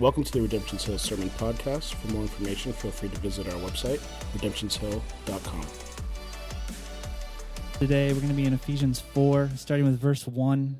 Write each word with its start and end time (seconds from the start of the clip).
Welcome 0.00 0.24
to 0.24 0.32
the 0.32 0.40
Redemption's 0.40 0.82
Hill 0.82 0.96
Sermon 0.96 1.28
Podcast. 1.28 1.92
For 1.92 2.10
more 2.14 2.22
information, 2.22 2.72
feel 2.72 2.90
free 2.90 3.10
to 3.10 3.18
visit 3.18 3.46
our 3.48 3.60
website, 3.60 4.00
redemptionshill.com. 4.32 5.66
Today 7.78 8.10
we're 8.10 8.20
going 8.20 8.30
to 8.30 8.34
be 8.34 8.46
in 8.46 8.54
Ephesians 8.54 8.98
4, 8.98 9.50
starting 9.56 9.84
with 9.84 10.00
verse 10.00 10.26
1. 10.26 10.78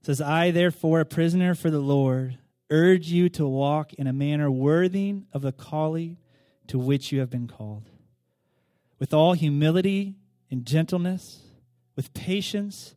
It 0.00 0.06
says, 0.06 0.20
I, 0.20 0.50
therefore, 0.50 0.98
a 0.98 1.04
prisoner 1.04 1.54
for 1.54 1.70
the 1.70 1.78
Lord, 1.78 2.38
urge 2.70 3.06
you 3.06 3.28
to 3.28 3.46
walk 3.46 3.94
in 3.94 4.08
a 4.08 4.12
manner 4.12 4.50
worthy 4.50 5.14
of 5.32 5.42
the 5.42 5.52
calling 5.52 6.16
to 6.66 6.76
which 6.76 7.12
you 7.12 7.20
have 7.20 7.30
been 7.30 7.46
called, 7.46 7.88
with 8.98 9.14
all 9.14 9.34
humility 9.34 10.16
and 10.50 10.66
gentleness, 10.66 11.42
with 11.94 12.12
patience 12.14 12.96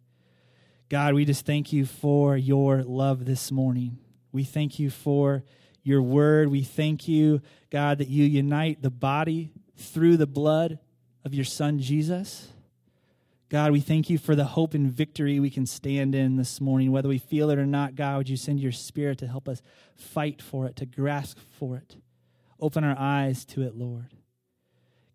God, 0.91 1.13
we 1.13 1.23
just 1.23 1.45
thank 1.45 1.71
you 1.71 1.85
for 1.85 2.35
your 2.35 2.83
love 2.83 3.23
this 3.23 3.49
morning. 3.49 3.97
We 4.33 4.43
thank 4.43 4.77
you 4.77 4.89
for 4.89 5.45
your 5.83 6.01
word. 6.01 6.49
We 6.49 6.63
thank 6.63 7.07
you, 7.07 7.41
God, 7.69 7.99
that 7.99 8.09
you 8.09 8.25
unite 8.25 8.81
the 8.81 8.89
body 8.89 9.53
through 9.77 10.17
the 10.17 10.27
blood 10.27 10.79
of 11.23 11.33
your 11.33 11.45
son 11.45 11.79
Jesus. 11.79 12.49
God, 13.47 13.71
we 13.71 13.79
thank 13.79 14.09
you 14.09 14.17
for 14.17 14.35
the 14.35 14.43
hope 14.43 14.73
and 14.73 14.91
victory 14.91 15.39
we 15.39 15.49
can 15.49 15.65
stand 15.65 16.13
in 16.13 16.35
this 16.35 16.59
morning. 16.59 16.91
Whether 16.91 17.07
we 17.07 17.19
feel 17.19 17.49
it 17.51 17.57
or 17.57 17.65
not, 17.65 17.95
God, 17.95 18.17
would 18.17 18.29
you 18.29 18.35
send 18.35 18.59
your 18.59 18.73
spirit 18.73 19.19
to 19.19 19.27
help 19.27 19.47
us 19.47 19.61
fight 19.95 20.41
for 20.41 20.65
it, 20.65 20.75
to 20.75 20.85
grasp 20.85 21.37
for 21.57 21.77
it? 21.77 21.95
Open 22.59 22.83
our 22.83 22.99
eyes 22.99 23.45
to 23.45 23.61
it, 23.61 23.77
Lord. 23.77 24.13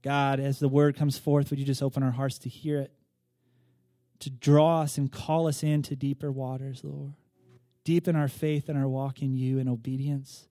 God, 0.03 0.41
as 0.41 0.59
the 0.59 0.71
word 0.71 0.97
comes 0.97 1.19
forth, 1.19 1.51
would 1.51 1.59
you 1.59 1.67
just 1.67 1.83
open 1.83 2.03
our 2.03 2.13
hearts 2.13 2.39
to 2.39 2.49
hear 2.49 2.79
it? 2.79 2.96
To 4.20 4.31
draw 4.31 4.83
us 4.83 4.98
and 4.98 5.11
call 5.11 5.47
us 5.47 5.62
into 5.62 5.97
deeper 5.97 6.31
waters, 6.33 6.83
Lord. 6.83 7.14
Deepen 7.84 8.17
our 8.17 8.28
faith 8.28 8.69
and 8.69 8.77
our 8.77 8.89
walk 8.89 9.22
in 9.22 9.34
you 9.34 9.59
in 9.59 9.69
obedience 9.69 10.48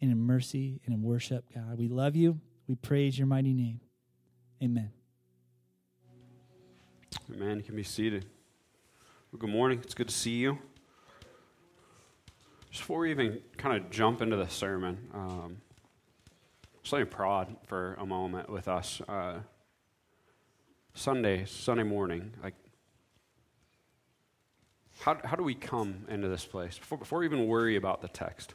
and 0.00 0.10
in 0.10 0.18
mercy 0.18 0.80
and 0.86 0.94
in 0.94 1.02
worship, 1.02 1.44
God. 1.54 1.78
We 1.78 1.88
love 1.88 2.16
you. 2.16 2.40
We 2.66 2.74
praise 2.76 3.18
your 3.18 3.26
mighty 3.26 3.52
name. 3.52 3.80
Amen. 4.62 4.90
Amen. 7.34 7.58
You 7.58 7.62
can 7.62 7.76
be 7.76 7.82
seated. 7.82 8.26
Well, 9.32 9.38
good 9.38 9.50
morning. 9.50 9.80
It's 9.82 9.94
good 9.94 10.08
to 10.08 10.14
see 10.14 10.36
you. 10.36 10.58
Just 12.70 12.82
before 12.82 13.00
we 13.00 13.10
even 13.10 13.40
kind 13.56 13.76
of 13.76 13.90
jump 13.90 14.22
into 14.22 14.36
the 14.36 14.48
sermon, 14.48 15.08
um, 15.12 15.56
just 16.82 16.92
let 16.92 17.00
me 17.00 17.04
prod 17.04 17.56
for 17.66 17.94
a 17.98 18.06
moment 18.06 18.48
with 18.48 18.68
us. 18.68 19.02
Uh, 19.08 19.40
Sunday, 20.94 21.44
Sunday 21.46 21.82
morning, 21.82 22.32
like, 22.42 22.54
how, 25.00 25.18
how 25.24 25.36
do 25.36 25.42
we 25.42 25.54
come 25.54 26.04
into 26.08 26.28
this 26.28 26.44
place? 26.44 26.78
Before, 26.78 26.98
before 26.98 27.18
we 27.20 27.24
even 27.24 27.46
worry 27.46 27.76
about 27.76 28.02
the 28.02 28.08
text, 28.08 28.54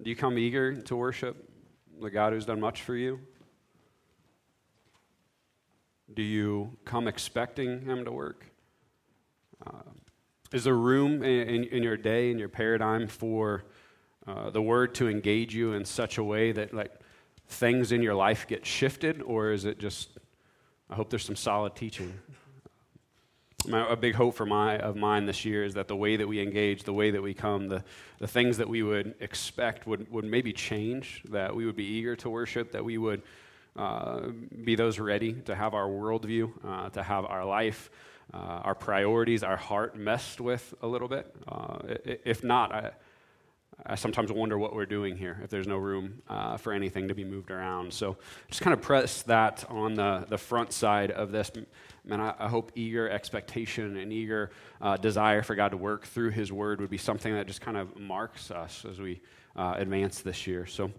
do 0.00 0.08
you 0.08 0.16
come 0.16 0.38
eager 0.38 0.74
to 0.74 0.96
worship 0.96 1.50
the 2.00 2.10
God 2.10 2.32
who's 2.32 2.46
done 2.46 2.60
much 2.60 2.82
for 2.82 2.94
you? 2.94 3.20
Do 6.14 6.22
you 6.22 6.76
come 6.84 7.08
expecting 7.08 7.82
Him 7.82 8.04
to 8.04 8.12
work? 8.12 8.46
Uh, 9.66 9.82
is 10.52 10.64
there 10.64 10.76
room 10.76 11.22
in, 11.22 11.48
in, 11.48 11.64
in, 11.64 11.82
your 11.82 11.96
day, 11.96 12.30
in 12.30 12.38
your 12.38 12.48
paradigm, 12.48 13.06
for 13.06 13.64
uh, 14.26 14.50
the 14.50 14.62
Word 14.62 14.94
to 14.96 15.08
engage 15.08 15.54
you 15.54 15.72
in 15.72 15.84
such 15.84 16.18
a 16.18 16.24
way 16.24 16.52
that, 16.52 16.72
like, 16.72 16.92
things 17.48 17.92
in 17.92 18.02
your 18.02 18.14
life 18.14 18.46
get 18.46 18.64
shifted, 18.64 19.20
or 19.22 19.52
is 19.52 19.64
it 19.64 19.78
just 19.78 20.19
I 20.90 20.96
hope 20.96 21.08
there's 21.08 21.24
some 21.24 21.36
solid 21.36 21.76
teaching. 21.76 22.12
a 23.70 23.96
big 23.96 24.16
hope 24.16 24.34
for 24.34 24.44
my, 24.44 24.76
of 24.78 24.96
mine 24.96 25.24
this 25.24 25.44
year 25.44 25.64
is 25.64 25.74
that 25.74 25.86
the 25.86 25.94
way 25.94 26.16
that 26.16 26.26
we 26.26 26.40
engage, 26.40 26.82
the 26.82 26.92
way 26.92 27.12
that 27.12 27.22
we 27.22 27.32
come, 27.32 27.68
the, 27.68 27.84
the 28.18 28.26
things 28.26 28.56
that 28.56 28.68
we 28.68 28.82
would 28.82 29.14
expect 29.20 29.86
would, 29.86 30.10
would 30.10 30.24
maybe 30.24 30.52
change, 30.52 31.22
that 31.28 31.54
we 31.54 31.64
would 31.64 31.76
be 31.76 31.84
eager 31.84 32.16
to 32.16 32.28
worship, 32.28 32.72
that 32.72 32.84
we 32.84 32.98
would 32.98 33.22
uh, 33.76 34.30
be 34.64 34.74
those 34.74 34.98
ready 34.98 35.32
to 35.32 35.54
have 35.54 35.74
our 35.74 35.86
worldview, 35.86 36.50
uh, 36.66 36.88
to 36.90 37.04
have 37.04 37.24
our 37.24 37.44
life, 37.44 37.88
uh, 38.34 38.36
our 38.64 38.74
priorities, 38.74 39.44
our 39.44 39.56
heart 39.56 39.96
messed 39.96 40.40
with 40.40 40.74
a 40.82 40.88
little 40.88 41.08
bit. 41.08 41.32
Uh, 41.46 41.78
if 42.24 42.42
not, 42.42 42.72
I, 42.72 42.90
I 43.86 43.94
sometimes 43.94 44.30
wonder 44.30 44.58
what 44.58 44.74
we're 44.74 44.86
doing 44.86 45.16
here 45.16 45.40
if 45.42 45.50
there's 45.50 45.66
no 45.66 45.76
room 45.76 46.22
uh, 46.28 46.56
for 46.56 46.72
anything 46.72 47.08
to 47.08 47.14
be 47.14 47.24
moved 47.24 47.50
around. 47.50 47.92
So 47.92 48.16
just 48.48 48.60
kind 48.62 48.74
of 48.74 48.82
press 48.82 49.22
that 49.22 49.64
on 49.68 49.94
the, 49.94 50.26
the 50.28 50.38
front 50.38 50.72
side 50.72 51.10
of 51.10 51.32
this. 51.32 51.50
Man, 52.04 52.20
I, 52.20 52.34
I 52.38 52.48
hope 52.48 52.72
eager 52.74 53.08
expectation 53.08 53.96
and 53.96 54.12
eager 54.12 54.50
uh, 54.80 54.96
desire 54.96 55.42
for 55.42 55.54
God 55.54 55.70
to 55.70 55.76
work 55.76 56.06
through 56.06 56.30
His 56.30 56.52
Word 56.52 56.80
would 56.80 56.90
be 56.90 56.98
something 56.98 57.32
that 57.34 57.46
just 57.46 57.60
kind 57.60 57.76
of 57.76 57.98
marks 57.98 58.50
us 58.50 58.84
as 58.88 59.00
we 59.00 59.20
uh, 59.56 59.74
advance 59.76 60.20
this 60.20 60.46
year. 60.46 60.66
So 60.66 60.90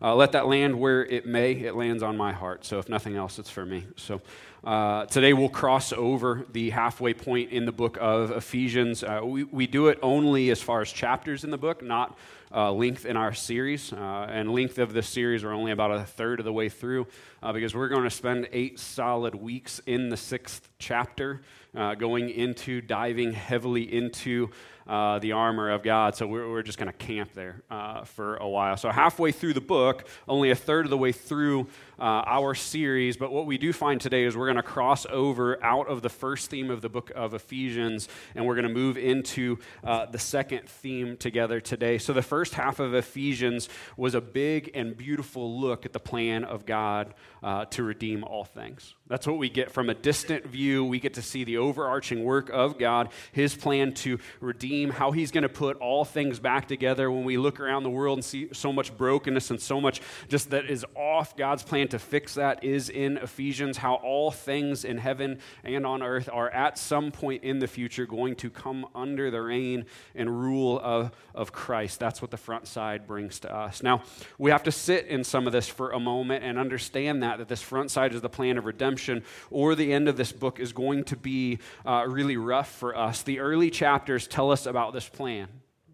uh, 0.00 0.14
let 0.14 0.32
that 0.32 0.46
land 0.46 0.78
where 0.78 1.04
it 1.04 1.26
may. 1.26 1.52
It 1.52 1.74
lands 1.74 2.02
on 2.02 2.16
my 2.16 2.32
heart. 2.32 2.64
So 2.64 2.78
if 2.78 2.88
nothing 2.88 3.16
else, 3.16 3.38
it's 3.38 3.50
for 3.50 3.66
me. 3.66 3.86
So 3.96 4.20
uh, 4.66 5.06
today 5.06 5.32
we'll 5.32 5.48
cross 5.48 5.92
over 5.92 6.44
the 6.50 6.70
halfway 6.70 7.14
point 7.14 7.52
in 7.52 7.66
the 7.66 7.72
book 7.72 7.96
of 8.00 8.32
Ephesians. 8.32 9.04
Uh, 9.04 9.20
we, 9.22 9.44
we 9.44 9.64
do 9.68 9.86
it 9.86 9.98
only 10.02 10.50
as 10.50 10.60
far 10.60 10.80
as 10.80 10.90
chapters 10.90 11.44
in 11.44 11.52
the 11.52 11.56
book, 11.56 11.84
not 11.84 12.18
uh, 12.52 12.72
length 12.72 13.06
in 13.06 13.16
our 13.16 13.32
series. 13.32 13.92
Uh, 13.92 14.26
and 14.28 14.52
length 14.52 14.78
of 14.78 14.92
this 14.92 15.08
series, 15.08 15.44
we're 15.44 15.52
only 15.52 15.70
about 15.70 15.92
a 15.92 16.02
third 16.02 16.40
of 16.40 16.44
the 16.44 16.52
way 16.52 16.68
through 16.68 17.06
uh, 17.42 17.52
because 17.52 17.76
we're 17.76 17.88
going 17.88 18.04
to 18.04 18.10
spend 18.10 18.48
eight 18.50 18.80
solid 18.80 19.36
weeks 19.36 19.80
in 19.86 20.08
the 20.08 20.16
sixth 20.16 20.68
chapter, 20.78 21.42
uh, 21.76 21.94
going 21.94 22.28
into 22.30 22.80
diving 22.80 23.32
heavily 23.32 23.82
into 23.92 24.50
the 24.86 25.32
armor 25.32 25.70
of 25.70 25.82
God. 25.82 26.14
So 26.14 26.28
we're, 26.28 26.48
we're 26.48 26.62
just 26.62 26.78
going 26.78 26.90
to 26.90 26.96
camp 26.96 27.32
there 27.34 27.62
for 28.04 28.36
a 28.36 28.48
while. 28.48 28.76
So 28.76 28.88
halfway 28.90 29.32
through 29.32 29.54
the 29.54 29.60
book, 29.60 30.08
only 30.28 30.50
a 30.50 30.54
third 30.54 30.86
of 30.86 30.90
the 30.90 30.98
way 30.98 31.10
through 31.10 31.66
our 31.98 32.54
series. 32.54 33.16
But 33.16 33.32
what 33.32 33.46
we 33.46 33.58
do 33.58 33.72
find 33.72 34.00
today 34.00 34.24
is 34.24 34.36
we're 34.36 34.46
going 34.46 34.55
to 34.56 34.62
cross 34.62 35.06
over 35.06 35.62
out 35.62 35.86
of 35.88 36.02
the 36.02 36.08
first 36.08 36.50
theme 36.50 36.70
of 36.70 36.80
the 36.80 36.88
book 36.88 37.12
of 37.14 37.34
Ephesians, 37.34 38.08
and 38.34 38.44
we're 38.44 38.56
going 38.56 38.66
to 38.66 38.74
move 38.74 38.98
into 38.98 39.58
uh, 39.84 40.06
the 40.06 40.18
second 40.18 40.68
theme 40.68 41.16
together 41.16 41.60
today. 41.60 41.98
So 41.98 42.12
the 42.12 42.22
first 42.22 42.54
half 42.54 42.80
of 42.80 42.94
Ephesians 42.94 43.68
was 43.96 44.16
a 44.16 44.20
big 44.20 44.72
and 44.74 44.96
beautiful 44.96 45.60
look 45.60 45.86
at 45.86 45.92
the 45.92 46.00
plan 46.00 46.42
of 46.42 46.66
God 46.66 47.14
uh, 47.42 47.66
to 47.66 47.84
redeem 47.84 48.24
all 48.24 48.44
things. 48.44 48.95
That's 49.08 49.24
what 49.24 49.38
we 49.38 49.48
get 49.48 49.70
from 49.70 49.88
a 49.88 49.94
distant 49.94 50.46
view. 50.46 50.84
We 50.84 50.98
get 50.98 51.14
to 51.14 51.22
see 51.22 51.44
the 51.44 51.58
overarching 51.58 52.24
work 52.24 52.50
of 52.50 52.76
God, 52.76 53.10
His 53.30 53.54
plan 53.54 53.94
to 53.94 54.18
redeem, 54.40 54.90
how 54.90 55.12
He's 55.12 55.30
going 55.30 55.42
to 55.42 55.48
put 55.48 55.76
all 55.76 56.04
things 56.04 56.40
back 56.40 56.66
together. 56.66 57.08
When 57.08 57.22
we 57.22 57.36
look 57.36 57.60
around 57.60 57.84
the 57.84 57.90
world 57.90 58.18
and 58.18 58.24
see 58.24 58.48
so 58.52 58.72
much 58.72 58.96
brokenness 58.96 59.50
and 59.50 59.60
so 59.60 59.80
much 59.80 60.00
just 60.28 60.50
that 60.50 60.68
is 60.68 60.84
off, 60.96 61.36
God's 61.36 61.62
plan 61.62 61.86
to 61.88 62.00
fix 62.00 62.34
that 62.34 62.64
is 62.64 62.88
in 62.88 63.18
Ephesians, 63.18 63.76
how 63.76 63.94
all 63.94 64.32
things 64.32 64.84
in 64.84 64.98
heaven 64.98 65.38
and 65.62 65.86
on 65.86 66.02
earth 66.02 66.28
are 66.32 66.50
at 66.50 66.76
some 66.76 67.12
point 67.12 67.44
in 67.44 67.60
the 67.60 67.68
future 67.68 68.06
going 68.06 68.34
to 68.36 68.50
come 68.50 68.86
under 68.92 69.30
the 69.30 69.40
reign 69.40 69.86
and 70.16 70.28
rule 70.28 70.80
of, 70.82 71.12
of 71.32 71.52
Christ. 71.52 72.00
That's 72.00 72.20
what 72.20 72.32
the 72.32 72.36
front 72.36 72.66
side 72.66 73.06
brings 73.06 73.38
to 73.40 73.54
us. 73.54 73.84
Now, 73.84 74.02
we 74.36 74.50
have 74.50 74.64
to 74.64 74.72
sit 74.72 75.06
in 75.06 75.22
some 75.22 75.46
of 75.46 75.52
this 75.52 75.68
for 75.68 75.92
a 75.92 76.00
moment 76.00 76.42
and 76.42 76.58
understand 76.58 77.22
that, 77.22 77.38
that 77.38 77.46
this 77.46 77.62
front 77.62 77.92
side 77.92 78.12
is 78.12 78.20
the 78.20 78.28
plan 78.28 78.58
of 78.58 78.64
redemption 78.64 78.95
redemption 78.96 79.22
or 79.50 79.74
the 79.74 79.92
end 79.92 80.08
of 80.08 80.16
this 80.16 80.32
book 80.32 80.58
is 80.58 80.72
going 80.72 81.04
to 81.04 81.16
be 81.16 81.58
uh, 81.84 82.04
really 82.08 82.36
rough 82.36 82.70
for 82.70 82.96
us. 82.96 83.22
The 83.22 83.40
early 83.40 83.70
chapters 83.70 84.26
tell 84.26 84.50
us 84.50 84.66
about 84.66 84.92
this 84.92 85.08
plan 85.08 85.48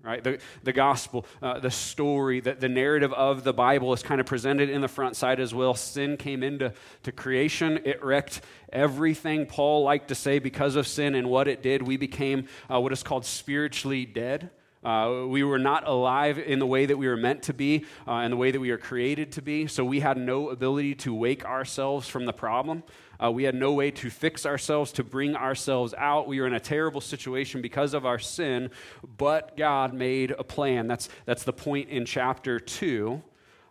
right? 0.05 0.25
The, 0.25 0.41
the 0.65 0.73
gospel, 0.73 1.25
uh, 1.41 1.61
the 1.61 1.71
story, 1.71 2.41
the, 2.41 2.55
the 2.55 2.69
narrative 2.69 3.13
of 3.13 3.45
the 3.45 3.53
Bible 3.53 3.93
is 3.93 4.03
kind 4.03 4.21
of 4.21 4.27
presented 4.27 4.69
in 4.69 4.81
the 4.81 4.89
front 4.89 5.15
side 5.15 5.39
as 5.39 5.55
well. 5.55 5.75
Sin 5.75 6.17
came 6.17 6.43
into 6.43 6.73
to 7.05 7.13
creation, 7.13 7.79
it 7.85 8.03
wrecked 8.03 8.41
everything. 8.73 9.47
Paul 9.47 9.85
liked 9.85 10.09
to 10.09 10.17
say 10.17 10.41
because 10.41 10.75
of 10.75 10.89
sin 10.89 11.15
and 11.15 11.31
what 11.31 11.47
it 11.47 11.63
did, 11.63 11.83
we 11.83 11.97
became 11.97 12.49
uh, 12.69 12.81
what 12.81 12.91
is 12.91 13.05
called 13.05 13.25
spiritually 13.25 14.05
dead. 14.05 14.51
Uh, 14.83 15.25
we 15.29 15.45
were 15.45 15.59
not 15.59 15.87
alive 15.87 16.39
in 16.39 16.59
the 16.59 16.67
way 16.67 16.87
that 16.87 16.97
we 16.97 17.07
were 17.07 17.17
meant 17.17 17.43
to 17.45 17.55
be 17.55 17.85
uh, 18.07 18.15
and 18.15 18.33
the 18.33 18.37
way 18.37 18.51
that 18.51 18.59
we 18.59 18.71
were 18.71 18.79
created 18.79 19.31
to 19.33 19.43
be, 19.43 19.67
so 19.67 19.85
we 19.85 20.01
had 20.01 20.17
no 20.17 20.51
ability 20.51 20.95
to 20.95 21.15
wake 21.15 21.45
ourselves 21.45 22.09
from 22.09 22.27
the 22.27 22.33
problem. 22.33 22.83
Uh, 23.23 23.31
we 23.31 23.45
had 23.45 23.55
no 23.55 23.73
way 23.73 23.91
to 23.93 24.11
fix 24.11 24.45
ourselves, 24.45 24.91
to 24.91 25.05
bring 25.05 25.37
ourselves 25.37 25.95
out. 25.97 26.27
We 26.27 26.41
were 26.41 26.47
in 26.49 26.55
a 26.55 26.61
terrible 26.61 27.01
situation 27.01 27.63
because 27.63 27.95
of 27.95 28.05
our 28.05 28.19
sin, 28.19 28.71
but 29.17 29.57
God 29.57 29.95
made 29.95 30.33
a 30.33 30.43
plan. 30.43 30.89
That's, 30.89 31.09
that's 31.27 31.45
the 31.45 31.53
point 31.53 31.89
in 31.89 32.05
chapter 32.05 32.59
2 32.59 33.23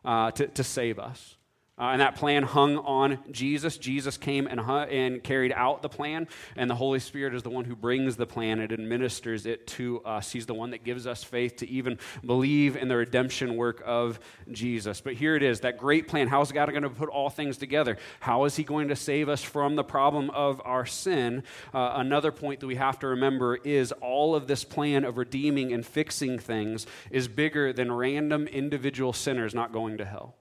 uh, 0.06 0.31
to, 0.31 0.48
to 0.48 0.63
save 0.63 1.00
us. 1.00 1.36
Uh, 1.81 1.94
and 1.94 2.01
that 2.01 2.16
plan 2.16 2.44
hung 2.44 2.78
on 2.78 3.18
Jesus. 3.31 3.75
Jesus 3.80 4.16
came 4.16 4.45
and, 4.45 4.60
and 4.60 5.24
carried 5.24 5.51
out 5.51 5.81
the 5.81 5.89
plan, 5.89 6.28
and 6.56 6.69
the 6.69 6.75
Holy 6.75 7.00
Spirit 7.00 7.33
is 7.33 7.42
the 7.42 7.50
one 7.50 7.66
who 7.66 7.75
brings 7.75 8.18
the 8.18 8.28
plan 8.28 8.60
and 8.60 8.72
administers 8.72 9.48
it 9.48 9.66
to 9.66 10.00
us. 10.04 10.31
He's 10.31 10.45
the 10.45 10.54
one 10.54 10.69
that 10.69 10.83
gives 10.83 11.07
us 11.07 11.24
faith 11.24 11.56
to 11.57 11.68
even 11.68 11.98
believe 12.24 12.75
in 12.75 12.88
the 12.88 12.98
redemption 12.98 13.56
work 13.56 13.81
of 13.83 14.19
Jesus. 14.51 15.01
But 15.01 15.16
here 15.16 15.36
it 15.36 15.42
is 15.42 15.62
that 15.62 15.80
great 15.80 16.07
plan. 16.07 16.28
How 16.28 16.42
is 16.42 16.51
God 16.51 16.69
going 16.69 16.83
to 16.83 16.89
put 16.89 17.10
all 17.10 17.31
things 17.31 17.57
together? 17.57 17.98
How 18.19 18.45
is 18.45 18.56
He 18.56 18.63
going 18.63 18.89
to 18.89 18.95
save 18.95 19.27
us 19.27 19.42
from 19.42 19.75
the 19.75 19.84
problem 19.84 20.30
of 20.30 20.62
our 20.63 20.86
sin? 20.86 21.42
Uh, 21.74 21.94
another 21.95 22.31
point 22.31 22.60
that 22.60 22.68
we 22.68 22.75
have 22.75 23.00
to 23.00 23.07
remember 23.07 23.56
is 23.56 23.92
all 23.94 24.36
of 24.36 24.45
this 24.45 24.63
plan 24.63 25.04
of 25.04 25.18
redeeming 25.18 25.74
and 25.74 25.84
fixing 25.84 26.38
things 26.38 26.86
is 27.10 27.27
bigger 27.27 27.74
than 27.74 27.92
random 27.92 28.45
individual 28.45 29.13
sinners 29.13 29.56
not 29.56 29.74
going 29.74 29.98
to 29.98 30.06
hell. 30.06 30.36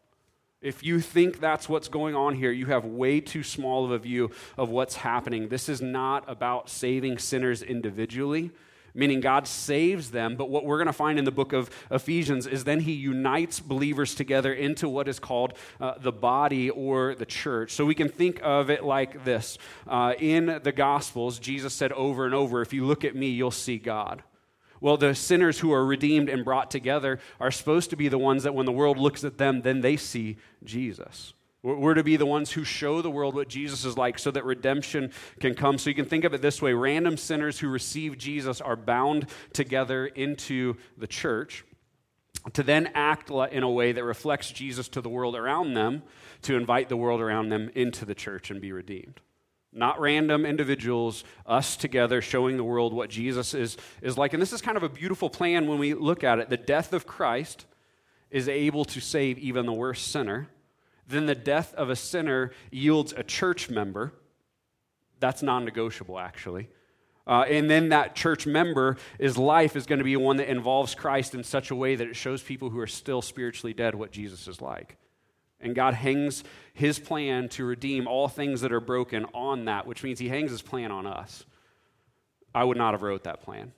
If 0.62 0.83
you 0.83 1.01
think 1.01 1.41
that's 1.41 1.71
what's 1.71 1.89
going 1.89 2.15
on 2.15 2.35
here, 2.35 2.53
you 2.53 2.67
have 2.67 2.85
way 2.85 3.21
too 3.23 3.43
small 3.43 3.87
of 3.87 3.93
a 3.93 3.99
view 3.99 4.31
of 4.59 4.69
what's 4.69 4.97
happening. 4.97 5.49
This 5.49 5.71
is 5.71 5.81
not 5.81 6.25
about 6.29 6.69
saving 6.69 7.17
sinners 7.17 7.62
individually, 7.62 8.51
meaning 8.93 9.21
God 9.21 9.49
saves 9.49 10.11
them, 10.11 10.37
but 10.37 10.51
what 10.51 10.67
we're 10.67 10.77
going 10.77 10.87
to 10.87 10.93
find 10.93 11.19
in 11.19 11.25
the 11.25 11.31
book 11.31 11.55
of 11.55 11.71
Ephesians 11.91 12.47
is 12.47 12.65
then 12.65 12.81
he 12.81 12.93
unites 12.93 13.59
believers 13.59 14.15
together 14.15 14.53
into 14.53 14.87
what 14.87 15.09
is 15.09 15.19
called 15.19 15.55
uh, 15.81 15.95
the 15.99 16.12
body 16.12 16.69
or 16.69 17.15
the 17.15 17.25
church. 17.25 17.73
So 17.73 17.87
we 17.87 17.95
can 17.95 18.11
think 18.11 18.39
of 18.43 18.69
it 18.69 18.85
like 18.85 19.25
this 19.25 19.57
uh, 19.87 20.12
In 20.19 20.61
the 20.62 20.73
Gospels, 20.73 21.39
Jesus 21.39 21.73
said 21.73 21.91
over 21.93 22.27
and 22.27 22.35
over, 22.35 22.61
If 22.61 22.75
you 22.75 22.85
look 22.85 23.07
at 23.07 23.17
me, 23.17 23.29
you'll 23.29 23.51
see 23.51 23.79
God. 23.79 24.23
Well, 24.81 24.97
the 24.97 25.15
sinners 25.15 25.59
who 25.59 25.73
are 25.73 25.85
redeemed 25.85 26.29
and 26.29 26.44
brought 26.44 26.71
together 26.71 27.19
are 27.38 27.50
supposed 27.50 27.91
to 27.91 27.97
be 27.97 28.09
the 28.09 28.19
ones 28.19 28.43
that 28.44 28.55
when 28.55 28.67
the 28.67 28.73
world 28.73 28.99
looks 28.99 29.25
at 29.25 29.38
them, 29.38 29.62
then 29.62 29.81
they 29.81 29.97
see 29.97 30.38
Jesus. 30.65 31.35
We're 31.62 31.93
to 31.93 32.03
be 32.03 32.17
the 32.17 32.25
ones 32.25 32.53
who 32.53 32.65
show 32.65 33.03
the 33.03 33.11
world 33.11 33.35
what 33.35 33.49
Jesus 33.49 33.85
is 33.85 33.99
like 33.99 34.19
so 34.19 34.31
that 34.31 34.47
redemption 34.47 35.12
can 35.41 35.55
come. 35.55 35.77
So 35.77 35.91
you 35.91 35.97
can 35.97 36.06
think 36.06 36.25
of 36.25 36.32
it 36.32 36.41
this 36.41 36.62
way 36.62 36.73
random 36.73 37.19
sinners 37.19 37.59
who 37.59 37.69
receive 37.69 38.17
Jesus 38.17 38.62
are 38.62 38.77
bound 38.77 39.27
together 39.53 40.06
into 40.06 40.77
the 40.97 41.06
church 41.06 41.67
to 42.55 42.62
then 42.62 42.91
act 42.94 43.31
in 43.31 43.62
a 43.62 43.71
way 43.71 43.93
that 43.93 44.05
reflects 44.05 44.50
Jesus 44.50 44.88
to 44.88 45.03
the 45.03 45.11
world 45.11 45.37
around 45.37 45.75
them, 45.75 46.03
to 46.43 46.56
invite 46.56 46.88
the 46.88 46.97
world 46.97 47.21
around 47.21 47.50
them 47.50 47.71
into 47.75 48.06
the 48.06 48.15
church 48.15 48.50
and 48.50 48.62
be 48.62 48.73
redeemed 48.73 49.21
not 49.73 50.01
random 50.01 50.45
individuals, 50.45 51.25
us 51.47 51.77
together 51.77 52.21
showing 52.21 52.57
the 52.57 52.65
world 52.65 52.93
what 52.93 53.09
Jesus 53.09 53.55
is, 53.55 53.77
is 54.03 54.19
like. 54.19 54.33
And 54.33 54.43
this 54.43 54.53
is 54.53 54.61
kind 54.61 54.77
of 54.77 54.83
a 54.83 54.89
beautiful 54.89 55.31
plan 55.31 55.69
when 55.69 55.79
we 55.79 55.95
look 55.95 56.25
at 56.25 56.39
it. 56.39 56.51
The 56.51 56.57
death 56.57 56.93
of 56.93 57.07
Christ 57.07 57.67
is 58.31 58.49
able 58.49 58.85
to 58.87 59.01
save 59.01 59.39
even 59.39 59.67
the 59.67 59.73
worst 59.73 60.09
sinner. 60.09 60.49
Then 61.07 61.27
the 61.27 61.35
death 61.35 61.75
of 61.75 61.91
a 61.91 61.97
sinner 61.97 62.53
yields 62.71 63.13
a 63.17 63.23
church 63.23 63.71
member. 63.71 64.13
That's 65.19 65.43
non 65.43 65.65
negotiable, 65.65 66.19
actually. 66.19 66.69
Uh, 67.27 67.45
and 67.49 67.71
then 67.71 67.91
that 67.91 68.17
church 68.17 68.47
member, 68.47 68.97
his 69.19 69.37
life 69.39 69.77
is 69.77 69.87
going 69.87 69.99
to 69.99 70.05
be 70.05 70.17
one 70.17 70.39
that 70.39 70.51
involves 70.51 70.95
Christ 70.95 71.35
in 71.35 71.45
such 71.45 71.71
a 71.71 71.77
way 71.77 71.95
that 71.95 72.09
it 72.09 72.17
shows 72.17 72.43
people 72.43 72.71
who 72.71 72.81
are 72.81 72.87
still 72.87 73.23
spiritually 73.23 73.73
dead 73.73 73.95
what 73.95 74.11
Jesus 74.11 74.49
is 74.49 74.61
like. 74.61 74.97
And 75.61 75.75
God 75.75 75.95
hangs 75.95 76.43
his 76.73 76.99
plan 76.99 77.49
to 77.51 77.65
redeem 77.65 78.07
all 78.07 78.29
things 78.29 78.62
that 78.62 78.73
are 78.73 78.81
broken 78.81 79.27
on 79.35 79.67
that, 79.67 79.87
which 79.87 80.03
means 80.03 80.19
he 80.19 80.29
hangs 80.29 80.51
his 80.51 80.62
plan 80.62 80.91
on 80.91 81.07
us. 81.07 81.45
I 82.55 82.65
would 82.65 82.77
not 82.77 82.95
have 82.95 83.03
wrote 83.03 83.25
that 83.25 83.43
plan, 83.43 83.73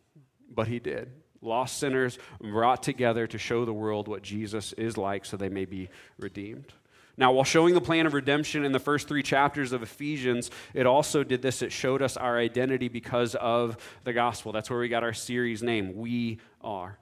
but 0.50 0.68
he 0.68 0.78
did. 0.78 1.10
Lost 1.40 1.78
sinners 1.78 2.18
brought 2.40 2.82
together 2.82 3.26
to 3.26 3.38
show 3.38 3.64
the 3.64 3.72
world 3.72 4.06
what 4.06 4.22
Jesus 4.22 4.72
is 4.74 4.96
like 4.96 5.24
so 5.24 5.36
they 5.36 5.48
may 5.48 5.64
be 5.64 5.88
redeemed. 6.18 6.72
Now, 7.16 7.32
while 7.32 7.44
showing 7.44 7.74
the 7.74 7.80
plan 7.80 8.06
of 8.06 8.14
redemption 8.14 8.64
in 8.64 8.72
the 8.72 8.78
first 8.78 9.06
three 9.06 9.22
chapters 9.22 9.72
of 9.72 9.82
Ephesians, 9.82 10.50
it 10.72 10.86
also 10.86 11.22
did 11.22 11.42
this. 11.42 11.60
It 11.60 11.72
showed 11.72 12.00
us 12.00 12.16
our 12.16 12.38
identity 12.38 12.88
because 12.88 13.34
of 13.34 13.76
the 14.04 14.14
gospel. 14.14 14.52
That's 14.52 14.70
where 14.70 14.78
we 14.78 14.88
got 14.88 15.02
our 15.02 15.12
series 15.12 15.62
name, 15.62 15.96
We 15.96 16.38
Are. 16.62 16.96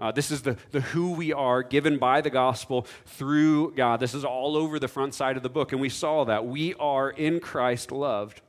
Uh, 0.00 0.10
this 0.10 0.30
is 0.30 0.42
the, 0.42 0.56
the 0.72 0.80
who 0.80 1.12
we 1.12 1.32
are 1.32 1.62
given 1.62 1.98
by 1.98 2.20
the 2.20 2.30
gospel 2.30 2.86
through 3.06 3.72
God. 3.74 4.00
This 4.00 4.14
is 4.14 4.24
all 4.24 4.56
over 4.56 4.78
the 4.78 4.88
front 4.88 5.14
side 5.14 5.36
of 5.36 5.42
the 5.42 5.48
book. 5.48 5.72
And 5.72 5.80
we 5.80 5.88
saw 5.88 6.24
that. 6.24 6.44
We 6.46 6.74
are 6.74 7.10
in 7.10 7.38
Christ 7.38 7.92
loved, 7.92 8.40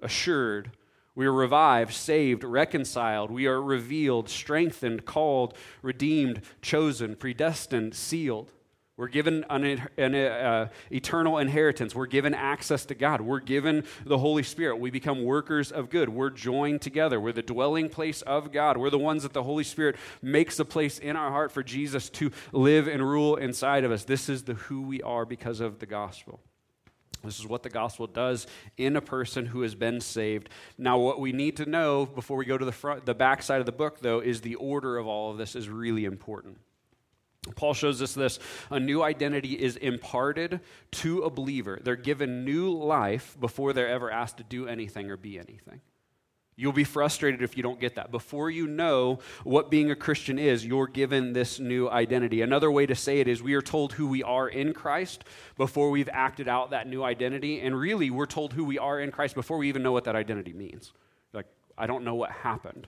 assured. 0.00 0.72
We 1.14 1.26
are 1.26 1.32
revived, 1.32 1.92
saved, 1.92 2.42
reconciled. 2.42 3.30
We 3.30 3.46
are 3.46 3.62
revealed, 3.62 4.28
strengthened, 4.28 5.04
called, 5.04 5.56
redeemed, 5.82 6.42
chosen, 6.62 7.14
predestined, 7.16 7.94
sealed. 7.94 8.50
We're 8.98 9.08
given 9.08 9.44
an, 9.48 9.88
an 9.96 10.14
uh, 10.14 10.68
eternal 10.90 11.38
inheritance. 11.38 11.94
We're 11.94 12.06
given 12.06 12.34
access 12.34 12.84
to 12.86 12.94
God. 12.94 13.22
We're 13.22 13.40
given 13.40 13.84
the 14.04 14.18
Holy 14.18 14.42
Spirit. 14.42 14.76
We 14.76 14.90
become 14.90 15.24
workers 15.24 15.72
of 15.72 15.88
good. 15.88 16.10
We're 16.10 16.28
joined 16.28 16.82
together. 16.82 17.18
We're 17.18 17.32
the 17.32 17.42
dwelling 17.42 17.88
place 17.88 18.20
of 18.22 18.52
God. 18.52 18.76
We're 18.76 18.90
the 18.90 18.98
ones 18.98 19.22
that 19.22 19.32
the 19.32 19.44
Holy 19.44 19.64
Spirit 19.64 19.96
makes 20.20 20.58
a 20.58 20.64
place 20.66 20.98
in 20.98 21.16
our 21.16 21.30
heart 21.30 21.52
for 21.52 21.62
Jesus 21.62 22.10
to 22.10 22.30
live 22.52 22.86
and 22.86 23.02
rule 23.02 23.36
inside 23.36 23.84
of 23.84 23.90
us. 23.90 24.04
This 24.04 24.28
is 24.28 24.42
the 24.42 24.54
who 24.54 24.82
we 24.82 25.00
are 25.00 25.24
because 25.24 25.60
of 25.60 25.78
the 25.78 25.86
gospel. 25.86 26.40
This 27.24 27.38
is 27.38 27.46
what 27.46 27.62
the 27.62 27.70
gospel 27.70 28.06
does 28.06 28.46
in 28.76 28.96
a 28.96 29.00
person 29.00 29.46
who 29.46 29.62
has 29.62 29.74
been 29.74 30.02
saved. 30.02 30.50
Now, 30.76 30.98
what 30.98 31.18
we 31.18 31.32
need 31.32 31.56
to 31.58 31.66
know 31.66 32.04
before 32.04 32.36
we 32.36 32.44
go 32.44 32.58
to 32.58 32.64
the 32.64 32.72
front, 32.72 33.06
the 33.06 33.14
back 33.14 33.42
side 33.42 33.60
of 33.60 33.66
the 33.66 33.72
book, 33.72 34.00
though, 34.00 34.20
is 34.20 34.40
the 34.40 34.56
order 34.56 34.98
of 34.98 35.06
all 35.06 35.30
of 35.30 35.38
this 35.38 35.56
is 35.56 35.68
really 35.68 36.04
important. 36.04 36.58
Paul 37.56 37.74
shows 37.74 38.00
us 38.00 38.14
this 38.14 38.38
a 38.70 38.78
new 38.78 39.02
identity 39.02 39.54
is 39.54 39.76
imparted 39.76 40.60
to 40.92 41.22
a 41.22 41.30
believer. 41.30 41.80
They're 41.82 41.96
given 41.96 42.44
new 42.44 42.72
life 42.72 43.36
before 43.40 43.72
they're 43.72 43.88
ever 43.88 44.10
asked 44.10 44.36
to 44.36 44.44
do 44.44 44.68
anything 44.68 45.10
or 45.10 45.16
be 45.16 45.38
anything. 45.38 45.80
You'll 46.54 46.72
be 46.72 46.84
frustrated 46.84 47.42
if 47.42 47.56
you 47.56 47.62
don't 47.62 47.80
get 47.80 47.96
that. 47.96 48.12
Before 48.12 48.50
you 48.50 48.68
know 48.68 49.18
what 49.42 49.70
being 49.70 49.90
a 49.90 49.96
Christian 49.96 50.38
is, 50.38 50.64
you're 50.64 50.86
given 50.86 51.32
this 51.32 51.58
new 51.58 51.88
identity. 51.88 52.42
Another 52.42 52.70
way 52.70 52.86
to 52.86 52.94
say 52.94 53.20
it 53.20 53.26
is 53.26 53.42
we 53.42 53.54
are 53.54 53.62
told 53.62 53.94
who 53.94 54.06
we 54.06 54.22
are 54.22 54.48
in 54.48 54.74
Christ 54.74 55.24
before 55.56 55.90
we've 55.90 56.10
acted 56.12 56.48
out 56.48 56.70
that 56.70 56.86
new 56.86 57.02
identity. 57.02 57.60
And 57.60 57.76
really, 57.76 58.10
we're 58.10 58.26
told 58.26 58.52
who 58.52 58.64
we 58.64 58.78
are 58.78 59.00
in 59.00 59.10
Christ 59.10 59.34
before 59.34 59.56
we 59.56 59.68
even 59.68 59.82
know 59.82 59.92
what 59.92 60.04
that 60.04 60.14
identity 60.14 60.52
means. 60.52 60.92
Like, 61.32 61.46
I 61.76 61.86
don't 61.86 62.04
know 62.04 62.14
what 62.14 62.30
happened 62.30 62.86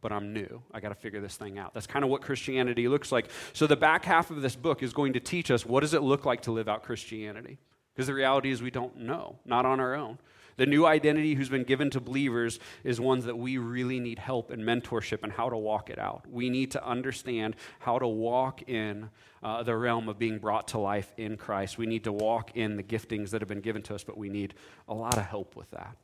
but 0.00 0.12
I'm 0.12 0.32
new. 0.32 0.62
I 0.72 0.80
got 0.80 0.90
to 0.90 0.94
figure 0.94 1.20
this 1.20 1.36
thing 1.36 1.58
out. 1.58 1.74
That's 1.74 1.86
kind 1.86 2.04
of 2.04 2.10
what 2.10 2.22
Christianity 2.22 2.88
looks 2.88 3.12
like. 3.12 3.30
So 3.52 3.66
the 3.66 3.76
back 3.76 4.04
half 4.04 4.30
of 4.30 4.42
this 4.42 4.56
book 4.56 4.82
is 4.82 4.92
going 4.92 5.12
to 5.14 5.20
teach 5.20 5.50
us 5.50 5.66
what 5.66 5.80
does 5.80 5.94
it 5.94 6.02
look 6.02 6.24
like 6.24 6.42
to 6.42 6.52
live 6.52 6.68
out 6.68 6.82
Christianity? 6.82 7.58
Because 7.94 8.06
the 8.06 8.14
reality 8.14 8.50
is 8.50 8.62
we 8.62 8.70
don't 8.70 8.96
know, 8.96 9.38
not 9.44 9.66
on 9.66 9.80
our 9.80 9.94
own. 9.94 10.18
The 10.56 10.66
new 10.66 10.84
identity 10.84 11.34
who's 11.34 11.48
been 11.48 11.64
given 11.64 11.88
to 11.90 12.00
believers 12.00 12.58
is 12.84 13.00
ones 13.00 13.24
that 13.24 13.38
we 13.38 13.56
really 13.56 13.98
need 13.98 14.18
help 14.18 14.50
and 14.50 14.62
mentorship 14.62 15.22
and 15.22 15.32
how 15.32 15.48
to 15.48 15.56
walk 15.56 15.88
it 15.88 15.98
out. 15.98 16.26
We 16.30 16.50
need 16.50 16.72
to 16.72 16.86
understand 16.86 17.56
how 17.78 17.98
to 17.98 18.06
walk 18.06 18.68
in 18.68 19.08
uh, 19.42 19.62
the 19.62 19.74
realm 19.74 20.08
of 20.10 20.18
being 20.18 20.38
brought 20.38 20.68
to 20.68 20.78
life 20.78 21.14
in 21.16 21.38
Christ. 21.38 21.78
We 21.78 21.86
need 21.86 22.04
to 22.04 22.12
walk 22.12 22.56
in 22.56 22.76
the 22.76 22.82
giftings 22.82 23.30
that 23.30 23.40
have 23.40 23.48
been 23.48 23.62
given 23.62 23.80
to 23.84 23.94
us, 23.94 24.04
but 24.04 24.18
we 24.18 24.28
need 24.28 24.52
a 24.86 24.92
lot 24.92 25.16
of 25.16 25.24
help 25.24 25.56
with 25.56 25.70
that. 25.70 25.96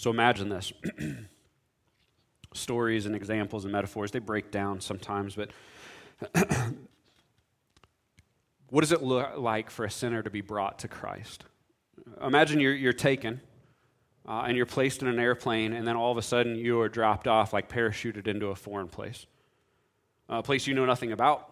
So 0.00 0.08
imagine 0.08 0.48
this. 0.48 0.72
Stories 2.54 3.04
and 3.04 3.14
examples 3.14 3.64
and 3.66 3.72
metaphors, 3.72 4.10
they 4.10 4.18
break 4.18 4.50
down 4.50 4.80
sometimes, 4.80 5.36
but 5.36 5.50
what 8.70 8.80
does 8.80 8.92
it 8.92 9.02
look 9.02 9.36
like 9.36 9.68
for 9.68 9.84
a 9.84 9.90
sinner 9.90 10.22
to 10.22 10.30
be 10.30 10.40
brought 10.40 10.78
to 10.78 10.88
Christ? 10.88 11.44
Imagine 12.22 12.60
you're, 12.60 12.72
you're 12.72 12.94
taken 12.94 13.42
uh, 14.26 14.44
and 14.46 14.56
you're 14.56 14.64
placed 14.64 15.02
in 15.02 15.08
an 15.08 15.18
airplane, 15.18 15.74
and 15.74 15.86
then 15.86 15.96
all 15.96 16.10
of 16.10 16.16
a 16.16 16.22
sudden 16.22 16.56
you 16.56 16.80
are 16.80 16.88
dropped 16.88 17.28
off, 17.28 17.52
like 17.52 17.68
parachuted 17.68 18.26
into 18.26 18.46
a 18.46 18.54
foreign 18.54 18.88
place, 18.88 19.26
a 20.30 20.42
place 20.42 20.66
you 20.66 20.72
know 20.72 20.86
nothing 20.86 21.12
about, 21.12 21.49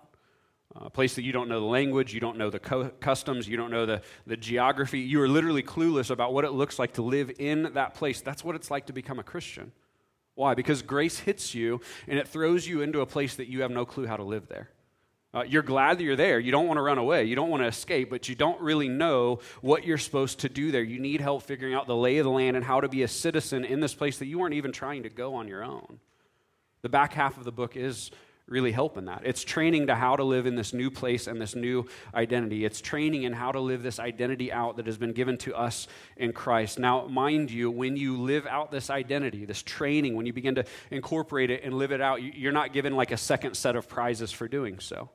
a 0.76 0.90
place 0.90 1.14
that 1.14 1.22
you 1.22 1.32
don't 1.32 1.48
know 1.48 1.60
the 1.60 1.66
language, 1.66 2.12
you 2.12 2.20
don't 2.20 2.36
know 2.36 2.50
the 2.50 2.58
co- 2.58 2.90
customs, 3.00 3.48
you 3.48 3.56
don't 3.56 3.70
know 3.70 3.86
the, 3.86 4.02
the 4.26 4.36
geography. 4.36 5.00
You 5.00 5.20
are 5.22 5.28
literally 5.28 5.62
clueless 5.62 6.10
about 6.10 6.32
what 6.32 6.44
it 6.44 6.52
looks 6.52 6.78
like 6.78 6.94
to 6.94 7.02
live 7.02 7.30
in 7.38 7.72
that 7.74 7.94
place. 7.94 8.20
That's 8.20 8.44
what 8.44 8.54
it's 8.54 8.70
like 8.70 8.86
to 8.86 8.92
become 8.92 9.18
a 9.18 9.22
Christian. 9.24 9.72
Why? 10.34 10.54
Because 10.54 10.82
grace 10.82 11.18
hits 11.18 11.54
you 11.54 11.80
and 12.06 12.18
it 12.18 12.28
throws 12.28 12.66
you 12.66 12.82
into 12.82 13.00
a 13.00 13.06
place 13.06 13.34
that 13.36 13.48
you 13.48 13.62
have 13.62 13.70
no 13.70 13.84
clue 13.84 14.06
how 14.06 14.16
to 14.16 14.22
live 14.22 14.48
there. 14.48 14.68
Uh, 15.34 15.42
you're 15.42 15.62
glad 15.62 15.98
that 15.98 16.04
you're 16.04 16.16
there. 16.16 16.38
You 16.38 16.52
don't 16.52 16.66
want 16.66 16.78
to 16.78 16.82
run 16.82 16.96
away. 16.96 17.24
You 17.24 17.36
don't 17.36 17.50
want 17.50 17.62
to 17.62 17.66
escape, 17.66 18.08
but 18.08 18.28
you 18.28 18.34
don't 18.34 18.60
really 18.60 18.88
know 18.88 19.40
what 19.60 19.84
you're 19.84 19.98
supposed 19.98 20.40
to 20.40 20.48
do 20.48 20.70
there. 20.70 20.82
You 20.82 21.00
need 21.00 21.20
help 21.20 21.42
figuring 21.42 21.74
out 21.74 21.86
the 21.86 21.96
lay 21.96 22.18
of 22.18 22.24
the 22.24 22.30
land 22.30 22.56
and 22.56 22.64
how 22.64 22.80
to 22.80 22.88
be 22.88 23.02
a 23.02 23.08
citizen 23.08 23.64
in 23.64 23.80
this 23.80 23.94
place 23.94 24.18
that 24.18 24.26
you 24.26 24.38
weren't 24.38 24.54
even 24.54 24.72
trying 24.72 25.02
to 25.02 25.10
go 25.10 25.34
on 25.34 25.46
your 25.48 25.62
own. 25.62 26.00
The 26.80 26.88
back 26.88 27.12
half 27.12 27.36
of 27.36 27.44
the 27.44 27.52
book 27.52 27.76
is 27.76 28.10
really 28.48 28.72
help 28.72 28.96
in 28.96 29.04
that. 29.04 29.22
It's 29.24 29.44
training 29.44 29.88
to 29.88 29.94
how 29.94 30.16
to 30.16 30.24
live 30.24 30.46
in 30.46 30.56
this 30.56 30.72
new 30.72 30.90
place 30.90 31.26
and 31.26 31.40
this 31.40 31.54
new 31.54 31.86
identity. 32.14 32.64
It's 32.64 32.80
training 32.80 33.24
in 33.24 33.32
how 33.32 33.52
to 33.52 33.60
live 33.60 33.82
this 33.82 34.00
identity 34.00 34.50
out 34.50 34.76
that 34.76 34.86
has 34.86 34.96
been 34.96 35.12
given 35.12 35.36
to 35.38 35.54
us 35.54 35.86
in 36.16 36.32
Christ. 36.32 36.78
Now, 36.78 37.06
mind 37.06 37.50
you, 37.50 37.70
when 37.70 37.96
you 37.96 38.16
live 38.20 38.46
out 38.46 38.70
this 38.70 38.90
identity, 38.90 39.44
this 39.44 39.62
training, 39.62 40.16
when 40.16 40.26
you 40.26 40.32
begin 40.32 40.54
to 40.56 40.64
incorporate 40.90 41.50
it 41.50 41.62
and 41.62 41.74
live 41.74 41.92
it 41.92 42.00
out, 42.00 42.22
you're 42.22 42.52
not 42.52 42.72
given 42.72 42.96
like 42.96 43.12
a 43.12 43.16
second 43.16 43.54
set 43.54 43.76
of 43.76 43.88
prizes 43.88 44.32
for 44.32 44.48
doing 44.48 44.80
so. 44.80 45.10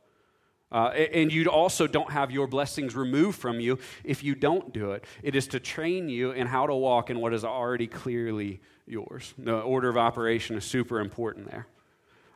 Uh, 0.71 0.87
and 0.87 1.31
you 1.31 1.45
also 1.49 1.85
don't 1.85 2.11
have 2.11 2.31
your 2.31 2.47
blessings 2.47 2.95
removed 2.95 3.39
from 3.39 3.59
you 3.59 3.77
if 4.03 4.23
you 4.23 4.33
don't 4.33 4.73
do 4.73 4.93
it. 4.93 5.05
It 5.21 5.35
is 5.35 5.47
to 5.49 5.59
train 5.59 6.09
you 6.09 6.31
in 6.31 6.47
how 6.47 6.65
to 6.65 6.73
walk 6.73 7.11
in 7.11 7.19
what 7.19 7.31
is 7.31 7.45
already 7.45 7.85
clearly 7.85 8.59
yours. 8.87 9.35
The 9.37 9.59
order 9.59 9.87
of 9.87 9.97
operation 9.97 10.55
is 10.55 10.65
super 10.65 10.99
important 10.99 11.51
there. 11.51 11.67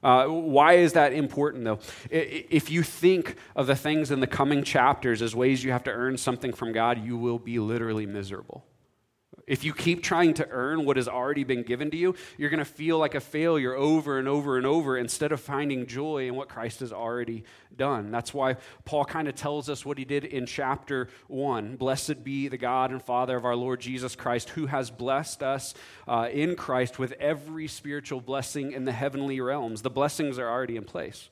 Uh, 0.03 0.27
why 0.27 0.73
is 0.73 0.93
that 0.93 1.11
important, 1.13 1.63
though? 1.63 1.79
If 2.09 2.69
you 2.69 2.83
think 2.83 3.35
of 3.55 3.67
the 3.67 3.75
things 3.75 4.11
in 4.11 4.19
the 4.19 4.27
coming 4.27 4.63
chapters 4.63 5.21
as 5.21 5.35
ways 5.35 5.63
you 5.63 5.71
have 5.71 5.83
to 5.85 5.91
earn 5.91 6.17
something 6.17 6.53
from 6.53 6.71
God, 6.71 7.03
you 7.03 7.17
will 7.17 7.39
be 7.39 7.59
literally 7.59 8.05
miserable. 8.05 8.63
If 9.47 9.63
you 9.63 9.73
keep 9.73 10.03
trying 10.03 10.33
to 10.35 10.47
earn 10.49 10.83
what 10.83 10.97
has 10.97 11.07
already 11.07 11.45
been 11.45 11.63
given 11.63 11.89
to 11.91 11.97
you, 11.97 12.15
you're 12.37 12.49
going 12.49 12.59
to 12.59 12.65
feel 12.65 12.97
like 12.97 13.15
a 13.15 13.21
failure 13.21 13.73
over 13.73 14.19
and 14.19 14.27
over 14.27 14.57
and 14.57 14.67
over 14.67 14.97
instead 14.97 15.31
of 15.31 15.39
finding 15.39 15.87
joy 15.87 16.27
in 16.27 16.35
what 16.35 16.49
Christ 16.49 16.81
has 16.81 16.91
already 16.91 17.45
done. 17.75 18.11
That's 18.11 18.33
why 18.33 18.57
Paul 18.83 19.05
kind 19.05 19.29
of 19.29 19.35
tells 19.35 19.69
us 19.69 19.85
what 19.85 19.97
he 19.97 20.03
did 20.03 20.25
in 20.25 20.45
chapter 20.45 21.07
1. 21.27 21.77
Blessed 21.77 22.25
be 22.25 22.49
the 22.49 22.57
God 22.57 22.91
and 22.91 23.01
Father 23.01 23.37
of 23.37 23.45
our 23.45 23.55
Lord 23.55 23.79
Jesus 23.79 24.17
Christ, 24.17 24.49
who 24.49 24.65
has 24.65 24.91
blessed 24.91 25.41
us 25.41 25.73
uh, 26.09 26.27
in 26.29 26.57
Christ 26.57 26.99
with 26.99 27.13
every 27.13 27.67
spiritual 27.67 28.19
blessing 28.19 28.73
in 28.73 28.83
the 28.83 28.91
heavenly 28.91 29.39
realms. 29.39 29.81
The 29.81 29.89
blessings 29.89 30.37
are 30.37 30.49
already 30.49 30.75
in 30.75 30.83
place. 30.83 31.29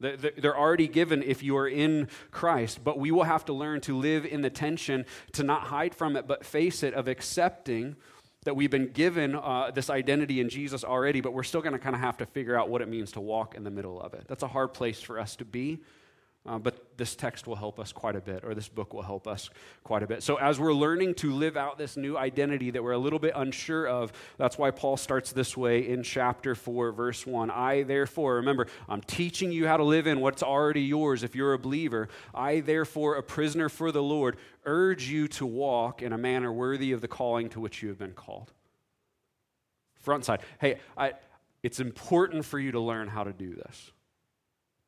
They're 0.00 0.56
already 0.56 0.86
given 0.86 1.22
if 1.22 1.42
you 1.42 1.56
are 1.56 1.68
in 1.68 2.08
Christ, 2.30 2.84
but 2.84 2.98
we 2.98 3.10
will 3.10 3.24
have 3.24 3.44
to 3.46 3.52
learn 3.52 3.80
to 3.82 3.96
live 3.96 4.24
in 4.24 4.42
the 4.42 4.50
tension, 4.50 5.04
to 5.32 5.42
not 5.42 5.62
hide 5.62 5.94
from 5.94 6.16
it, 6.16 6.26
but 6.26 6.44
face 6.44 6.82
it, 6.82 6.94
of 6.94 7.08
accepting 7.08 7.96
that 8.44 8.54
we've 8.54 8.70
been 8.70 8.92
given 8.92 9.34
uh, 9.34 9.70
this 9.74 9.90
identity 9.90 10.40
in 10.40 10.48
Jesus 10.48 10.84
already, 10.84 11.20
but 11.20 11.32
we're 11.32 11.42
still 11.42 11.60
going 11.60 11.72
to 11.72 11.78
kind 11.78 11.96
of 11.96 12.00
have 12.00 12.16
to 12.18 12.26
figure 12.26 12.56
out 12.56 12.68
what 12.68 12.80
it 12.80 12.88
means 12.88 13.12
to 13.12 13.20
walk 13.20 13.54
in 13.56 13.64
the 13.64 13.70
middle 13.70 14.00
of 14.00 14.14
it. 14.14 14.24
That's 14.28 14.44
a 14.44 14.48
hard 14.48 14.72
place 14.72 15.00
for 15.00 15.18
us 15.18 15.34
to 15.36 15.44
be. 15.44 15.80
Uh, 16.48 16.58
but 16.58 16.96
this 16.96 17.14
text 17.14 17.46
will 17.46 17.56
help 17.56 17.78
us 17.78 17.92
quite 17.92 18.16
a 18.16 18.20
bit, 18.20 18.42
or 18.42 18.54
this 18.54 18.68
book 18.68 18.94
will 18.94 19.02
help 19.02 19.28
us 19.28 19.50
quite 19.84 20.02
a 20.02 20.06
bit. 20.06 20.22
So, 20.22 20.36
as 20.36 20.58
we're 20.58 20.72
learning 20.72 21.14
to 21.16 21.30
live 21.30 21.58
out 21.58 21.76
this 21.76 21.94
new 21.94 22.16
identity 22.16 22.70
that 22.70 22.82
we're 22.82 22.92
a 22.92 22.98
little 22.98 23.18
bit 23.18 23.34
unsure 23.36 23.86
of, 23.86 24.14
that's 24.38 24.56
why 24.56 24.70
Paul 24.70 24.96
starts 24.96 25.30
this 25.30 25.58
way 25.58 25.86
in 25.86 26.02
chapter 26.02 26.54
4, 26.54 26.92
verse 26.92 27.26
1. 27.26 27.50
I, 27.50 27.82
therefore, 27.82 28.36
remember, 28.36 28.66
I'm 28.88 29.02
teaching 29.02 29.52
you 29.52 29.66
how 29.66 29.76
to 29.76 29.84
live 29.84 30.06
in 30.06 30.20
what's 30.20 30.42
already 30.42 30.80
yours 30.80 31.22
if 31.22 31.36
you're 31.36 31.52
a 31.52 31.58
believer. 31.58 32.08
I, 32.34 32.60
therefore, 32.60 33.16
a 33.16 33.22
prisoner 33.22 33.68
for 33.68 33.92
the 33.92 34.02
Lord, 34.02 34.38
urge 34.64 35.06
you 35.06 35.28
to 35.28 35.44
walk 35.44 36.00
in 36.00 36.14
a 36.14 36.18
manner 36.18 36.50
worthy 36.50 36.92
of 36.92 37.02
the 37.02 37.08
calling 37.08 37.50
to 37.50 37.60
which 37.60 37.82
you 37.82 37.90
have 37.90 37.98
been 37.98 38.14
called. 38.14 38.54
Front 39.96 40.24
side. 40.24 40.40
Hey, 40.58 40.78
I, 40.96 41.12
it's 41.62 41.78
important 41.78 42.46
for 42.46 42.58
you 42.58 42.72
to 42.72 42.80
learn 42.80 43.08
how 43.08 43.24
to 43.24 43.34
do 43.34 43.54
this. 43.54 43.92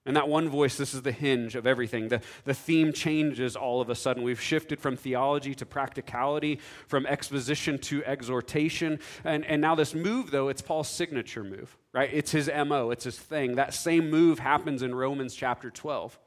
And 0.07 0.17
that 0.17 0.29
one 0.29 0.49
voice, 0.49 0.79
this 0.79 0.95
is 0.95 1.03
the 1.03 1.13
hinge 1.13 1.55
of 1.55 1.67
everything. 1.67 2.09
The, 2.09 2.23
the 2.45 2.55
theme 2.55 2.93
changes 2.93 3.55
all 3.55 3.83
of 3.83 3.91
a 3.91 3.95
sudden. 3.95 4.23
We've 4.23 4.41
shifted 4.41 4.81
from 4.81 4.97
theology 4.97 5.55
to 5.57 5.67
practicality, 5.67 6.59
from 6.87 7.05
exposition 7.05 7.79
to 7.81 8.03
exhortation. 8.07 8.99
And, 9.25 9.45
and 9.45 9.61
now, 9.61 9.75
this 9.75 9.95
move, 9.95 10.31
though, 10.31 10.49
it's 10.49 10.63
Paul's 10.63 10.89
signature 10.89 11.45
move, 11.45 11.77
right? 11.93 12.09
It's 12.11 12.31
his 12.31 12.49
MO, 12.49 12.91
it's 12.91 13.05
his 13.05 13.19
thing. 13.19 13.57
That 13.57 13.75
same 13.75 14.11
move 14.11 14.39
happens 14.39 14.83
in 14.83 14.95
Romans 14.95 15.35
chapter 15.35 15.71
12. 15.71 16.19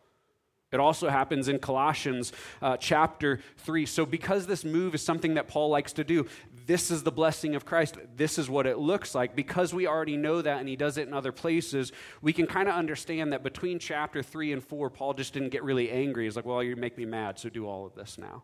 It 0.72 0.80
also 0.80 1.10
happens 1.10 1.48
in 1.48 1.60
Colossians 1.60 2.34
uh, 2.62 2.78
chapter 2.78 3.40
3. 3.58 3.86
So, 3.86 4.06
because 4.06 4.48
this 4.48 4.64
move 4.64 4.96
is 4.96 5.04
something 5.04 5.36
that 5.36 5.48
Paul 5.48 5.70
likes 5.70 5.94
to 5.94 6.04
do, 6.04 6.28
this 6.66 6.92
is 6.92 7.04
the 7.04 7.12
blessing 7.12 7.56
of 7.56 7.66
Christ. 7.66 7.98
This 8.16 8.38
is 8.38 8.50
what 8.50 8.66
it 8.66 8.78
looks 8.78 9.14
like. 9.14 9.36
Because 9.36 9.74
we 9.74 9.88
already 9.88 10.18
know 10.18 10.42
that 10.42 10.60
and 10.60 10.68
he 10.68 10.76
does 10.76 10.98
it 10.98 11.08
in 11.08 11.14
other 11.14 11.32
places, 11.32 11.92
we 12.22 12.34
can 12.34 12.48
kind 12.48 12.68
of 12.68 12.76
understand 12.76 13.34
that 13.34 13.44
between 13.44 13.80
chapter 13.80 14.24
3 14.24 14.54
and 14.54 14.64
4, 14.64 14.90
Paul 14.90 15.14
just 15.14 15.34
didn't 15.34 15.50
get 15.50 15.64
really 15.64 15.90
angry. 15.90 16.26
He's 16.26 16.36
like, 16.36 16.46
well, 16.46 16.64
you 16.64 16.76
make 16.76 16.98
me 16.98 17.06
mad, 17.06 17.40
so 17.40 17.50
do 17.50 17.68
all 17.68 17.86
of 17.86 17.96
this 17.96 18.18
now. 18.18 18.44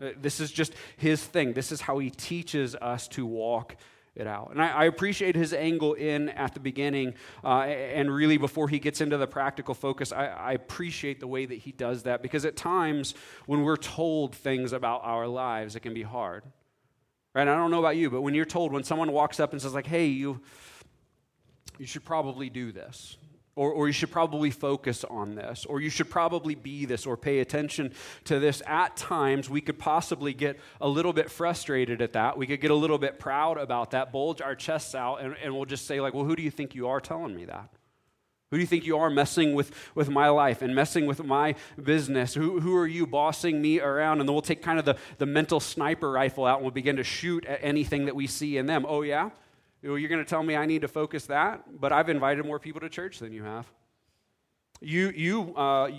Uh, 0.00 0.10
this 0.20 0.40
is 0.40 0.50
just 0.50 0.74
his 0.96 1.22
thing. 1.22 1.52
This 1.52 1.72
is 1.72 1.80
how 1.80 1.98
he 1.98 2.10
teaches 2.10 2.74
us 2.74 3.08
to 3.08 3.26
walk 3.26 3.76
it 4.14 4.26
out. 4.26 4.50
And 4.52 4.60
I, 4.60 4.68
I, 4.68 4.84
appreciate 4.84 5.36
his 5.36 5.54
angle 5.54 5.94
in 5.94 6.28
at 6.30 6.52
the 6.52 6.60
beginning, 6.60 7.14
uh, 7.42 7.60
and 7.60 8.14
really 8.14 8.36
before 8.36 8.68
he 8.68 8.78
gets 8.78 9.00
into 9.00 9.16
the 9.16 9.26
practical 9.26 9.74
focus, 9.74 10.12
I, 10.12 10.26
I, 10.26 10.52
appreciate 10.52 11.18
the 11.18 11.26
way 11.26 11.46
that 11.46 11.54
he 11.54 11.72
does 11.72 12.02
that 12.02 12.20
because 12.20 12.44
at 12.44 12.54
times 12.54 13.14
when 13.46 13.62
we're 13.62 13.76
told 13.76 14.34
things 14.34 14.74
about 14.74 15.00
our 15.04 15.26
lives, 15.26 15.76
it 15.76 15.80
can 15.80 15.94
be 15.94 16.02
hard. 16.02 16.44
Right? 17.34 17.48
I 17.48 17.56
don't 17.56 17.70
know 17.70 17.78
about 17.78 17.96
you, 17.96 18.10
but 18.10 18.20
when 18.20 18.34
you're 18.34 18.44
told, 18.44 18.72
when 18.72 18.84
someone 18.84 19.10
walks 19.12 19.40
up 19.40 19.52
and 19.52 19.62
says, 19.62 19.74
like, 19.74 19.86
hey, 19.86 20.06
you, 20.06 20.40
you 21.78 21.86
should 21.86 22.04
probably 22.04 22.50
do 22.50 22.72
this. 22.72 23.16
Or, 23.54 23.70
or 23.70 23.86
you 23.86 23.92
should 23.92 24.10
probably 24.10 24.50
focus 24.50 25.04
on 25.04 25.34
this, 25.34 25.66
or 25.66 25.78
you 25.78 25.90
should 25.90 26.08
probably 26.08 26.54
be 26.54 26.86
this, 26.86 27.04
or 27.04 27.18
pay 27.18 27.40
attention 27.40 27.92
to 28.24 28.40
this. 28.40 28.62
At 28.66 28.96
times, 28.96 29.50
we 29.50 29.60
could 29.60 29.78
possibly 29.78 30.32
get 30.32 30.58
a 30.80 30.88
little 30.88 31.12
bit 31.12 31.30
frustrated 31.30 32.00
at 32.00 32.14
that. 32.14 32.38
We 32.38 32.46
could 32.46 32.62
get 32.62 32.70
a 32.70 32.74
little 32.74 32.96
bit 32.96 33.18
proud 33.18 33.58
about 33.58 33.90
that, 33.90 34.10
bulge 34.10 34.40
our 34.40 34.54
chests 34.54 34.94
out, 34.94 35.16
and, 35.16 35.36
and 35.42 35.54
we'll 35.54 35.66
just 35.66 35.86
say, 35.86 36.00
like, 36.00 36.14
well, 36.14 36.24
who 36.24 36.34
do 36.34 36.42
you 36.42 36.50
think 36.50 36.74
you 36.74 36.88
are 36.88 36.98
telling 36.98 37.36
me 37.36 37.44
that? 37.44 37.68
Who 38.52 38.58
do 38.58 38.60
you 38.60 38.66
think 38.66 38.84
you 38.84 38.98
are 38.98 39.08
messing 39.08 39.54
with, 39.54 39.72
with 39.94 40.10
my 40.10 40.28
life 40.28 40.60
and 40.60 40.74
messing 40.74 41.06
with 41.06 41.24
my 41.24 41.54
business? 41.82 42.34
Who, 42.34 42.60
who 42.60 42.76
are 42.76 42.86
you 42.86 43.06
bossing 43.06 43.62
me 43.62 43.80
around? 43.80 44.20
And 44.20 44.28
then 44.28 44.34
we'll 44.34 44.42
take 44.42 44.60
kind 44.60 44.78
of 44.78 44.84
the, 44.84 44.96
the 45.16 45.24
mental 45.24 45.58
sniper 45.58 46.12
rifle 46.12 46.44
out 46.44 46.56
and 46.56 46.64
we'll 46.64 46.70
begin 46.70 46.96
to 46.96 47.02
shoot 47.02 47.46
at 47.46 47.60
anything 47.62 48.04
that 48.04 48.14
we 48.14 48.26
see 48.26 48.58
in 48.58 48.66
them. 48.66 48.84
Oh, 48.86 49.00
yeah? 49.00 49.30
You're 49.80 50.06
going 50.06 50.22
to 50.22 50.28
tell 50.28 50.42
me 50.42 50.54
I 50.54 50.66
need 50.66 50.82
to 50.82 50.88
focus 50.88 51.24
that, 51.26 51.80
but 51.80 51.92
I've 51.92 52.10
invited 52.10 52.44
more 52.44 52.58
people 52.58 52.82
to 52.82 52.90
church 52.90 53.20
than 53.20 53.32
you 53.32 53.42
have. 53.42 53.66
You, 54.82 55.14
you, 55.16 55.56
uh, 55.56 55.90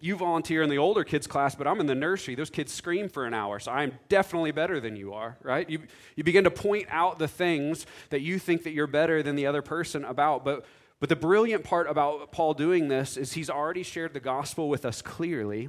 you 0.00 0.16
volunteer 0.16 0.62
in 0.62 0.70
the 0.70 0.78
older 0.78 1.04
kids 1.04 1.28
class, 1.28 1.54
but 1.54 1.68
I'm 1.68 1.78
in 1.78 1.86
the 1.86 1.94
nursery. 1.94 2.34
Those 2.34 2.50
kids 2.50 2.72
scream 2.72 3.08
for 3.08 3.24
an 3.24 3.34
hour, 3.34 3.60
so 3.60 3.70
I'm 3.70 3.92
definitely 4.08 4.50
better 4.50 4.80
than 4.80 4.96
you 4.96 5.12
are, 5.12 5.38
right? 5.44 5.70
You, 5.70 5.78
you 6.16 6.24
begin 6.24 6.42
to 6.42 6.50
point 6.50 6.88
out 6.90 7.20
the 7.20 7.28
things 7.28 7.86
that 8.10 8.20
you 8.20 8.40
think 8.40 8.64
that 8.64 8.72
you're 8.72 8.88
better 8.88 9.22
than 9.22 9.36
the 9.36 9.46
other 9.46 9.62
person 9.62 10.04
about. 10.04 10.44
But, 10.44 10.66
but 11.00 11.08
the 11.08 11.16
brilliant 11.16 11.64
part 11.64 11.88
about 11.88 12.32
Paul 12.32 12.54
doing 12.54 12.88
this 12.88 13.16
is 13.16 13.32
he's 13.34 13.50
already 13.50 13.82
shared 13.82 14.14
the 14.14 14.20
gospel 14.20 14.68
with 14.68 14.84
us 14.84 15.02
clearly. 15.02 15.68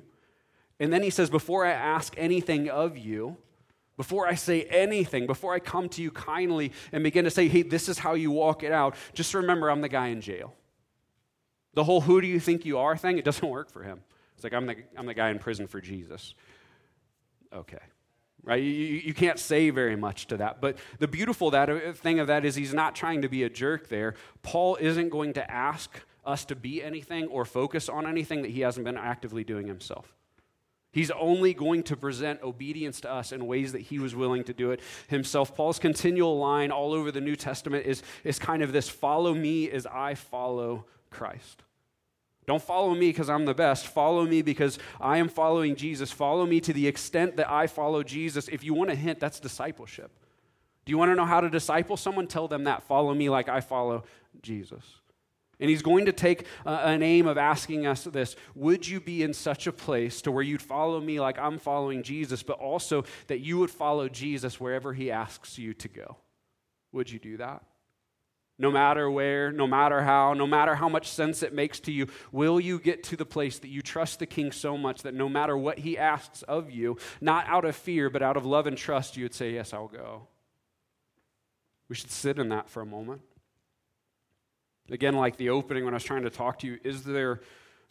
And 0.80 0.94
then 0.94 1.04
he 1.04 1.10
says, 1.10 1.30
Before 1.30 1.66
I 1.66 1.72
ask 1.72 2.14
anything 2.18 2.70
of 2.70 2.98
you, 2.98 3.38
before 3.98 4.28
I 4.28 4.36
say 4.36 4.64
anything, 4.64 5.26
before 5.26 5.54
I 5.54 5.60
come 5.60 5.88
to 5.90 6.02
you 6.02 6.12
kindly 6.12 6.72
and 6.92 7.04
begin 7.04 7.24
to 7.26 7.32
say, 7.32 7.48
hey, 7.48 7.62
this 7.62 7.88
is 7.88 7.98
how 7.98 8.14
you 8.14 8.32
walk 8.32 8.64
it 8.64 8.72
out, 8.72 8.96
just 9.14 9.34
remember 9.34 9.70
I'm 9.70 9.82
the 9.82 9.90
guy 9.90 10.08
in 10.08 10.22
jail. 10.22 10.54
The 11.74 11.84
whole 11.84 12.02
who 12.02 12.22
do 12.22 12.28
you 12.28 12.40
think 12.40 12.66
you 12.66 12.78
are 12.78 12.98
thing, 12.98 13.18
it 13.18 13.26
doesn't 13.26 13.48
work 13.50 13.72
for 13.72 13.84
him. 13.84 14.02
It's 14.36 14.44
like, 14.44 14.54
I'm 14.54 14.66
the, 14.66 14.76
I'm 14.98 15.06
the 15.06 15.14
guy 15.14 15.30
in 15.30 15.40
prison 15.40 15.68
for 15.68 15.80
Jesus. 15.80 16.34
Okay. 17.54 17.80
Right? 18.46 18.62
You, 18.62 18.70
you 18.70 19.14
can't 19.16 19.40
say 19.40 19.72
very 19.72 19.96
much 19.96 20.28
to 20.28 20.38
that. 20.38 20.62
But 20.62 20.78
the 21.00 21.08
beautiful 21.08 21.50
that, 21.52 21.68
uh, 21.68 21.94
thing 21.94 22.20
of 22.20 22.28
that 22.28 22.46
is 22.46 22.56
he's 22.56 22.76
not 22.76 22.96
trying 22.96 23.24
to 23.24 23.28
be 23.28 23.42
a 23.44 23.50
jerk 23.50 23.90
there. 23.90 24.14
Paul 24.44 24.78
isn't 24.80 25.10
going 25.10 25.34
to 25.34 25.52
ask 25.52 26.00
us 26.24 26.46
to 26.46 26.56
be 26.56 26.84
anything 26.84 27.26
or 27.28 27.44
focus 27.44 27.90
on 27.90 28.06
anything 28.06 28.44
that 28.44 28.52
he 28.52 28.62
hasn't 28.62 28.86
been 28.86 28.98
actively 28.98 29.44
doing 29.44 29.68
himself. 29.68 30.14
He's 30.92 31.12
only 31.12 31.54
going 31.54 31.84
to 31.84 31.98
present 31.98 32.42
obedience 32.42 33.02
to 33.02 33.12
us 33.12 33.34
in 33.34 33.48
ways 33.48 33.74
that 33.74 33.82
he 33.82 34.00
was 34.00 34.16
willing 34.16 34.46
to 34.46 34.54
do 34.54 34.72
it 34.72 34.80
himself. 35.08 35.54
Paul's 35.54 35.78
continual 35.78 36.38
line 36.40 36.72
all 36.72 36.94
over 36.94 37.12
the 37.12 37.20
New 37.20 37.36
Testament 37.36 37.86
is, 37.86 38.02
is 38.24 38.40
kind 38.40 38.64
of 38.64 38.72
this 38.72 38.88
follow 38.88 39.34
me 39.34 39.70
as 39.70 39.86
I 39.86 40.16
follow 40.16 40.86
Christ. 41.10 41.65
Don't 42.48 42.62
follow 42.62 42.94
me 42.94 43.10
because 43.10 43.30
I'm 43.30 43.46
the 43.46 43.54
best. 43.54 43.88
Follow 43.88 44.26
me 44.26 44.42
because 44.42 44.78
I 45.02 45.18
am 45.18 45.30
following 45.30 45.76
Jesus. 45.76 46.12
Follow 46.12 46.46
me 46.46 46.60
to 46.62 46.74
the 46.74 46.88
extent 46.88 47.38
that 47.38 47.50
I 47.50 47.68
follow 47.68 48.04
Jesus. 48.04 48.48
If 48.48 48.64
you 48.64 48.74
want 48.74 48.92
a 48.92 48.96
hint, 48.96 49.20
that's 49.20 49.40
discipleship. 49.40 50.12
Do 50.86 50.92
you 50.92 50.98
want 50.98 51.12
to 51.12 51.16
know 51.16 51.26
how 51.26 51.42
to 51.42 51.50
disciple 51.50 51.98
someone? 51.98 52.28
Tell 52.28 52.48
them 52.48 52.66
that. 52.66 52.84
Follow 52.84 53.14
me 53.14 53.30
like 53.30 53.50
I 53.50 53.62
follow 53.62 54.04
Jesus. 54.42 54.84
And 55.60 55.70
he's 55.70 55.82
going 55.82 56.06
to 56.06 56.12
take 56.12 56.46
uh, 56.66 56.82
an 56.84 57.02
aim 57.02 57.28
of 57.28 57.38
asking 57.38 57.88
us 57.88 58.04
this 58.04 58.36
Would 58.54 58.88
you 58.88 59.00
be 59.00 59.24
in 59.24 59.34
such 59.34 59.68
a 59.68 59.72
place 59.72 60.22
to 60.22 60.32
where 60.32 60.44
you'd 60.44 60.62
follow 60.62 61.00
me 61.00 61.20
like 61.20 61.40
I'm 61.40 61.58
following 61.58 62.04
Jesus, 62.04 62.44
but 62.44 62.60
also 62.60 63.06
that 63.28 63.40
you 63.40 63.58
would 63.60 63.72
follow 63.72 64.10
Jesus 64.10 64.60
wherever 64.60 64.94
he 64.94 65.10
asks 65.12 65.58
you 65.58 65.74
to 65.76 65.88
go? 65.88 66.18
Would 66.92 67.10
you 67.10 67.20
do 67.20 67.38
that? 67.38 67.64
No 68.58 68.72
matter 68.72 69.12
where, 69.12 69.52
no 69.52 69.68
matter 69.68 70.02
how, 70.02 70.34
no 70.34 70.48
matter 70.48 70.76
how 70.76 70.88
much 70.88 71.10
sense 71.10 71.44
it 71.44 71.54
makes 71.54 71.80
to 71.82 71.92
you, 71.92 72.08
will 72.32 72.60
you 72.60 72.80
get 72.80 73.04
to 73.06 73.18
the 73.18 73.26
place 73.26 73.60
that 73.60 73.68
you 73.68 73.82
trust 73.82 74.20
the 74.20 74.26
king 74.26 74.54
so 74.54 74.78
much 74.78 75.02
that 75.02 75.14
no 75.14 75.28
matter 75.28 75.58
what 75.58 75.80
he 75.80 75.98
asks 75.98 76.42
of 76.44 76.72
you, 76.72 76.98
not 77.20 77.46
out 77.48 77.66
of 77.66 77.76
fear, 77.76 78.10
but 78.10 78.22
out 78.22 78.38
of 78.38 78.46
love 78.46 78.66
and 78.66 78.78
trust, 78.78 79.18
you 79.18 79.26
would 79.26 79.34
say, 79.34 79.54
Yes, 79.54 79.74
I'll 79.74 79.90
go? 79.90 80.28
We 81.90 81.96
should 81.96 82.12
sit 82.12 82.40
in 82.40 82.50
that 82.50 82.70
for 82.70 82.82
a 82.82 82.86
moment. 82.86 83.22
Again, 84.90 85.16
like 85.16 85.38
the 85.38 85.50
opening 85.50 85.84
when 85.84 85.94
I 85.94 85.98
was 85.98 86.04
trying 86.04 86.24
to 86.24 86.30
talk 86.30 86.60
to 86.60 86.68
you, 86.68 86.80
is 86.84 87.04
there, 87.04 87.42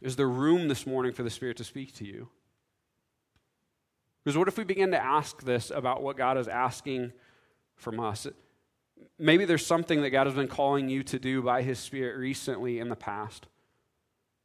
is 0.00 0.16
there 0.16 0.28
room 0.28 0.68
this 0.68 0.86
morning 0.86 1.12
for 1.12 1.22
the 1.22 1.30
Spirit 1.30 1.58
to 1.58 1.64
speak 1.64 1.94
to 1.96 2.06
you? 2.06 2.28
Because 4.24 4.38
what 4.38 4.48
if 4.48 4.56
we 4.56 4.64
begin 4.64 4.92
to 4.92 5.02
ask 5.02 5.42
this 5.42 5.70
about 5.70 6.02
what 6.02 6.16
God 6.16 6.38
is 6.38 6.48
asking 6.48 7.12
from 7.76 8.00
us? 8.00 8.26
Maybe 9.18 9.44
there's 9.44 9.66
something 9.66 10.02
that 10.02 10.10
God 10.10 10.26
has 10.26 10.34
been 10.34 10.48
calling 10.48 10.88
you 10.88 11.02
to 11.04 11.18
do 11.18 11.42
by 11.42 11.62
His 11.62 11.78
Spirit 11.78 12.18
recently 12.18 12.78
in 12.78 12.88
the 12.88 12.96
past. 12.96 13.46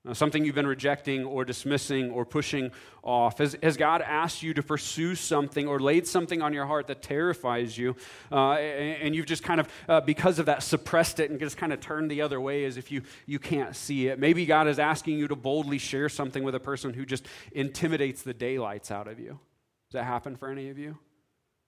Uh, 0.08 0.14
something 0.14 0.46
you've 0.46 0.56
been 0.56 0.66
rejecting 0.66 1.26
or 1.26 1.44
dismissing 1.44 2.10
or 2.12 2.24
pushing 2.26 2.72
off? 3.04 3.40
Has, 3.40 3.58
has 3.62 3.76
God 3.76 4.02
asked 4.02 4.42
you 4.42 4.54
to 4.54 4.64
pursue 4.64 5.14
something 5.14 5.68
or 5.68 5.78
laid 5.78 6.08
something 6.08 6.42
on 6.42 6.54
your 6.54 6.66
heart 6.66 6.88
that 6.88 7.02
terrifies 7.02 7.78
you, 7.78 7.98
uh, 8.32 8.54
and, 8.54 9.02
and, 9.02 9.16
you've 9.16 9.26
just 9.26 9.44
kind 9.44 9.60
of, 9.60 9.68
uh, 9.90 10.00
because 10.00 10.40
of 10.40 10.46
that, 10.46 10.64
suppressed 10.64 11.20
it 11.20 11.32
and 11.32 11.40
just 11.40 11.58
kind 11.58 11.74
of 11.74 11.82
turned 11.82 12.10
the 12.10 12.22
other 12.22 12.40
way 12.40 12.64
as 12.64 12.78
if 12.78 12.94
you, 12.94 13.02
you 13.26 13.40
can't 13.40 13.76
see 13.76 14.08
it? 14.08 14.20
Maybe 14.20 14.46
God 14.46 14.70
is 14.70 14.80
asking 14.80 15.20
you 15.20 15.28
to 15.28 15.36
boldly 15.36 15.80
share 15.80 16.08
something 16.08 16.44
with 16.44 16.56
a 16.56 16.62
person 16.62 16.94
who 16.94 17.06
just 17.06 17.26
intimidates 17.52 18.22
the 18.22 18.34
daylights 18.34 18.92
out 18.92 19.10
of 19.10 19.20
you. 19.20 19.38
Does 19.90 20.00
that 20.00 20.06
happen 20.06 20.38
for 20.38 20.50
any 20.50 20.70
of 20.70 20.78
you? 20.78 20.98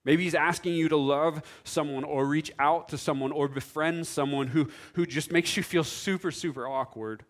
Maybe 0.04 0.24
he's 0.24 0.36
asking 0.36 0.74
you 0.74 0.90
to 0.90 0.98
love 0.98 1.44
someone 1.64 2.04
or 2.04 2.26
reach 2.26 2.52
out 2.58 2.90
to 2.90 2.98
someone 2.98 3.32
or 3.32 3.48
befriend 3.48 4.08
someone 4.08 4.48
who, 4.48 4.70
who 4.94 5.06
just 5.06 5.32
makes 5.32 5.56
you 5.56 5.64
feel 5.64 5.84
super, 5.84 6.32
super 6.32 6.68
awkward. 6.68 7.24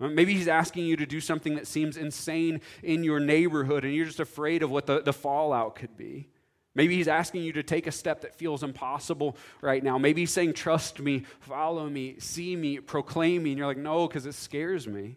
Uh, 0.00 0.08
maybe 0.08 0.34
he's 0.34 0.48
asking 0.48 0.84
you 0.84 0.96
to 0.96 1.06
do 1.06 1.20
something 1.20 1.54
that 1.54 1.66
seems 1.66 1.96
insane 1.96 2.60
in 2.82 3.04
your 3.04 3.20
neighborhood 3.20 3.84
and 3.84 3.94
you're 3.94 4.04
just 4.04 4.20
afraid 4.20 4.62
of 4.62 4.70
what 4.70 4.86
the, 4.86 5.00
the 5.00 5.12
fallout 5.12 5.76
could 5.76 5.96
be. 5.96 6.28
Maybe 6.74 6.96
he's 6.96 7.08
asking 7.08 7.44
you 7.44 7.52
to 7.52 7.62
take 7.62 7.86
a 7.86 7.92
step 7.92 8.22
that 8.22 8.34
feels 8.34 8.64
impossible 8.64 9.36
right 9.62 9.82
now. 9.82 9.96
Maybe 9.96 10.22
he's 10.22 10.32
saying, 10.32 10.54
Trust 10.54 10.98
me, 10.98 11.22
follow 11.38 11.88
me, 11.88 12.16
see 12.18 12.56
me, 12.56 12.80
proclaim 12.80 13.44
me. 13.44 13.50
And 13.50 13.58
you're 13.58 13.68
like, 13.68 13.78
No, 13.78 14.08
because 14.08 14.26
it 14.26 14.34
scares 14.34 14.88
me. 14.88 15.16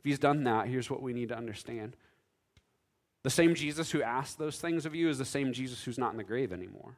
If 0.00 0.04
he's 0.04 0.18
done 0.18 0.42
that, 0.44 0.66
here's 0.66 0.90
what 0.90 1.02
we 1.02 1.12
need 1.12 1.28
to 1.28 1.36
understand 1.36 1.96
the 3.28 3.34
same 3.34 3.54
Jesus 3.54 3.90
who 3.90 4.00
asked 4.00 4.38
those 4.38 4.58
things 4.58 4.86
of 4.86 4.94
you 4.94 5.10
is 5.10 5.18
the 5.18 5.24
same 5.26 5.52
Jesus 5.52 5.84
who's 5.84 5.98
not 5.98 6.12
in 6.12 6.16
the 6.16 6.24
grave 6.24 6.50
anymore. 6.50 6.96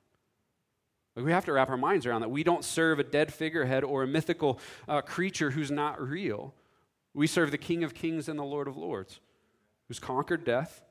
Like 1.16 1.25
we 1.25 1.32
have 1.32 1.44
to 1.46 1.52
wrap 1.52 1.70
our 1.70 1.76
minds 1.76 2.06
around 2.06 2.20
that. 2.20 2.30
We 2.30 2.44
don't 2.44 2.64
serve 2.64 3.00
a 3.00 3.02
dead 3.02 3.34
figurehead 3.34 3.82
or 3.82 4.04
a 4.04 4.06
mythical 4.06 4.60
uh, 4.87 5.00
creature 5.00 5.50
who's 5.50 5.72
not 5.72 6.00
real. 6.00 6.54
We 7.14 7.26
serve 7.26 7.50
the 7.50 7.58
King 7.58 7.82
of 7.82 7.94
Kings 7.94 8.28
and 8.28 8.38
the 8.38 8.44
Lord 8.44 8.68
of 8.68 8.76
Lords, 8.76 9.18
who's 9.88 9.99
conquered 9.99 10.44
death, 10.44 10.84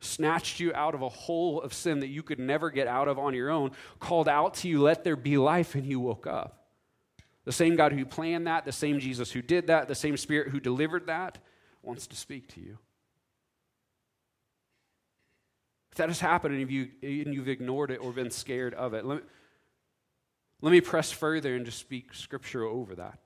snatched 0.00 0.58
you 0.58 0.74
out 0.74 0.96
of 0.96 1.02
a 1.02 1.08
hole 1.08 1.60
of 1.60 1.72
sin 1.72 2.00
that 2.00 2.08
you 2.08 2.24
could 2.24 2.40
never 2.40 2.68
get 2.68 2.88
out 2.88 3.06
of 3.06 3.16
on 3.16 3.32
your 3.32 3.50
own, 3.50 3.70
called 4.00 4.28
out 4.28 4.54
to 4.54 4.68
you, 4.68 4.82
let 4.82 5.04
there 5.04 5.14
be 5.14 5.38
life, 5.38 5.76
and 5.76 5.86
you 5.86 6.00
woke 6.00 6.26
up. 6.26 6.66
The 7.44 7.52
same 7.52 7.76
God 7.76 7.92
who 7.92 8.04
planned 8.04 8.48
that, 8.48 8.64
the 8.64 8.72
same 8.72 8.98
Jesus 8.98 9.30
who 9.30 9.40
did 9.40 9.68
that, 9.68 9.86
the 9.86 9.94
same 9.94 10.16
Spirit 10.16 10.48
who 10.48 10.58
delivered 10.58 11.06
that, 11.06 11.38
wants 11.80 12.08
to 12.08 12.16
speak 12.16 12.48
to 12.54 12.60
you. 12.60 12.76
If 15.83 15.83
that 15.94 16.08
has 16.08 16.20
happened 16.20 16.54
and, 16.54 16.70
you, 16.70 16.88
and 17.02 17.34
you've 17.34 17.48
ignored 17.48 17.90
it 17.90 17.96
or 17.96 18.12
been 18.12 18.30
scared 18.30 18.74
of 18.74 18.94
it, 18.94 19.04
let 19.04 19.16
me, 19.16 19.22
let 20.60 20.70
me 20.70 20.80
press 20.80 21.12
further 21.12 21.54
and 21.54 21.66
just 21.66 21.78
speak 21.78 22.14
scripture 22.14 22.64
over 22.64 22.94
that. 22.94 23.18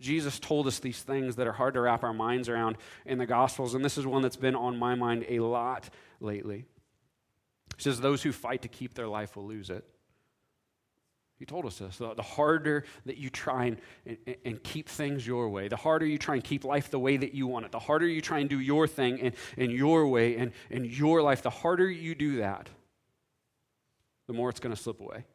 Jesus 0.00 0.40
told 0.40 0.66
us 0.66 0.80
these 0.80 1.02
things 1.02 1.36
that 1.36 1.46
are 1.46 1.52
hard 1.52 1.74
to 1.74 1.80
wrap 1.80 2.02
our 2.02 2.12
minds 2.12 2.48
around 2.48 2.76
in 3.06 3.18
the 3.18 3.26
Gospels, 3.26 3.74
and 3.74 3.84
this 3.84 3.96
is 3.96 4.06
one 4.06 4.22
that's 4.22 4.36
been 4.36 4.56
on 4.56 4.76
my 4.76 4.94
mind 4.94 5.24
a 5.28 5.38
lot 5.38 5.88
lately. 6.20 6.64
He 7.76 7.82
says, 7.82 8.00
Those 8.00 8.22
who 8.22 8.32
fight 8.32 8.62
to 8.62 8.68
keep 8.68 8.94
their 8.94 9.06
life 9.06 9.36
will 9.36 9.46
lose 9.46 9.70
it. 9.70 9.84
He 11.44 11.46
told 11.46 11.66
us 11.66 11.76
this. 11.76 11.98
The 11.98 12.22
harder 12.22 12.84
that 13.04 13.18
you 13.18 13.28
try 13.28 13.66
and, 13.66 13.76
and, 14.06 14.36
and, 14.46 14.62
keep 14.62 14.88
things 14.88 15.26
your 15.26 15.50
way, 15.50 15.68
the 15.68 15.76
harder 15.76 16.06
you 16.06 16.16
try 16.16 16.36
and 16.36 16.42
keep 16.42 16.64
life 16.64 16.90
the 16.90 16.98
way 16.98 17.18
that 17.18 17.34
you 17.34 17.46
want 17.46 17.66
it, 17.66 17.70
the 17.70 17.78
harder 17.78 18.08
you 18.08 18.22
try 18.22 18.38
and 18.38 18.48
do 18.48 18.58
your 18.58 18.88
thing 18.88 19.34
in, 19.58 19.70
your 19.70 20.06
way 20.06 20.36
and 20.36 20.52
in 20.70 20.86
your 20.86 21.20
life, 21.20 21.42
the 21.42 21.50
harder 21.50 21.90
you 21.90 22.14
do 22.14 22.38
that, 22.38 22.70
the 24.26 24.32
more 24.32 24.48
it's 24.48 24.58
going 24.58 24.74
to 24.74 24.82
slip 24.82 25.02
away. 25.02 25.26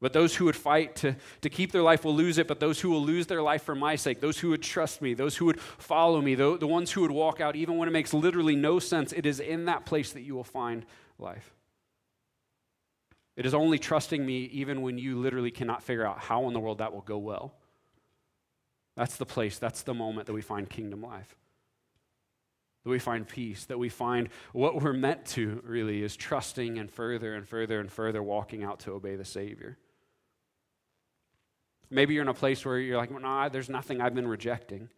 But 0.00 0.12
those 0.12 0.36
who 0.36 0.44
would 0.44 0.54
fight 0.54 0.94
to, 0.96 1.16
to 1.40 1.50
keep 1.50 1.72
their 1.72 1.82
life 1.82 2.04
will 2.04 2.14
lose 2.14 2.38
it, 2.38 2.46
but 2.46 2.60
those 2.60 2.80
who 2.80 2.90
will 2.90 3.02
lose 3.02 3.26
their 3.26 3.42
life 3.42 3.64
for 3.64 3.74
my 3.74 3.96
sake, 3.96 4.20
those 4.20 4.38
who 4.38 4.50
would 4.50 4.62
trust 4.62 5.02
me, 5.02 5.14
those 5.14 5.36
who 5.36 5.46
would 5.46 5.60
follow 5.60 6.20
me, 6.20 6.36
the, 6.36 6.58
the 6.58 6.68
ones 6.68 6.92
who 6.92 7.00
would 7.00 7.10
walk 7.10 7.40
out 7.40 7.56
even 7.56 7.76
when 7.76 7.88
it 7.88 7.92
makes 7.92 8.14
literally 8.14 8.54
no 8.54 8.78
sense, 8.78 9.12
it 9.12 9.26
is 9.26 9.40
in 9.40 9.64
that 9.64 9.84
place 9.84 10.12
that 10.12 10.22
you 10.22 10.36
will 10.36 10.44
find 10.44 10.86
life. 11.18 11.55
It 13.36 13.44
is 13.44 13.54
only 13.54 13.78
trusting 13.78 14.24
me 14.24 14.44
even 14.44 14.80
when 14.80 14.98
you 14.98 15.18
literally 15.18 15.50
cannot 15.50 15.82
figure 15.82 16.06
out 16.06 16.18
how 16.18 16.48
in 16.48 16.54
the 16.54 16.60
world 16.60 16.78
that 16.78 16.92
will 16.92 17.02
go 17.02 17.18
well. 17.18 17.54
That's 18.96 19.16
the 19.16 19.26
place, 19.26 19.58
that's 19.58 19.82
the 19.82 19.92
moment 19.92 20.26
that 20.26 20.32
we 20.32 20.40
find 20.40 20.68
kingdom 20.68 21.02
life. 21.02 21.36
That 22.84 22.90
we 22.90 22.98
find 22.98 23.28
peace, 23.28 23.66
that 23.66 23.78
we 23.78 23.90
find 23.90 24.30
what 24.52 24.80
we're 24.80 24.94
meant 24.94 25.26
to 25.26 25.60
really 25.64 26.02
is 26.02 26.16
trusting 26.16 26.78
and 26.78 26.90
further 26.90 27.34
and 27.34 27.46
further 27.46 27.78
and 27.78 27.92
further 27.92 28.22
walking 28.22 28.64
out 28.64 28.80
to 28.80 28.92
obey 28.92 29.16
the 29.16 29.24
Savior. 29.24 29.76
Maybe 31.90 32.14
you're 32.14 32.22
in 32.22 32.28
a 32.28 32.34
place 32.34 32.64
where 32.64 32.78
you're 32.78 32.96
like, 32.96 33.10
well, 33.10 33.20
nah, 33.20 33.48
there's 33.48 33.68
nothing 33.68 34.00
I've 34.00 34.14
been 34.14 34.26
rejecting. 34.26 34.88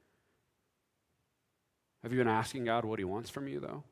Have 2.02 2.12
you 2.12 2.18
been 2.18 2.28
asking 2.28 2.64
God 2.64 2.84
what 2.84 3.00
He 3.00 3.04
wants 3.04 3.30
from 3.30 3.48
you, 3.48 3.58
though? 3.58 3.82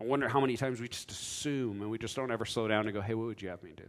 I 0.00 0.04
wonder 0.04 0.28
how 0.28 0.40
many 0.40 0.56
times 0.56 0.80
we 0.80 0.88
just 0.88 1.10
assume 1.10 1.82
and 1.82 1.90
we 1.90 1.98
just 1.98 2.14
don't 2.14 2.30
ever 2.30 2.44
slow 2.44 2.68
down 2.68 2.86
and 2.86 2.94
go, 2.94 3.00
hey, 3.00 3.14
what 3.14 3.26
would 3.26 3.42
you 3.42 3.48
have 3.48 3.62
me 3.62 3.72
do? 3.76 3.84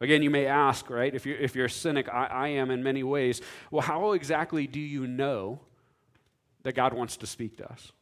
Again, 0.00 0.22
you 0.22 0.30
may 0.30 0.46
ask, 0.46 0.90
right? 0.90 1.14
If 1.14 1.26
you're, 1.26 1.36
if 1.36 1.54
you're 1.54 1.66
a 1.66 1.70
cynic, 1.70 2.08
I, 2.08 2.26
I 2.26 2.48
am 2.48 2.70
in 2.70 2.82
many 2.82 3.04
ways. 3.04 3.40
Well, 3.70 3.82
how 3.82 4.12
exactly 4.12 4.66
do 4.66 4.80
you 4.80 5.06
know 5.06 5.60
that 6.64 6.74
God 6.74 6.94
wants 6.94 7.18
to 7.18 7.26
speak 7.26 7.58
to 7.58 7.70
us? 7.70 7.92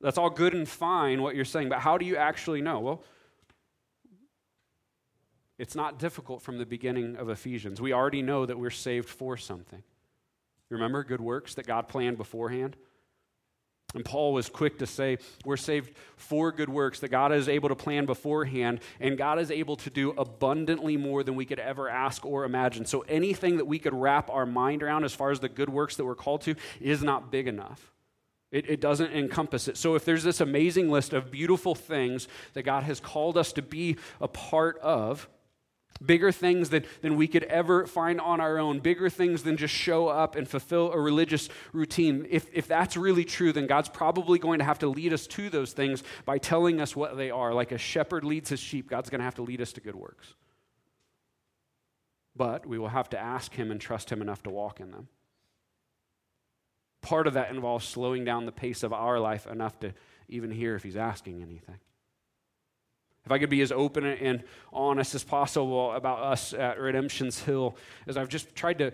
That's 0.00 0.18
all 0.18 0.30
good 0.30 0.54
and 0.54 0.68
fine 0.68 1.22
what 1.22 1.34
you're 1.34 1.44
saying, 1.44 1.68
but 1.68 1.78
how 1.78 1.98
do 1.98 2.04
you 2.04 2.16
actually 2.16 2.60
know? 2.60 2.80
Well, 2.80 3.04
it's 5.58 5.74
not 5.74 5.98
difficult 5.98 6.42
from 6.42 6.58
the 6.58 6.66
beginning 6.66 7.16
of 7.16 7.28
Ephesians. 7.28 7.80
We 7.80 7.92
already 7.92 8.20
know 8.20 8.44
that 8.46 8.58
we're 8.58 8.70
saved 8.70 9.08
for 9.08 9.36
something. 9.36 9.82
Remember 10.68 11.04
good 11.04 11.20
works 11.20 11.54
that 11.54 11.66
God 11.66 11.88
planned 11.88 12.18
beforehand? 12.18 12.76
And 13.94 14.04
Paul 14.04 14.32
was 14.32 14.48
quick 14.48 14.78
to 14.78 14.86
say, 14.86 15.18
We're 15.44 15.56
saved 15.56 15.92
for 16.16 16.52
good 16.52 16.68
works 16.68 17.00
that 17.00 17.08
God 17.08 17.32
is 17.32 17.48
able 17.48 17.68
to 17.68 17.74
plan 17.74 18.06
beforehand, 18.06 18.80
and 19.00 19.18
God 19.18 19.38
is 19.38 19.50
able 19.50 19.76
to 19.76 19.90
do 19.90 20.10
abundantly 20.12 20.96
more 20.96 21.22
than 21.22 21.34
we 21.34 21.44
could 21.44 21.58
ever 21.58 21.88
ask 21.88 22.24
or 22.24 22.44
imagine. 22.44 22.84
So 22.84 23.00
anything 23.02 23.56
that 23.58 23.66
we 23.66 23.78
could 23.78 23.94
wrap 23.94 24.30
our 24.30 24.46
mind 24.46 24.82
around 24.82 25.04
as 25.04 25.14
far 25.14 25.30
as 25.30 25.40
the 25.40 25.48
good 25.48 25.68
works 25.68 25.96
that 25.96 26.04
we're 26.04 26.14
called 26.14 26.42
to 26.42 26.54
is 26.80 27.02
not 27.02 27.30
big 27.30 27.46
enough. 27.46 27.92
It, 28.50 28.68
it 28.68 28.80
doesn't 28.80 29.12
encompass 29.12 29.66
it. 29.66 29.78
So 29.78 29.94
if 29.94 30.04
there's 30.04 30.22
this 30.22 30.40
amazing 30.40 30.90
list 30.90 31.14
of 31.14 31.30
beautiful 31.30 31.74
things 31.74 32.28
that 32.52 32.62
God 32.62 32.82
has 32.82 33.00
called 33.00 33.38
us 33.38 33.52
to 33.54 33.62
be 33.62 33.96
a 34.20 34.28
part 34.28 34.78
of, 34.80 35.28
bigger 36.06 36.32
things 36.32 36.70
than, 36.70 36.84
than 37.00 37.16
we 37.16 37.26
could 37.26 37.44
ever 37.44 37.86
find 37.86 38.20
on 38.20 38.40
our 38.40 38.58
own, 38.58 38.80
bigger 38.80 39.08
things 39.08 39.42
than 39.42 39.56
just 39.56 39.74
show 39.74 40.08
up 40.08 40.36
and 40.36 40.48
fulfill 40.48 40.92
a 40.92 41.00
religious 41.00 41.48
routine. 41.72 42.26
If, 42.30 42.46
if 42.52 42.66
that's 42.66 42.96
really 42.96 43.24
true, 43.24 43.52
then 43.52 43.66
God's 43.66 43.88
probably 43.88 44.38
going 44.38 44.58
to 44.58 44.64
have 44.64 44.78
to 44.80 44.88
lead 44.88 45.12
us 45.12 45.26
to 45.28 45.50
those 45.50 45.72
things 45.72 46.02
by 46.24 46.38
telling 46.38 46.80
us 46.80 46.96
what 46.96 47.16
they 47.16 47.30
are. 47.30 47.54
Like 47.54 47.72
a 47.72 47.78
shepherd 47.78 48.24
leads 48.24 48.50
his 48.50 48.60
sheep, 48.60 48.88
God's 48.88 49.10
going 49.10 49.20
to 49.20 49.24
have 49.24 49.36
to 49.36 49.42
lead 49.42 49.60
us 49.60 49.72
to 49.74 49.80
good 49.80 49.96
works. 49.96 50.34
But 52.34 52.66
we 52.66 52.78
will 52.78 52.88
have 52.88 53.10
to 53.10 53.18
ask 53.18 53.54
him 53.54 53.70
and 53.70 53.80
trust 53.80 54.10
him 54.10 54.22
enough 54.22 54.42
to 54.44 54.50
walk 54.50 54.80
in 54.80 54.90
them. 54.90 55.08
Part 57.02 57.26
of 57.26 57.34
that 57.34 57.50
involves 57.50 57.86
slowing 57.86 58.24
down 58.24 58.46
the 58.46 58.52
pace 58.52 58.82
of 58.82 58.92
our 58.92 59.18
life 59.18 59.46
enough 59.46 59.78
to 59.80 59.92
even 60.28 60.50
hear 60.50 60.74
if 60.74 60.82
he's 60.82 60.96
asking 60.96 61.42
anything. 61.42 61.78
If 63.24 63.30
I 63.30 63.38
could 63.38 63.50
be 63.50 63.60
as 63.60 63.70
open 63.70 64.04
and 64.04 64.42
honest 64.72 65.14
as 65.14 65.22
possible 65.22 65.92
about 65.92 66.20
us 66.20 66.52
at 66.52 66.80
Redemption's 66.80 67.38
Hill, 67.38 67.76
as 68.06 68.16
I've 68.16 68.28
just 68.28 68.54
tried 68.54 68.78
to 68.78 68.92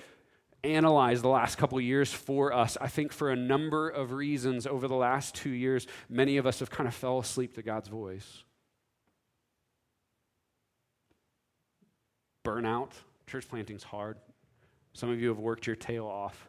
analyze 0.64 1.22
the 1.22 1.28
last 1.28 1.56
couple 1.56 1.80
years 1.80 2.12
for 2.12 2.52
us, 2.52 2.76
I 2.80 2.88
think 2.88 3.12
for 3.12 3.30
a 3.30 3.36
number 3.36 3.88
of 3.88 4.12
reasons 4.12 4.66
over 4.66 4.86
the 4.86 4.94
last 4.94 5.34
two 5.34 5.50
years, 5.50 5.86
many 6.10 6.36
of 6.36 6.46
us 6.46 6.58
have 6.58 6.70
kind 6.70 6.86
of 6.86 6.94
fell 6.94 7.18
asleep 7.18 7.54
to 7.54 7.62
God's 7.62 7.88
voice. 7.88 8.44
Burnout, 12.44 12.90
church 13.26 13.48
planting's 13.48 13.82
hard. 13.82 14.18
Some 14.92 15.10
of 15.10 15.20
you 15.20 15.28
have 15.28 15.38
worked 15.38 15.66
your 15.66 15.76
tail 15.76 16.06
off. 16.06 16.48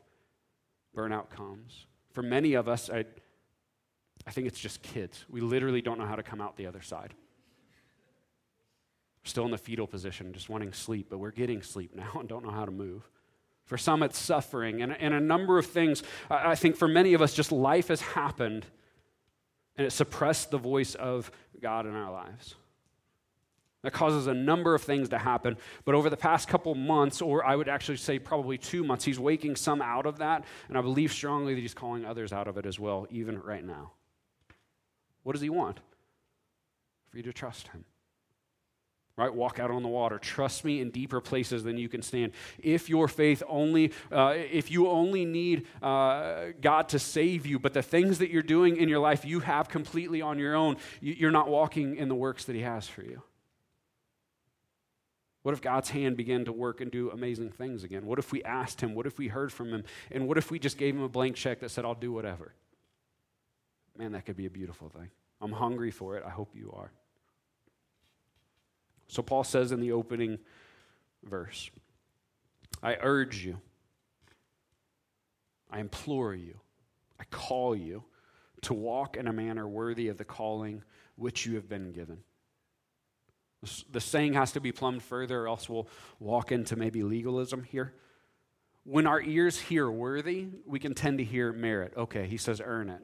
Burnout 0.95 1.29
comes. 1.29 1.85
For 2.11 2.23
many 2.23 2.55
of 2.55 2.67
us, 2.67 2.89
I, 2.89 3.05
I 4.25 4.31
think 4.31 4.47
it's 4.47 4.59
just 4.59 4.81
kids. 4.81 5.23
We 5.29 5.39
literally 5.39 5.81
don't 5.81 5.97
know 5.99 6.05
how 6.05 6.15
to 6.15 6.23
come 6.23 6.41
out 6.41 6.57
the 6.57 6.65
other 6.65 6.81
side. 6.81 7.13
Still 9.23 9.45
in 9.45 9.51
the 9.51 9.57
fetal 9.57 9.87
position, 9.87 10.33
just 10.33 10.49
wanting 10.49 10.73
sleep, 10.73 11.07
but 11.09 11.17
we're 11.17 11.31
getting 11.31 11.61
sleep 11.61 11.95
now 11.95 12.11
and 12.19 12.27
don't 12.27 12.43
know 12.43 12.51
how 12.51 12.65
to 12.65 12.71
move. 12.71 13.09
For 13.65 13.77
some, 13.77 14.01
it's 14.01 14.17
suffering. 14.17 14.81
And, 14.81 14.95
and 14.99 15.13
a 15.13 15.19
number 15.19 15.59
of 15.59 15.67
things, 15.67 16.01
I 16.29 16.55
think 16.55 16.75
for 16.75 16.87
many 16.87 17.13
of 17.13 17.21
us, 17.21 17.33
just 17.35 17.51
life 17.51 17.89
has 17.89 18.01
happened 18.01 18.65
and 19.77 19.87
it 19.87 19.91
suppressed 19.91 20.51
the 20.51 20.57
voice 20.57 20.93
of 20.95 21.31
God 21.61 21.85
in 21.85 21.95
our 21.95 22.11
lives. 22.11 22.55
That 23.81 23.93
causes 23.93 24.27
a 24.27 24.33
number 24.33 24.75
of 24.75 24.81
things 24.81 25.07
to 25.09 25.17
happen. 25.17 25.55
But 25.85 25.95
over 25.95 26.09
the 26.09 26.17
past 26.17 26.49
couple 26.49 26.75
months, 26.75 27.21
or 27.21 27.45
I 27.45 27.55
would 27.55 27.69
actually 27.69 27.95
say 27.97 28.19
probably 28.19 28.57
two 28.57 28.83
months, 28.83 29.05
he's 29.05 29.19
waking 29.19 29.55
some 29.55 29.81
out 29.81 30.05
of 30.05 30.17
that. 30.17 30.43
And 30.67 30.77
I 30.77 30.81
believe 30.81 31.13
strongly 31.13 31.55
that 31.55 31.61
he's 31.61 31.73
calling 31.73 32.03
others 32.03 32.33
out 32.33 32.49
of 32.49 32.57
it 32.57 32.65
as 32.65 32.77
well, 32.77 33.07
even 33.09 33.39
right 33.39 33.63
now. 33.63 33.91
What 35.23 35.31
does 35.31 35.41
he 35.41 35.49
want? 35.49 35.79
For 37.07 37.17
you 37.17 37.23
to 37.23 37.31
trust 37.33 37.69
him. 37.69 37.85
Right? 39.19 39.35
Walk 39.35 39.59
out 39.59 39.69
on 39.69 39.83
the 39.83 39.89
water. 39.89 40.17
Trust 40.17 40.63
me 40.63 40.79
in 40.79 40.91
deeper 40.91 41.19
places 41.19 41.65
than 41.65 41.77
you 41.77 41.89
can 41.89 42.01
stand. 42.01 42.31
If 42.57 42.87
your 42.87 43.09
faith 43.09 43.43
only, 43.49 43.91
uh, 44.13 44.33
if 44.37 44.71
you 44.71 44.87
only 44.87 45.25
need 45.25 45.67
uh, 45.81 46.51
God 46.61 46.87
to 46.89 46.99
save 46.99 47.45
you, 47.45 47.59
but 47.59 47.73
the 47.73 47.81
things 47.81 48.19
that 48.19 48.31
you're 48.31 48.41
doing 48.41 48.77
in 48.77 48.87
your 48.87 48.99
life 48.99 49.25
you 49.25 49.41
have 49.41 49.67
completely 49.67 50.21
on 50.21 50.39
your 50.39 50.55
own, 50.55 50.77
you're 51.01 51.31
not 51.31 51.49
walking 51.49 51.97
in 51.97 52.07
the 52.07 52.15
works 52.15 52.45
that 52.45 52.55
He 52.55 52.61
has 52.61 52.87
for 52.87 53.03
you. 53.03 53.21
What 55.43 55.51
if 55.51 55.59
God's 55.59 55.89
hand 55.89 56.15
began 56.15 56.45
to 56.45 56.53
work 56.53 56.79
and 56.79 56.89
do 56.89 57.11
amazing 57.11 57.49
things 57.49 57.83
again? 57.83 58.05
What 58.05 58.19
if 58.19 58.31
we 58.31 58.41
asked 58.43 58.79
Him? 58.79 58.95
What 58.95 59.05
if 59.05 59.17
we 59.17 59.27
heard 59.27 59.51
from 59.51 59.73
Him? 59.73 59.83
And 60.11 60.29
what 60.29 60.37
if 60.37 60.49
we 60.49 60.59
just 60.59 60.77
gave 60.77 60.95
Him 60.95 61.03
a 61.03 61.09
blank 61.09 61.35
check 61.35 61.59
that 61.59 61.71
said, 61.71 61.83
I'll 61.83 61.93
do 61.93 62.13
whatever? 62.13 62.53
Man, 63.97 64.13
that 64.13 64.25
could 64.25 64.37
be 64.37 64.45
a 64.45 64.49
beautiful 64.49 64.87
thing. 64.87 65.09
I'm 65.41 65.51
hungry 65.51 65.91
for 65.91 66.15
it. 66.15 66.23
I 66.25 66.29
hope 66.29 66.55
you 66.55 66.73
are. 66.73 66.93
So 69.09 69.21
Paul 69.21 69.43
says 69.43 69.71
in 69.73 69.81
the 69.81 69.91
opening 69.91 70.39
verse 71.23 71.69
I 72.81 72.95
urge 73.01 73.43
you, 73.43 73.59
I 75.69 75.79
implore 75.79 76.33
you, 76.33 76.59
I 77.19 77.25
call 77.25 77.75
you 77.75 78.03
to 78.61 78.73
walk 78.73 79.17
in 79.17 79.27
a 79.27 79.33
manner 79.33 79.67
worthy 79.67 80.07
of 80.07 80.17
the 80.17 80.23
calling 80.23 80.83
which 81.15 81.45
you 81.45 81.55
have 81.55 81.67
been 81.67 81.91
given. 81.91 82.19
The 83.91 83.99
saying 83.99 84.33
has 84.35 84.53
to 84.53 84.61
be 84.61 84.71
plumbed 84.71 85.03
further, 85.03 85.41
or 85.41 85.49
else 85.49 85.67
we'll 85.67 85.89
walk 86.19 86.53
into 86.53 86.77
maybe 86.77 87.03
legalism 87.03 87.63
here. 87.63 87.93
When 88.85 89.05
our 89.05 89.21
ears 89.21 89.59
hear 89.59 89.91
worthy, 89.91 90.47
we 90.65 90.79
can 90.79 90.93
tend 90.93 91.17
to 91.17 91.25
hear 91.25 91.51
merit. 91.51 91.93
Okay, 91.97 92.25
he 92.25 92.37
says 92.37 92.61
earn 92.63 92.89
it. 92.89 93.01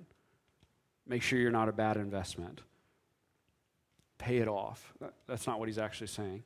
Make 1.05 1.23
sure 1.23 1.37
you're 1.37 1.51
not 1.51 1.67
a 1.67 1.73
bad 1.73 1.97
investment. 1.97 2.61
Pay 4.17 4.37
it 4.37 4.47
off. 4.47 4.93
That's 5.27 5.47
not 5.47 5.59
what 5.59 5.67
he's 5.67 5.77
actually 5.77 6.07
saying. 6.07 6.43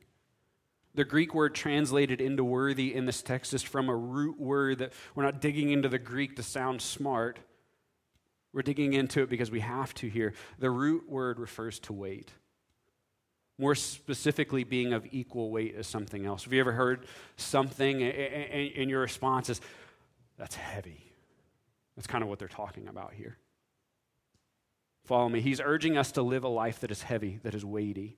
The 0.94 1.04
Greek 1.04 1.34
word 1.34 1.54
translated 1.54 2.20
into 2.20 2.42
worthy 2.42 2.94
in 2.94 3.06
this 3.06 3.22
text 3.22 3.54
is 3.54 3.62
from 3.62 3.88
a 3.88 3.94
root 3.94 4.40
word 4.40 4.78
that 4.78 4.92
we're 5.14 5.22
not 5.22 5.40
digging 5.40 5.70
into 5.70 5.88
the 5.88 5.98
Greek 6.00 6.36
to 6.36 6.42
sound 6.42 6.82
smart. 6.82 7.38
We're 8.52 8.62
digging 8.62 8.94
into 8.94 9.22
it 9.22 9.30
because 9.30 9.50
we 9.50 9.60
have 9.60 9.94
to 9.94 10.08
here. 10.08 10.34
The 10.58 10.70
root 10.70 11.08
word 11.08 11.38
refers 11.38 11.78
to 11.80 11.92
weight 11.92 12.32
more 13.56 13.74
specifically 13.74 14.64
being 14.64 14.94
of 14.94 15.06
equal 15.12 15.50
weight 15.50 15.74
as 15.76 15.86
something 15.86 16.24
else. 16.24 16.44
Have 16.44 16.52
you 16.52 16.60
ever 16.60 16.72
heard 16.72 17.04
something 17.36 18.02
and 18.02 18.88
your 18.88 19.02
response 19.02 19.50
is, 19.50 19.60
that's 20.38 20.54
heavy? 20.54 21.12
That's 21.94 22.06
kind 22.06 22.22
of 22.22 22.30
what 22.30 22.38
they're 22.38 22.48
talking 22.48 22.88
about 22.88 23.12
here. 23.12 23.36
Follow 25.04 25.28
me. 25.28 25.40
He's 25.40 25.60
urging 25.60 25.96
us 25.96 26.12
to 26.12 26.22
live 26.22 26.44
a 26.44 26.48
life 26.48 26.80
that 26.80 26.90
is 26.90 27.02
heavy, 27.02 27.40
that 27.42 27.54
is 27.54 27.64
weighty. 27.64 28.16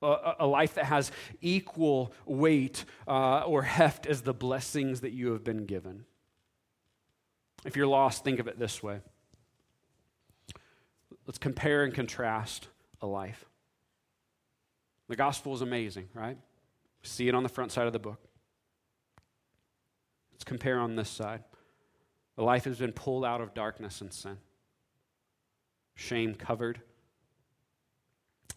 A, 0.00 0.34
a 0.40 0.46
life 0.46 0.74
that 0.74 0.86
has 0.86 1.12
equal 1.40 2.12
weight 2.26 2.84
uh, 3.06 3.40
or 3.40 3.62
heft 3.62 4.06
as 4.06 4.22
the 4.22 4.34
blessings 4.34 5.02
that 5.02 5.12
you 5.12 5.32
have 5.32 5.44
been 5.44 5.66
given. 5.66 6.04
If 7.64 7.76
you're 7.76 7.86
lost, 7.86 8.24
think 8.24 8.40
of 8.40 8.48
it 8.48 8.58
this 8.58 8.82
way. 8.82 9.00
Let's 11.26 11.38
compare 11.38 11.84
and 11.84 11.94
contrast 11.94 12.68
a 13.00 13.06
life. 13.06 13.44
The 15.08 15.16
gospel 15.16 15.54
is 15.54 15.60
amazing, 15.60 16.08
right? 16.14 16.38
See 17.02 17.28
it 17.28 17.34
on 17.34 17.42
the 17.42 17.48
front 17.48 17.70
side 17.70 17.86
of 17.86 17.92
the 17.92 17.98
book. 17.98 18.20
Let's 20.32 20.44
compare 20.44 20.78
on 20.78 20.96
this 20.96 21.10
side. 21.10 21.44
A 22.38 22.42
life 22.42 22.64
has 22.64 22.78
been 22.78 22.92
pulled 22.92 23.24
out 23.24 23.40
of 23.40 23.54
darkness 23.54 24.00
and 24.00 24.12
sin, 24.12 24.38
shame 25.94 26.34
covered, 26.34 26.80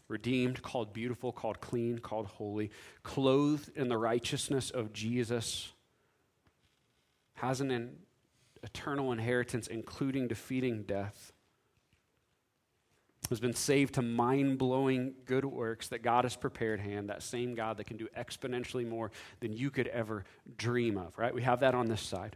redeemed, 0.07 0.61
called 0.61 0.93
beautiful, 0.93 1.31
called 1.31 1.61
clean, 1.61 1.99
called 1.99 2.27
holy, 2.27 2.71
clothed 3.03 3.71
in 3.75 3.89
the 3.89 3.97
righteousness 3.97 4.69
of 4.71 4.93
Jesus, 4.93 5.71
has 7.35 7.61
an 7.61 7.97
eternal 8.63 9.11
inheritance, 9.11 9.67
including 9.67 10.27
defeating 10.27 10.83
death 10.83 11.33
has 13.29 13.39
been 13.39 13.53
saved 13.53 13.95
to 13.95 14.01
mind 14.01 14.57
blowing 14.57 15.13
good 15.25 15.45
works 15.45 15.87
that 15.89 16.01
God 16.01 16.25
has 16.25 16.35
prepared 16.35 16.79
hand, 16.79 17.09
that 17.09 17.23
same 17.23 17.55
God 17.55 17.77
that 17.77 17.85
can 17.85 17.97
do 17.97 18.07
exponentially 18.17 18.87
more 18.87 19.11
than 19.39 19.53
you 19.53 19.69
could 19.69 19.87
ever 19.87 20.25
dream 20.57 20.97
of, 20.97 21.17
right? 21.17 21.33
We 21.33 21.41
have 21.41 21.61
that 21.61 21.75
on 21.75 21.87
this 21.87 22.01
side. 22.01 22.35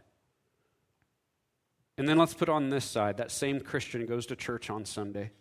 And 2.00 2.08
then 2.08 2.16
let's 2.16 2.32
put 2.32 2.48
on 2.48 2.70
this 2.70 2.86
side 2.86 3.18
that 3.18 3.30
same 3.30 3.60
Christian 3.60 4.06
goes 4.06 4.24
to 4.24 4.34
church 4.34 4.70
on 4.70 4.86
Sunday, 4.86 5.32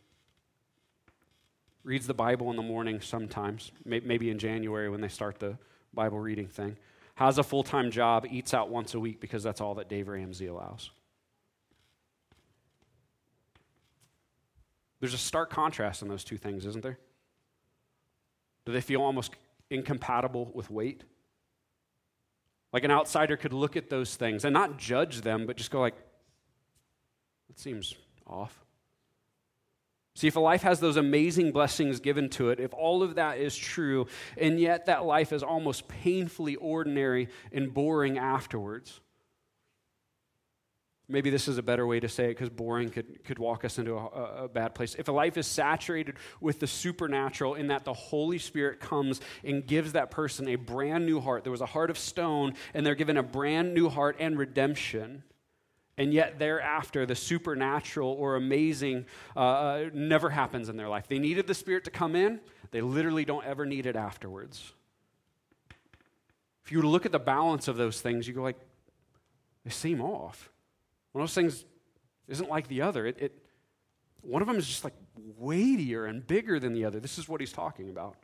reads 1.85 2.05
the 2.05 2.13
Bible 2.13 2.49
in 2.49 2.57
the 2.57 2.61
morning 2.61 2.99
sometimes, 2.99 3.71
maybe 3.85 4.29
in 4.29 4.37
January 4.37 4.89
when 4.89 4.99
they 4.99 5.07
start 5.07 5.39
the 5.39 5.57
Bible 5.93 6.19
reading 6.19 6.49
thing, 6.49 6.75
has 7.15 7.37
a 7.37 7.43
full 7.43 7.63
time 7.63 7.91
job, 7.91 8.27
eats 8.29 8.53
out 8.53 8.67
once 8.67 8.93
a 8.93 8.99
week 8.99 9.21
because 9.21 9.41
that's 9.41 9.61
all 9.61 9.75
that 9.75 9.87
Dave 9.87 10.09
Ramsey 10.09 10.47
allows. 10.47 10.91
There's 14.99 15.13
a 15.13 15.17
stark 15.17 15.49
contrast 15.49 16.01
in 16.01 16.09
those 16.09 16.25
two 16.25 16.35
things, 16.35 16.65
isn't 16.65 16.83
there? 16.83 16.99
Do 18.65 18.73
they 18.73 18.81
feel 18.81 19.01
almost 19.01 19.31
incompatible 19.69 20.51
with 20.53 20.69
weight? 20.69 21.05
Like 22.73 22.83
an 22.83 22.91
outsider 22.91 23.37
could 23.37 23.53
look 23.53 23.77
at 23.77 23.89
those 23.89 24.17
things 24.17 24.43
and 24.43 24.53
not 24.53 24.77
judge 24.77 25.21
them, 25.21 25.45
but 25.45 25.55
just 25.55 25.71
go 25.71 25.79
like, 25.79 25.95
seems 27.59 27.95
off. 28.27 28.63
See, 30.15 30.27
if 30.27 30.35
a 30.35 30.39
life 30.39 30.63
has 30.63 30.79
those 30.79 30.97
amazing 30.97 31.51
blessings 31.51 31.99
given 31.99 32.29
to 32.31 32.49
it, 32.49 32.59
if 32.59 32.73
all 32.73 33.03
of 33.03 33.15
that 33.15 33.37
is 33.37 33.55
true, 33.55 34.07
and 34.37 34.59
yet 34.59 34.87
that 34.87 35.05
life 35.05 35.31
is 35.31 35.43
almost 35.43 35.87
painfully 35.87 36.55
ordinary 36.55 37.29
and 37.53 37.73
boring 37.73 38.17
afterwards, 38.17 38.99
Maybe 41.11 41.31
this 41.31 41.47
is 41.47 41.57
a 41.57 41.63
better 41.63 41.87
way 41.87 41.99
to 41.99 42.07
say 42.07 42.25
it 42.25 42.35
because 42.35 42.49
boring 42.49 42.89
could, 42.89 43.23
could 43.23 43.39
walk 43.39 43.65
us 43.65 43.79
into 43.79 43.95
a, 43.95 44.43
a, 44.43 44.47
bad 44.47 44.75
place. 44.75 44.93
If 44.93 45.07
a 45.07 45.11
life 45.11 45.37
is 45.37 45.47
saturated 45.47 46.17
with 46.39 46.59
the 46.59 46.67
supernatural, 46.67 47.55
in 47.55 47.67
that 47.67 47.83
the 47.83 47.93
Holy 47.93 48.37
Spirit 48.37 48.79
comes 48.79 49.19
and 49.43 49.65
gives 49.65 49.93
that 49.93 50.11
person 50.11 50.47
a 50.47 50.55
brand 50.55 51.07
new 51.07 51.19
heart, 51.19 51.43
there 51.43 51.51
was 51.51 51.61
a 51.61 51.65
heart 51.65 51.89
of 51.89 51.97
stone, 51.97 52.53
and 52.75 52.85
they're 52.85 52.93
given 52.93 53.17
a 53.17 53.23
brand 53.23 53.73
new 53.73 53.89
heart 53.89 54.17
and 54.19 54.37
redemption. 54.37 55.23
And 55.99 56.13
yet, 56.13 56.39
thereafter, 56.39 57.05
the 57.05 57.13
supernatural 57.13 58.09
or 58.09 58.37
amazing 58.37 59.05
uh, 59.35 59.39
uh 59.39 59.89
never 59.93 60.29
happens 60.29 60.69
in 60.69 60.77
their 60.77 60.87
life. 60.87 61.07
They 61.09 61.19
needed 61.19 61.45
the 61.45 61.53
Spirit 61.53 61.83
to 61.83 61.91
come 61.91 62.15
in, 62.15 62.39
they 62.71 62.81
literally 62.81 63.25
don't 63.25 63.45
ever 63.45 63.65
need 63.65 63.85
it 63.85 63.95
afterwards. 63.95 64.73
If 66.63 66.71
you 66.71 66.81
look 66.81 67.05
at 67.05 67.11
the 67.11 67.19
balance 67.19 67.67
of 67.67 67.77
those 67.77 67.99
things, 67.99 68.27
you 68.27 68.33
go 68.33 68.43
like, 68.43 68.59
they 69.65 69.71
seem 69.71 70.01
off. 70.01 70.49
One 71.11 71.21
of 71.23 71.27
those 71.27 71.33
things 71.33 71.65
isn't 72.27 72.49
like 72.49 72.67
the 72.67 72.81
other. 72.83 73.05
It, 73.05 73.17
it, 73.19 73.43
one 74.21 74.41
of 74.41 74.47
them 74.47 74.57
is 74.57 74.67
just 74.67 74.83
like 74.83 74.93
weightier 75.37 76.05
and 76.05 76.25
bigger 76.25 76.59
than 76.59 76.73
the 76.73 76.85
other. 76.85 76.99
This 76.99 77.17
is 77.17 77.27
what 77.27 77.41
he's 77.41 77.51
talking 77.51 77.89
about. 77.89 78.15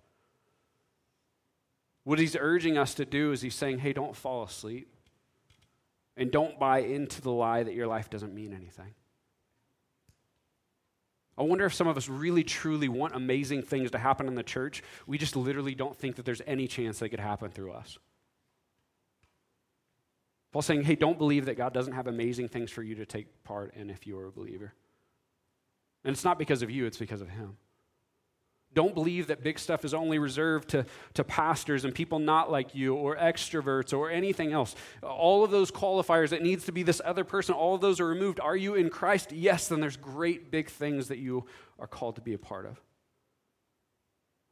What 2.04 2.20
he's 2.20 2.38
urging 2.40 2.78
us 2.78 2.94
to 2.94 3.06
do 3.06 3.32
is 3.32 3.42
he's 3.42 3.56
saying, 3.56 3.80
hey, 3.80 3.92
don't 3.92 4.16
fall 4.16 4.44
asleep. 4.44 4.95
And 6.18 6.32
don't 6.32 6.60
buy 6.60 6.80
into 6.80 7.22
the 7.22 7.32
lie 7.32 7.64
that 7.64 7.74
your 7.74 7.88
life 7.88 8.10
doesn't 8.10 8.34
mean 8.34 8.54
anything. 8.54 8.94
I 11.38 11.44
wonder 11.44 11.66
if 11.66 11.74
some 11.74 11.88
of 11.88 11.98
us 11.98 12.08
really 12.08 12.44
truly 12.44 12.88
want 12.88 13.14
amazing 13.16 13.64
things 13.64 13.92
to 13.92 13.98
happen 13.98 14.28
in 14.28 14.36
the 14.36 14.44
church. 14.44 14.82
We 15.06 15.18
just 15.18 15.36
literally 15.36 15.76
don't 15.76 15.96
think 15.96 16.16
that 16.16 16.26
there's 16.26 16.42
any 16.48 16.68
chance 16.68 17.00
they 17.00 17.10
could 17.10 17.20
happen 17.20 17.52
through 17.52 17.74
us. 17.74 17.98
Paul's 20.54 20.66
saying, 20.66 20.84
hey, 20.84 20.96
don't 20.96 21.18
believe 21.18 21.46
that 21.46 21.58
God 21.58 21.74
doesn't 21.74 21.92
have 21.92 22.08
amazing 22.08 22.48
things 22.48 22.72
for 22.72 22.82
you 22.82 22.96
to 22.96 23.06
take 23.06 23.44
part 23.44 23.74
in 23.76 23.90
if 23.90 24.08
you 24.08 24.18
are 24.18 24.28
a 24.28 24.32
believer. 24.32 24.74
And 26.06 26.14
it's 26.14 26.24
not 26.24 26.40
because 26.40 26.62
of 26.62 26.72
you, 26.72 26.86
it's 26.86 26.98
because 26.98 27.20
of 27.20 27.28
Him. 27.28 27.58
Don't 28.76 28.94
believe 28.94 29.28
that 29.28 29.42
big 29.42 29.58
stuff 29.58 29.86
is 29.86 29.94
only 29.94 30.20
reserved 30.20 30.70
to, 30.70 30.86
to 31.14 31.24
pastors 31.24 31.86
and 31.86 31.96
people 31.96 32.20
not 32.20 32.52
like 32.52 32.76
you 32.76 32.94
or 32.94 33.16
extroverts 33.16 33.98
or 33.98 34.12
anything 34.12 34.52
else. 34.52 34.76
All 35.02 35.46
of 35.46 35.50
those 35.50 35.72
qualifiers, 35.72 36.34
it 36.34 36.44
needs 36.44 36.66
to 36.66 36.74
be 36.74 36.84
this 36.84 37.02
other 37.04 37.24
person, 37.24 37.56
all 37.56 37.76
of 37.76 37.82
those 37.82 38.02
are 38.02 38.06
removed. 38.06 38.42
Are 38.42 38.56
you 38.56 38.76
in 38.76 38.90
Christ? 38.90 39.32
Yes, 39.32 39.70
then 39.70 39.80
there's 39.80 39.96
great 39.96 40.52
big 40.52 40.70
things 40.70 41.08
that 41.08 41.20
you 41.20 41.46
are 41.80 41.88
called 41.88 42.16
to 42.16 42.22
be 42.22 42.34
a 42.34 42.38
part 42.38 42.66
of. 42.66 42.80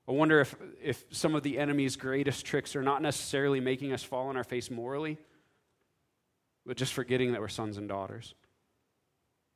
I 0.07 0.13
wonder 0.13 0.39
if, 0.39 0.55
if 0.81 1.03
some 1.11 1.35
of 1.35 1.43
the 1.43 1.59
enemy's 1.59 1.97
greatest 1.97 2.45
tricks 2.45 2.75
are 2.75 2.81
not 2.81 3.01
necessarily 3.01 3.59
making 3.59 3.91
us 3.91 4.03
fall 4.03 4.29
on 4.29 4.37
our 4.37 4.43
face 4.43 4.71
morally, 4.71 5.17
but 6.65 6.77
just 6.77 6.93
forgetting 6.93 7.33
that 7.33 7.41
we're 7.41 7.49
sons 7.49 7.77
and 7.77 7.89
daughters 7.89 8.35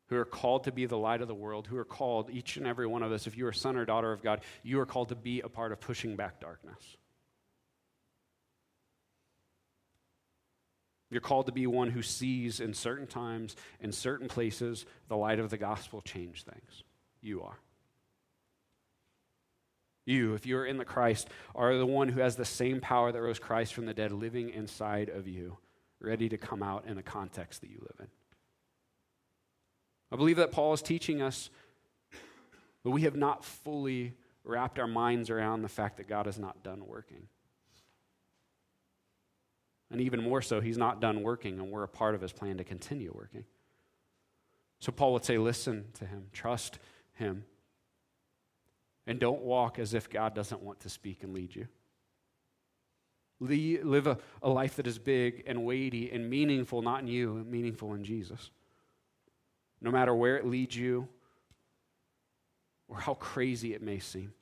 who 0.08 0.16
are 0.16 0.26
called 0.26 0.64
to 0.64 0.72
be 0.72 0.86
the 0.86 0.98
light 0.98 1.22
of 1.22 1.28
the 1.28 1.36
world, 1.36 1.68
who 1.68 1.78
are 1.78 1.86
called, 1.86 2.30
each 2.30 2.58
and 2.58 2.66
every 2.66 2.88
one 2.88 3.04
of 3.04 3.12
us, 3.12 3.28
if 3.28 3.38
you 3.38 3.46
are 3.48 3.54
son 3.54 3.76
or 3.76 3.86
daughter 3.86 4.12
of 4.12 4.24
God, 4.24 4.42
you 4.64 4.80
are 4.80 4.86
called 4.86 5.10
to 5.10 5.16
be 5.16 5.42
a 5.42 5.50
part 5.50 5.72
of 5.72 5.80
pushing 5.80 6.16
back 6.16 6.40
darkness. 6.40 6.98
You're 11.10 11.22
called 11.22 11.46
to 11.46 11.52
be 11.54 11.68
one 11.68 11.90
who 11.90 12.02
sees 12.02 12.60
in 12.60 12.74
certain 12.74 13.08
times, 13.08 13.56
in 13.80 13.92
certain 13.92 14.28
places, 14.28 14.86
the 15.08 15.16
light 15.16 15.40
of 15.40 15.50
the 15.50 15.58
gospel 15.58 16.02
change 16.02 16.44
things. 16.44 16.84
You 17.22 17.44
are. 17.44 17.58
You, 20.06 20.36
if 20.36 20.46
you're 20.46 20.66
in 20.66 20.78
the 20.78 20.86
Christ, 20.86 21.30
are 21.54 21.78
the 21.78 21.86
one 21.86 22.08
who 22.08 22.22
has 22.22 22.36
the 22.36 22.46
same 22.46 22.80
power 22.80 23.12
that 23.12 23.22
rose 23.22 23.40
Christ 23.40 23.74
from 23.74 23.86
the 23.86 23.94
dead 23.94 24.12
living 24.12 24.50
inside 24.50 25.10
of 25.10 25.28
you, 25.28 25.58
ready 26.00 26.30
to 26.30 26.38
come 26.38 26.64
out 26.64 26.86
in 26.88 26.96
the 26.96 27.04
context 27.04 27.62
that 27.62 27.70
you 27.70 27.80
live 27.82 28.00
in. 28.00 28.08
I 30.12 30.16
believe 30.16 30.38
that 30.38 30.52
Paul 30.52 30.74
is 30.74 30.82
teaching 30.82 31.22
us 31.22 31.50
that 32.84 32.92
we 32.92 33.02
have 33.02 33.16
not 33.16 33.44
fully 33.44 34.14
wrapped 34.44 34.80
our 34.80 34.88
minds 34.88 35.30
around 35.30 35.62
the 35.62 35.70
fact 35.70 35.98
that 35.98 36.08
God 36.08 36.28
is 36.28 36.40
not 36.40 36.64
done 36.64 36.88
working. 36.88 37.28
And 39.92 40.02
even 40.02 40.24
more 40.24 40.42
so, 40.42 40.60
he's 40.62 40.78
not 40.78 41.02
done 41.02 41.22
working, 41.22 41.60
and 41.60 41.72
we're 41.72 41.84
a 41.84 41.88
part 41.88 42.16
of 42.16 42.22
his 42.22 42.32
plan 42.32 42.58
to 42.58 42.64
continue 42.64 43.12
working. 43.14 43.46
So 44.80 44.92
Paul 44.92 45.14
would 45.14 45.26
say, 45.26 45.38
listen 45.38 45.86
to 45.96 46.06
him, 46.06 46.28
trust 46.32 46.80
him, 47.14 47.46
and 49.06 49.20
don't 49.20 49.42
walk 49.42 49.80
as 49.80 49.94
if 49.94 50.10
God 50.10 50.36
doesn't 50.36 50.62
want 50.62 50.82
to 50.82 50.90
speak 50.90 51.24
and 51.24 51.34
lead 51.34 51.56
you. 51.56 51.68
Live 53.40 54.08
a, 54.08 54.18
a 54.42 54.50
life 54.50 54.76
that 54.78 54.88
is 54.88 54.98
big 54.98 55.44
and 55.48 55.64
weighty 55.64 56.12
and 56.12 56.30
meaningful, 56.30 56.82
not 56.82 57.02
in 57.02 57.08
you, 57.08 57.46
meaningful 57.48 57.94
in 57.94 58.04
Jesus. 58.04 58.52
No 59.82 59.92
matter 59.92 60.14
where 60.14 60.38
it 60.38 60.46
leads 60.46 60.76
you 60.76 61.08
or 62.88 63.00
how 63.00 63.14
crazy 63.14 63.74
it 63.74 63.82
may 63.82 64.00
seem. 64.00 64.34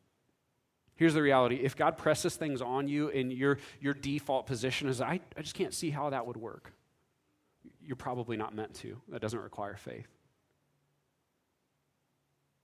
Here's 0.96 1.14
the 1.14 1.22
reality 1.22 1.56
if 1.56 1.76
God 1.76 1.98
presses 1.98 2.36
things 2.36 2.62
on 2.62 2.88
you 2.88 3.10
and 3.10 3.32
your, 3.34 3.58
your 3.82 3.94
default 3.94 4.48
position 4.48 4.88
is, 4.88 5.02
I, 5.02 5.20
I 5.38 5.42
just 5.42 5.56
can't 5.56 5.74
see 5.74 5.90
how 5.90 6.10
that 6.12 6.26
would 6.26 6.38
work, 6.38 6.72
you're 7.82 7.96
probably 7.96 8.38
not 8.38 8.56
meant 8.56 8.74
to. 8.76 9.02
That 9.10 9.22
doesn't 9.22 9.40
require 9.40 9.76
faith. 9.76 10.08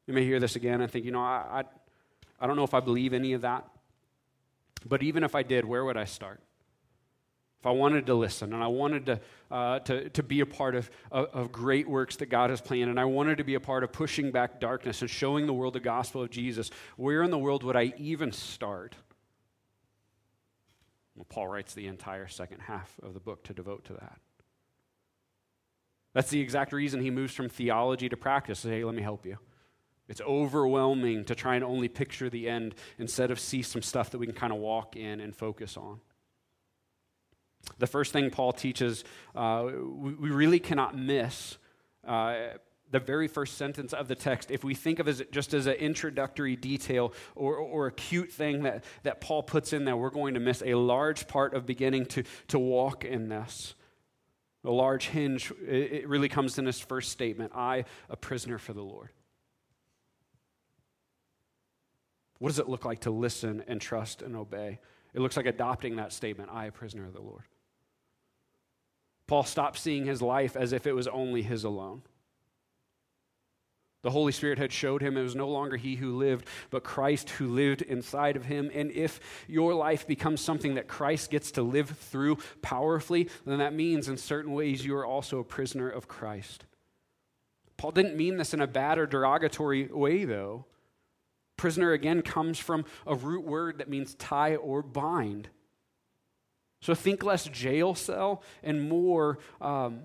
You 0.07 0.13
may 0.13 0.23
hear 0.23 0.39
this 0.39 0.55
again 0.55 0.81
and 0.81 0.91
think, 0.91 1.05
you 1.05 1.11
know, 1.11 1.21
I, 1.21 1.61
I, 1.61 1.63
I 2.39 2.47
don't 2.47 2.55
know 2.55 2.63
if 2.63 2.73
I 2.73 2.79
believe 2.79 3.13
any 3.13 3.33
of 3.33 3.41
that. 3.41 3.67
But 4.85 5.03
even 5.03 5.23
if 5.23 5.35
I 5.35 5.43
did, 5.43 5.63
where 5.65 5.85
would 5.85 5.97
I 5.97 6.05
start? 6.05 6.41
If 7.61 7.67
I 7.67 7.71
wanted 7.71 8.07
to 8.07 8.15
listen 8.15 8.53
and 8.53 8.63
I 8.63 8.67
wanted 8.67 9.05
to, 9.05 9.19
uh, 9.51 9.79
to, 9.81 10.09
to 10.09 10.23
be 10.23 10.39
a 10.39 10.47
part 10.47 10.73
of, 10.73 10.89
of, 11.11 11.27
of, 11.27 11.51
great 11.51 11.87
works 11.87 12.15
that 12.15 12.25
God 12.25 12.49
has 12.49 12.59
planned, 12.59 12.89
and 12.89 12.99
I 12.99 13.05
wanted 13.05 13.37
to 13.37 13.43
be 13.43 13.53
a 13.53 13.59
part 13.59 13.83
of 13.83 13.91
pushing 13.91 14.31
back 14.31 14.59
darkness 14.59 15.01
and 15.01 15.09
showing 15.09 15.45
the 15.45 15.53
world 15.53 15.73
the 15.73 15.79
gospel 15.79 16.23
of 16.23 16.31
Jesus, 16.31 16.71
where 16.97 17.21
in 17.21 17.29
the 17.29 17.37
world 17.37 17.61
would 17.63 17.75
I 17.75 17.93
even 17.99 18.31
start? 18.31 18.95
Well, 21.15 21.27
Paul 21.29 21.49
writes 21.49 21.75
the 21.75 21.85
entire 21.85 22.27
second 22.27 22.61
half 22.61 22.91
of 23.03 23.13
the 23.13 23.19
book 23.19 23.43
to 23.43 23.53
devote 23.53 23.85
to 23.85 23.93
that. 23.93 24.17
That's 26.15 26.31
the 26.31 26.41
exact 26.41 26.73
reason 26.73 26.99
he 26.99 27.11
moves 27.11 27.35
from 27.35 27.47
theology 27.47 28.09
to 28.09 28.17
practice. 28.17 28.63
Hey, 28.63 28.83
let 28.83 28.95
me 28.95 29.03
help 29.03 29.23
you. 29.23 29.37
It's 30.09 30.21
overwhelming 30.21 31.25
to 31.25 31.35
try 31.35 31.53
and 31.53 31.63
only 31.63 31.89
picture 31.89 32.27
the 32.27 32.49
end 32.49 32.73
instead 32.97 33.29
of 33.29 33.39
see 33.39 33.61
some 33.61 33.83
stuff 33.83 34.09
that 34.09 34.17
we 34.17 34.25
can 34.25 34.33
kind 34.33 34.51
of 34.51 34.57
walk 34.57 34.95
in 34.95 35.19
and 35.19 35.35
focus 35.35 35.77
on. 35.77 35.99
The 37.77 37.87
first 37.87 38.13
thing 38.13 38.29
Paul 38.29 38.53
teaches, 38.53 39.03
uh, 39.35 39.65
we, 39.73 40.29
really 40.29 40.59
cannot 40.59 40.97
miss 40.97 41.57
uh, 42.05 42.35
the 42.91 42.99
very 42.99 43.27
first 43.27 43.57
sentence 43.57 43.93
of 43.93 44.07
the 44.07 44.15
text 44.15 44.51
if 44.51 44.63
we 44.63 44.75
think 44.75 44.99
of 44.99 45.07
it 45.07 45.31
just 45.31 45.53
as 45.53 45.65
an 45.65 45.73
introductory 45.73 46.55
detail 46.55 47.13
or, 47.35 47.55
or 47.55 47.87
a 47.87 47.91
cute 47.91 48.31
thing 48.31 48.63
that, 48.63 48.83
that 49.03 49.21
Paul 49.21 49.43
puts 49.43 49.73
in 49.73 49.85
there, 49.85 49.95
we're 49.95 50.09
going 50.09 50.33
to 50.33 50.39
miss 50.39 50.61
a 50.65 50.75
large 50.75 51.27
part 51.27 51.53
of 51.53 51.65
beginning 51.65 52.05
to, 52.07 52.23
to 52.49 52.59
walk 52.59 53.05
in 53.05 53.29
this. 53.29 53.75
A 54.63 54.69
large 54.69 55.07
hinge, 55.07 55.51
it 55.65 56.07
really 56.07 56.29
comes 56.29 56.59
in 56.59 56.65
this 56.65 56.79
first 56.79 57.11
statement 57.11 57.51
I, 57.55 57.85
a 58.09 58.15
prisoner 58.15 58.59
for 58.59 58.73
the 58.73 58.83
Lord. 58.83 59.09
What 62.37 62.49
does 62.49 62.59
it 62.59 62.69
look 62.69 62.85
like 62.85 63.01
to 63.01 63.11
listen 63.11 63.63
and 63.67 63.81
trust 63.81 64.21
and 64.21 64.35
obey? 64.35 64.79
It 65.13 65.19
looks 65.19 65.35
like 65.35 65.45
adopting 65.45 65.95
that 65.95 66.13
statement 66.13 66.49
I, 66.51 66.65
a 66.65 66.71
prisoner 66.71 67.05
of 67.05 67.13
the 67.13 67.21
Lord. 67.21 67.43
Paul 69.31 69.43
stopped 69.43 69.79
seeing 69.79 70.03
his 70.03 70.21
life 70.21 70.57
as 70.57 70.73
if 70.73 70.85
it 70.85 70.91
was 70.91 71.07
only 71.07 71.41
his 71.41 71.63
alone. 71.63 72.01
The 74.01 74.11
Holy 74.11 74.33
Spirit 74.33 74.57
had 74.57 74.73
showed 74.73 75.01
him 75.01 75.15
it 75.15 75.23
was 75.23 75.37
no 75.37 75.47
longer 75.47 75.77
he 75.77 75.95
who 75.95 76.17
lived, 76.17 76.45
but 76.69 76.83
Christ 76.83 77.29
who 77.29 77.47
lived 77.47 77.81
inside 77.81 78.35
of 78.35 78.43
him. 78.43 78.69
And 78.73 78.91
if 78.91 79.21
your 79.47 79.73
life 79.73 80.05
becomes 80.05 80.41
something 80.41 80.75
that 80.75 80.89
Christ 80.89 81.31
gets 81.31 81.51
to 81.51 81.61
live 81.61 81.91
through 81.91 82.39
powerfully, 82.61 83.29
then 83.45 83.59
that 83.59 83.73
means 83.73 84.09
in 84.09 84.17
certain 84.17 84.51
ways 84.51 84.85
you 84.85 84.97
are 84.97 85.05
also 85.05 85.39
a 85.39 85.45
prisoner 85.45 85.87
of 85.87 86.09
Christ. 86.09 86.65
Paul 87.77 87.91
didn't 87.91 88.17
mean 88.17 88.35
this 88.35 88.53
in 88.53 88.59
a 88.59 88.67
bad 88.67 88.99
or 88.99 89.05
derogatory 89.05 89.85
way, 89.85 90.25
though. 90.25 90.65
Prisoner 91.55 91.93
again 91.93 92.21
comes 92.21 92.59
from 92.59 92.83
a 93.07 93.15
root 93.15 93.45
word 93.45 93.77
that 93.77 93.89
means 93.89 94.13
tie 94.13 94.57
or 94.57 94.81
bind. 94.81 95.47
So 96.81 96.95
think 96.95 97.23
less 97.23 97.45
jail 97.45 97.93
cell 97.93 98.41
and 98.63 98.89
more, 98.89 99.37
um, 99.61 100.03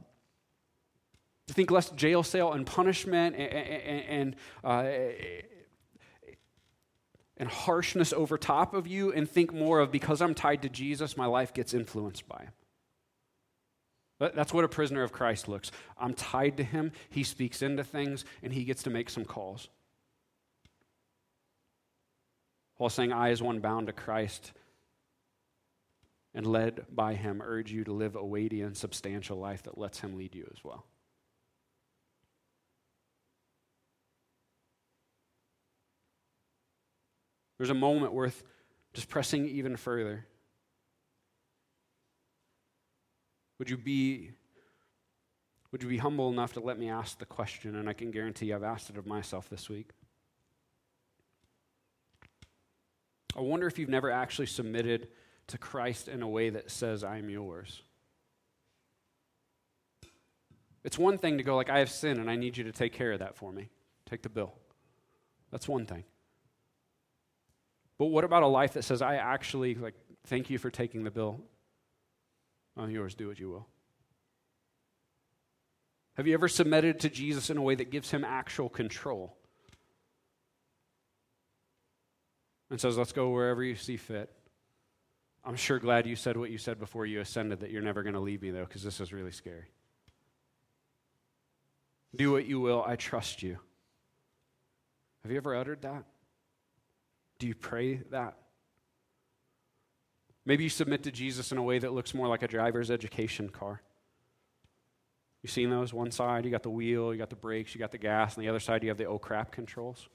think 1.49 1.71
less 1.71 1.89
jail 1.91 2.23
cell 2.23 2.53
and 2.53 2.67
punishment 2.67 3.35
and, 3.37 4.05
and, 4.09 4.37
uh, 4.63 4.89
and 7.39 7.49
harshness 7.49 8.13
over 8.13 8.37
top 8.37 8.75
of 8.75 8.87
you, 8.87 9.13
and 9.13 9.29
think 9.29 9.53
more 9.53 9.81
of 9.81 9.91
because 9.91 10.21
I'm 10.21 10.35
tied 10.35 10.63
to 10.63 10.69
Jesus, 10.69 11.17
my 11.17 11.27
life 11.27 11.53
gets 11.55 11.75
influenced 11.75 12.29
by 12.29 12.45
him. 12.45 12.53
That's 14.19 14.53
what 14.55 14.65
a 14.65 14.69
prisoner 14.69 15.03
of 15.03 15.13
Christ 15.13 15.47
looks. 15.47 15.71
I'm 15.99 16.15
tied 16.15 16.57
to 16.57 16.65
him. 16.65 16.93
He 17.11 17.23
speaks 17.23 17.61
into 17.61 17.85
things, 17.85 18.25
and 18.43 18.53
he 18.53 18.65
gets 18.65 18.83
to 18.85 18.91
make 18.91 19.11
some 19.11 19.27
calls. 19.27 19.69
While 22.77 22.89
saying, 22.89 23.13
I, 23.13 23.31
as 23.31 23.43
one 23.43 23.61
bound 23.61 23.89
to 23.89 23.93
Christ 23.93 24.53
and 26.37 26.47
led 26.47 26.85
by 26.95 27.15
him, 27.15 27.43
urge 27.43 27.73
you 27.73 27.83
to 27.83 27.93
live 27.93 28.15
a 28.15 28.23
weighty 28.23 28.61
and 28.61 28.77
substantial 28.77 29.39
life 29.39 29.63
that 29.63 29.79
lets 29.79 30.01
him 30.01 30.19
lead 30.19 30.35
you 30.35 30.47
as 30.55 30.63
well. 30.63 30.85
There's 37.57 37.71
a 37.71 37.75
moment 37.75 38.13
worth 38.13 38.45
just 38.93 39.09
pressing 39.09 39.49
even 39.49 39.79
further. 39.79 40.27
Would 43.59 43.71
you 43.71 43.79
be 43.79 44.33
would 45.73 45.83
you 45.83 45.89
be 45.89 45.99
humble 45.99 46.31
enough 46.31 46.53
to 46.53 46.61
let 46.61 46.79
me 46.79 46.91
ask 46.91 47.19
the 47.19 47.27
question 47.27 47.77
and 47.77 47.89
I 47.89 47.95
can 47.95 48.11
guarantee 48.11 48.53
I've 48.53 48.63
asked 48.63 48.91
it 48.91 48.99
of 48.99 49.07
myself 49.07 49.49
this 49.49 49.71
week? 49.71 49.89
I 53.35 53.41
wonder 53.41 53.67
if 53.67 53.79
you've 53.79 53.89
never 53.89 54.11
actually 54.11 54.47
submitted 54.47 55.09
to 55.49 55.59
Christ 55.59 56.09
in 56.09 56.23
a 56.23 56.29
way 56.29 56.51
that 56.51 56.71
says, 56.71 57.05
I'm 57.05 57.29
yours. 57.31 57.83
It's 60.85 60.99
one 60.99 61.19
thing 61.19 61.39
to 61.39 61.45
go, 61.45 61.57
like, 61.57 61.71
I 61.71 61.81
have 61.81 61.91
sin 61.91 62.19
and 62.19 62.31
I 62.31 62.37
need 62.37 62.57
you 62.57 62.65
to 62.65 62.73
take 62.73 62.93
care 62.93 63.13
of 63.13 63.19
that 63.21 63.37
for 63.37 63.53
me. 63.53 63.69
Take 64.09 64.23
the 64.23 64.29
bill. 64.29 64.55
That's 65.51 65.69
one 65.69 65.87
thing. 65.87 66.05
But 67.99 68.07
what 68.07 68.25
about 68.25 68.43
a 68.43 68.49
life 68.49 68.75
that 68.75 68.85
says, 68.85 69.03
I 69.03 69.17
actually, 69.17 69.75
like, 69.75 69.95
thank 70.27 70.51
you 70.51 70.59
for 70.59 70.71
taking 70.71 71.03
the 71.03 71.11
bill. 71.11 71.41
I'm 72.77 72.91
yours, 72.91 73.15
do 73.15 73.29
what 73.29 73.39
you 73.39 73.49
will. 73.49 73.67
Have 76.17 76.27
you 76.27 76.35
ever 76.35 76.49
submitted 76.49 77.01
to 77.01 77.09
Jesus 77.09 77.51
in 77.51 77.57
a 77.57 77.63
way 77.63 77.75
that 77.75 77.91
gives 77.91 78.11
him 78.11 78.25
actual 78.25 78.69
control? 78.69 79.37
and 82.71 82.81
says, 82.81 82.97
Let's 82.97 83.13
go 83.13 83.31
wherever 83.31 83.63
you 83.63 83.75
see 83.75 83.97
fit. 83.97 84.31
I'm 85.47 85.55
sure 85.55 85.79
glad 85.79 86.07
you 86.09 86.17
said 86.17 86.37
what 86.37 86.51
you 86.51 86.59
said 86.59 86.81
before 86.81 87.07
you 87.07 87.21
ascended 87.21 87.61
that 87.61 87.71
you're 87.71 87.81
never 87.81 88.03
going 88.03 88.15
to 88.15 88.21
leave 88.21 88.43
me, 88.43 88.51
though, 88.51 88.65
because 88.65 88.83
this 88.83 89.01
is 89.01 89.13
really 89.13 89.31
scary. 89.31 89.71
Do 92.17 92.33
what 92.33 92.47
you 92.47 92.59
will, 92.59 92.85
I 92.85 92.97
trust 92.97 93.45
you. 93.45 93.59
Have 95.23 95.31
you 95.31 95.37
ever 95.37 95.55
uttered 95.55 95.83
that? 95.83 96.05
Do 97.39 97.47
you 97.47 97.55
pray 97.55 98.03
that? 98.11 98.37
Maybe 100.45 100.65
you 100.65 100.71
submit 100.71 101.05
to 101.05 101.13
Jesus 101.13 101.53
in 101.53 101.59
a 101.59 101.63
way 101.63 101.79
that 101.79 101.93
looks 101.93 102.13
more 102.13 102.27
like 102.27 102.43
a 102.43 102.49
driver's 102.49 102.91
education 102.91 103.49
car. 103.49 103.83
You 105.43 105.49
seen 105.49 105.71
those? 105.71 105.93
One 105.93 106.11
side, 106.11 106.45
you 106.45 106.51
got 106.51 106.65
the 106.65 106.71
wheel, 106.71 107.13
you 107.13 107.19
got 107.19 107.31
the 107.31 107.37
brakes, 107.37 107.73
you 107.73 107.79
got 107.79 107.93
the 107.93 107.99
gas, 107.99 108.35
and 108.37 108.45
the 108.45 108.49
other 108.49 108.59
side, 108.59 108.83
you 108.83 108.89
have 108.89 108.99
the 108.99 109.07
oh 109.07 109.19
crap 109.19 109.53
controls 109.53 110.09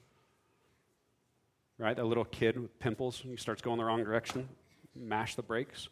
right? 1.82 1.96
That 1.96 2.04
little 2.04 2.24
kid 2.24 2.58
with 2.58 2.78
pimples, 2.78 3.22
he 3.24 3.36
starts 3.36 3.60
going 3.60 3.78
the 3.78 3.84
wrong 3.84 4.04
direction, 4.04 4.48
mash 4.94 5.34
the 5.34 5.42
brakes. 5.42 5.88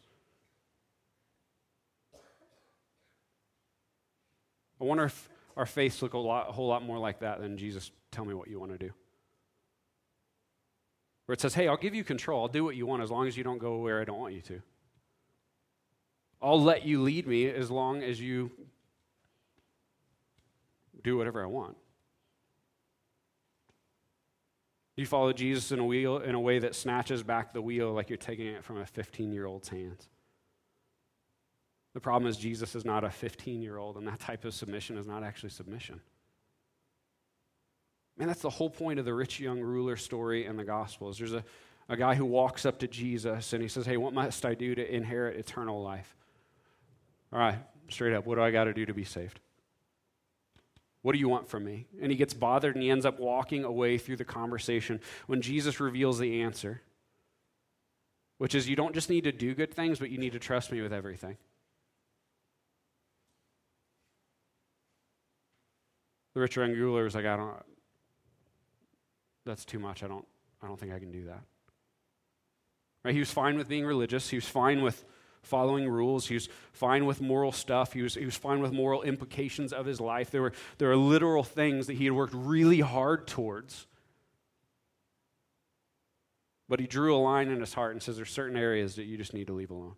I 4.81 4.85
wonder 4.85 5.05
if 5.05 5.29
our 5.57 5.67
faiths 5.67 6.01
look 6.01 6.15
a, 6.15 6.19
lot, 6.19 6.49
a 6.49 6.53
whole 6.53 6.69
lot 6.69 6.83
more 6.83 6.99
like 6.99 7.21
that 7.21 7.41
than 7.41 7.59
Jesus, 7.59 7.91
tell 8.11 8.25
me 8.25 8.35
what 8.35 8.49
you 8.49 8.59
want 8.59 8.73
to 8.73 8.79
do. 8.79 8.93
Where 11.27 11.35
it 11.35 11.41
says, 11.41 11.55
hey, 11.55 11.69
I'll 11.69 11.77
give 11.77 11.95
you 11.95 12.03
control. 12.03 12.43
I'll 12.43 12.49
do 12.49 12.65
what 12.65 12.77
you 12.77 12.87
want 12.87 13.03
as 13.03 13.11
long 13.11 13.29
as 13.29 13.37
you 13.37 13.45
don't 13.45 13.59
go 13.59 13.79
where 13.79 14.01
I 14.01 14.05
don't 14.05 14.19
want 14.19 14.35
you 14.35 14.41
to. 14.43 14.63
I'll 16.43 16.63
let 16.63 16.87
you 16.87 17.03
lead 17.03 17.27
me 17.27 17.47
as 17.49 17.71
long 17.71 18.03
as 18.03 18.21
you 18.21 18.51
do 21.03 21.17
whatever 21.17 21.43
I 21.43 21.47
want. 21.47 21.77
You 24.97 25.07
follow 25.07 25.33
Jesus 25.33 25.73
in 25.73 25.79
a 25.79 25.85
wheel 25.85 26.19
in 26.19 26.35
a 26.35 26.41
way 26.41 26.59
that 26.59 26.75
snatches 26.75 27.23
back 27.23 27.53
the 27.53 27.63
wheel 27.63 27.93
like 27.93 28.11
you're 28.11 28.19
taking 28.19 28.47
it 28.47 28.65
from 28.65 28.79
a 28.79 28.87
15 28.87 29.33
year 29.33 29.47
old's 29.47 29.69
hands. 29.69 30.09
The 31.95 32.01
problem 32.01 32.29
is, 32.29 32.37
Jesus 32.37 32.75
is 32.75 32.85
not 32.85 33.03
a 33.03 33.11
15 33.11 33.63
year 33.63 33.77
old, 33.77 33.97
and 33.97 34.07
that 34.07 34.21
type 34.21 34.45
of 34.45 34.55
submission 34.55 34.97
is 34.97 35.07
not 35.07 35.25
actually 35.25 35.51
submission. 35.51 36.01
Man, 38.17 38.29
that's 38.29 38.43
the 38.43 38.51
whole 38.51 38.71
point 38.71 38.99
of 38.99 39.05
the 39.05 39.15
rich 39.15 39.41
young 39.41 39.61
ruler 39.61 39.97
story 39.97 40.45
in 40.45 40.57
the 40.57 40.65
Gospels. 40.65 41.19
There's 41.19 41.33
a, 41.33 41.43
a 41.89 41.97
guy 41.97 42.15
who 42.15 42.27
walks 42.27 42.67
up 42.67 42.79
to 42.81 42.87
Jesus 42.87 43.53
and 43.53 43.63
he 43.63 43.69
says, 43.69 43.87
Hey, 43.87 43.97
what 43.97 44.13
must 44.13 44.45
I 44.45 44.55
do 44.55 44.75
to 44.75 44.95
inherit 44.95 45.37
eternal 45.37 45.83
life? 45.83 46.15
All 47.33 47.39
right, 47.39 47.59
straight 47.89 48.13
up, 48.13 48.27
what 48.27 48.35
do 48.37 48.43
I 48.43 48.51
got 48.51 48.65
to 48.65 48.75
do 48.75 48.87
to 48.87 48.95
be 48.95 49.05
saved? 49.05 49.41
What 51.03 51.13
do 51.13 51.19
you 51.19 51.29
want 51.29 51.49
from 51.49 51.65
me? 51.65 51.87
And 52.01 52.11
he 52.11 52.17
gets 52.17 52.35
bothered 52.35 52.75
and 52.75 52.83
he 52.83 52.91
ends 52.91 53.07
up 53.07 53.19
walking 53.19 53.65
away 53.65 53.97
through 53.97 54.17
the 54.17 54.25
conversation 54.25 55.01
when 55.27 55.41
Jesus 55.41 55.81
reveals 55.81 56.19
the 56.19 56.43
answer, 56.43 56.83
which 58.39 58.55
is 58.55 58.69
you 58.69 58.77
don't 58.77 58.95
just 58.95 59.09
need 59.09 59.25
to 59.25 59.33
do 59.33 59.55
good 59.55 59.73
things, 59.73 59.99
but 59.99 60.11
you 60.11 60.19
need 60.19 60.33
to 60.33 60.39
trust 60.39 60.71
me 60.71 60.83
with 60.83 60.93
everything. 60.93 61.39
The 66.35 66.41
rich 66.41 66.57
young 66.57 66.73
ruler 66.73 67.05
was 67.05 67.15
like, 67.15 67.27
I 67.27 67.37
don't, 67.37 67.57
that's 69.47 69.65
too 69.65 69.79
much. 69.79 70.03
I 70.03 70.07
don't, 70.07 70.27
I 70.63 70.69
don't 70.69 70.79
think 70.79 70.93
I 70.93 70.99
can 70.99 71.11
do 71.11 71.25
that. 71.25 71.41
Right? 73.05 73.15
He 73.15 73.21
was 73.21 73.33
fine 73.33 73.57
with 73.57 73.69
being 73.69 73.87
religious. 73.87 74.29
He 74.29 74.37
was 74.37 74.47
fine 74.47 74.83
with 74.83 75.03
following 75.43 75.89
rules. 75.89 76.29
He 76.29 76.35
was 76.35 76.49
fine 76.73 77.07
with 77.07 77.21
moral 77.21 77.53
stuff. 77.53 77.93
He 77.93 78.03
was, 78.03 78.15
he 78.15 78.25
was 78.25 78.37
fine 78.37 78.61
with 78.61 78.73
moral 78.73 79.03
implications 79.03 79.73
of 79.73 79.87
his 79.87 80.01
life. 80.01 80.31
There 80.31 80.43
were, 80.43 80.53
there 80.79 80.89
were 80.89 80.97
literal 80.97 81.43
things 81.43 81.87
that 81.87 81.95
he 81.95 82.05
had 82.05 82.13
worked 82.13 82.35
really 82.35 82.81
hard 82.81 83.27
towards. 83.27 83.87
But 86.69 86.81
he 86.81 86.87
drew 86.87 87.15
a 87.15 87.19
line 87.19 87.49
in 87.49 87.61
his 87.61 87.75
heart 87.75 87.93
and 87.93 88.03
says 88.03 88.17
there's 88.17 88.31
certain 88.31 88.57
areas 88.57 88.95
that 88.97 89.05
you 89.05 89.17
just 89.17 89.35
need 89.35 89.49
to 89.49 89.53
leave 89.53 89.71
alone. 89.71 89.97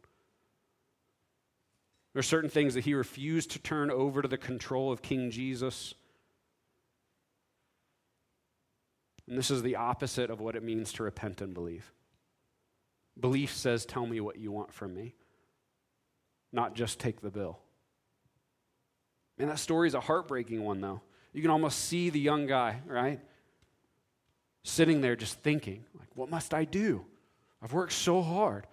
There 2.13 2.21
are 2.21 2.25
certain 2.25 2.51
things 2.51 2.75
that 2.75 2.85
he 2.85 2.95
refused 2.95 3.51
to 3.53 3.59
turn 3.59 3.91
over 3.91 4.23
to 4.23 4.29
the 4.29 4.39
control 4.39 4.93
of 4.93 5.03
King 5.03 5.31
Jesus. 5.31 5.95
And 9.27 9.39
this 9.39 9.51
is 9.51 9.63
the 9.63 9.77
opposite 9.77 10.31
of 10.31 10.41
what 10.41 10.57
it 10.57 10.63
means 10.63 10.93
to 10.95 11.03
repent 11.05 11.41
and 11.41 11.55
believe. 11.55 11.93
Belief 13.19 13.55
says, 13.55 13.87
Tell 13.87 14.07
me 14.07 14.21
what 14.21 14.39
you 14.39 14.53
want 14.53 14.73
from 14.73 14.95
me, 14.95 15.15
not 16.53 16.75
just 16.75 16.99
take 16.99 17.21
the 17.21 17.31
bill. 17.31 17.59
And 19.39 19.51
that 19.51 19.59
story 19.59 19.89
is 19.89 19.95
a 19.95 20.01
heartbreaking 20.01 20.63
one, 20.63 20.81
though. 20.81 21.01
You 21.33 21.43
can 21.43 21.51
almost 21.51 21.79
see 21.87 22.11
the 22.11 22.21
young 22.21 22.47
guy, 22.47 22.81
right? 22.87 23.21
Sitting 24.63 25.01
there 25.01 25.17
just 25.17 25.39
thinking, 25.41 25.85
like, 25.99 26.09
what 26.15 26.29
must 26.29 26.53
I 26.55 26.65
do? 26.65 27.05
I've 27.63 27.73
worked 27.73 27.93
so 27.93 28.23
hard. 28.23 28.67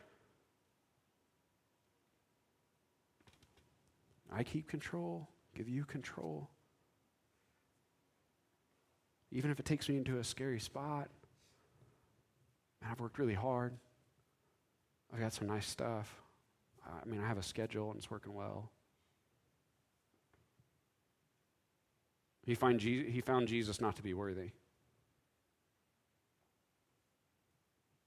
I 4.32 4.44
keep 4.44 4.68
control, 4.68 5.28
give 5.56 5.68
you 5.68 5.86
control. 5.86 6.50
Even 9.32 9.52
if 9.52 9.60
it 9.60 9.66
takes 9.66 9.88
me 9.90 9.98
into 9.98 10.20
a 10.20 10.24
scary 10.24 10.60
spot. 10.60 11.10
And 12.82 12.92
I've 12.92 13.00
worked 13.00 13.20
really 13.20 13.34
hard. 13.34 13.74
I've 15.14 15.20
got 15.20 15.34
some 15.34 15.48
nice 15.48 15.68
stuff. 15.68 16.22
I 17.02 17.06
mean, 17.08 17.22
I 17.22 17.28
have 17.28 17.38
a 17.38 17.44
schedule 17.44 17.90
and 17.90 17.98
it's 17.98 18.10
working 18.10 18.34
well. 18.34 18.72
He, 22.46 22.56
find 22.56 22.80
Je- 22.80 23.10
he 23.10 23.22
found 23.22 23.48
Jesus 23.48 23.80
not 23.80 23.96
to 23.98 24.04
be 24.04 24.14
worthy. 24.14 24.52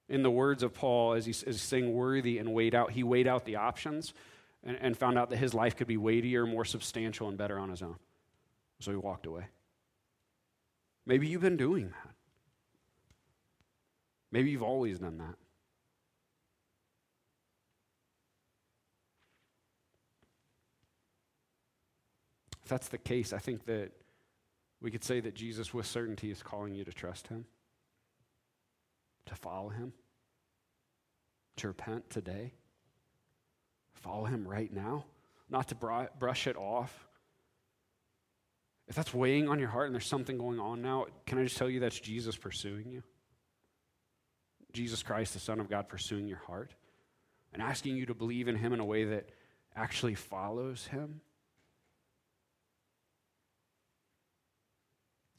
In 0.09 0.23
the 0.23 0.31
words 0.31 0.63
of 0.63 0.75
Paul, 0.75 1.15
as, 1.15 1.27
he, 1.27 1.31
as 1.31 1.43
he's 1.45 1.63
saying 1.63 1.93
worthy 1.93 2.39
and 2.39 2.53
weighed 2.53 2.75
out, 2.75 2.91
he 2.91 3.03
weighed 3.03 3.27
out 3.27 3.45
the 3.45 3.57
options 3.57 4.13
and, 4.65 4.77
and 4.81 4.97
found 4.97 5.17
out 5.17 5.31
that 5.31 5.37
his 5.37 5.55
life 5.55 5.77
could 5.77 5.87
be 5.87 5.97
weightier, 5.97 6.47
more 6.47 6.65
substantial, 6.65 7.29
and 7.29 7.39
better 7.39 7.59
on 7.59 7.71
his 7.71 7.83
own. 7.83 7.97
So 8.81 8.91
he 8.91 8.97
walked 8.97 9.27
away. 9.27 9.47
Maybe 11.07 11.29
you've 11.29 11.41
been 11.41 11.57
doing 11.57 11.87
that. 11.87 12.15
Maybe 14.31 14.51
you've 14.51 14.63
always 14.63 14.99
done 14.99 15.19
that. 15.19 15.37
That's 22.73 22.89
the 22.89 22.97
case, 22.97 23.35
I 23.35 23.39
think 23.39 23.67
that 23.67 23.91
we 24.81 24.91
could 24.91 25.05
say 25.05 25.21
that 25.21 25.35
Jesus, 25.35 25.75
with 25.75 25.85
certainty, 25.85 26.31
is 26.31 26.43
calling 26.43 26.75
you 26.75 26.85
to 26.85 26.93
trust 26.93 27.29
him, 27.29 27.45
to 29.27 29.35
follow 29.35 29.69
him, 29.69 29.93
to 31.57 31.69
repent 31.69 32.09
today, 32.09 32.55
follow 33.93 34.25
him 34.25 34.49
right 34.49 34.73
now, 34.73 35.05
not 35.51 35.69
to 35.69 35.75
br- 35.75 36.05
brush 36.19 36.47
it 36.47 36.57
off, 36.57 37.07
if 38.89 38.97
that's 38.97 39.13
weighing 39.13 39.51
on 39.51 39.59
your 39.59 39.69
heart 39.69 39.87
and 39.87 39.95
there's 39.95 40.07
something 40.07 40.39
going 40.39 40.59
on 40.59 40.81
now, 40.81 41.05
can 41.27 41.37
I 41.37 41.45
just 41.45 41.59
tell 41.59 41.69
you 41.69 41.81
that's 41.81 42.01
Jesus 42.01 42.39
pursuing 42.39 42.91
you? 42.91 43.03
Jesus 44.73 45.03
Christ, 45.03 45.35
the 45.35 45.41
Son 45.41 45.61
of 45.61 45.69
God, 45.69 45.91
pursuing 45.91 46.27
your 46.27 46.39
heart 46.47 46.75
and 47.53 47.63
asking 47.63 47.97
you 47.97 48.07
to 48.07 48.15
believe 48.15 48.49
in 48.49 48.57
Him 48.57 48.73
in 48.73 48.81
a 48.81 48.85
way 48.85 49.05
that 49.05 49.29
actually 49.77 50.15
follows 50.15 50.87
Him. 50.87 51.21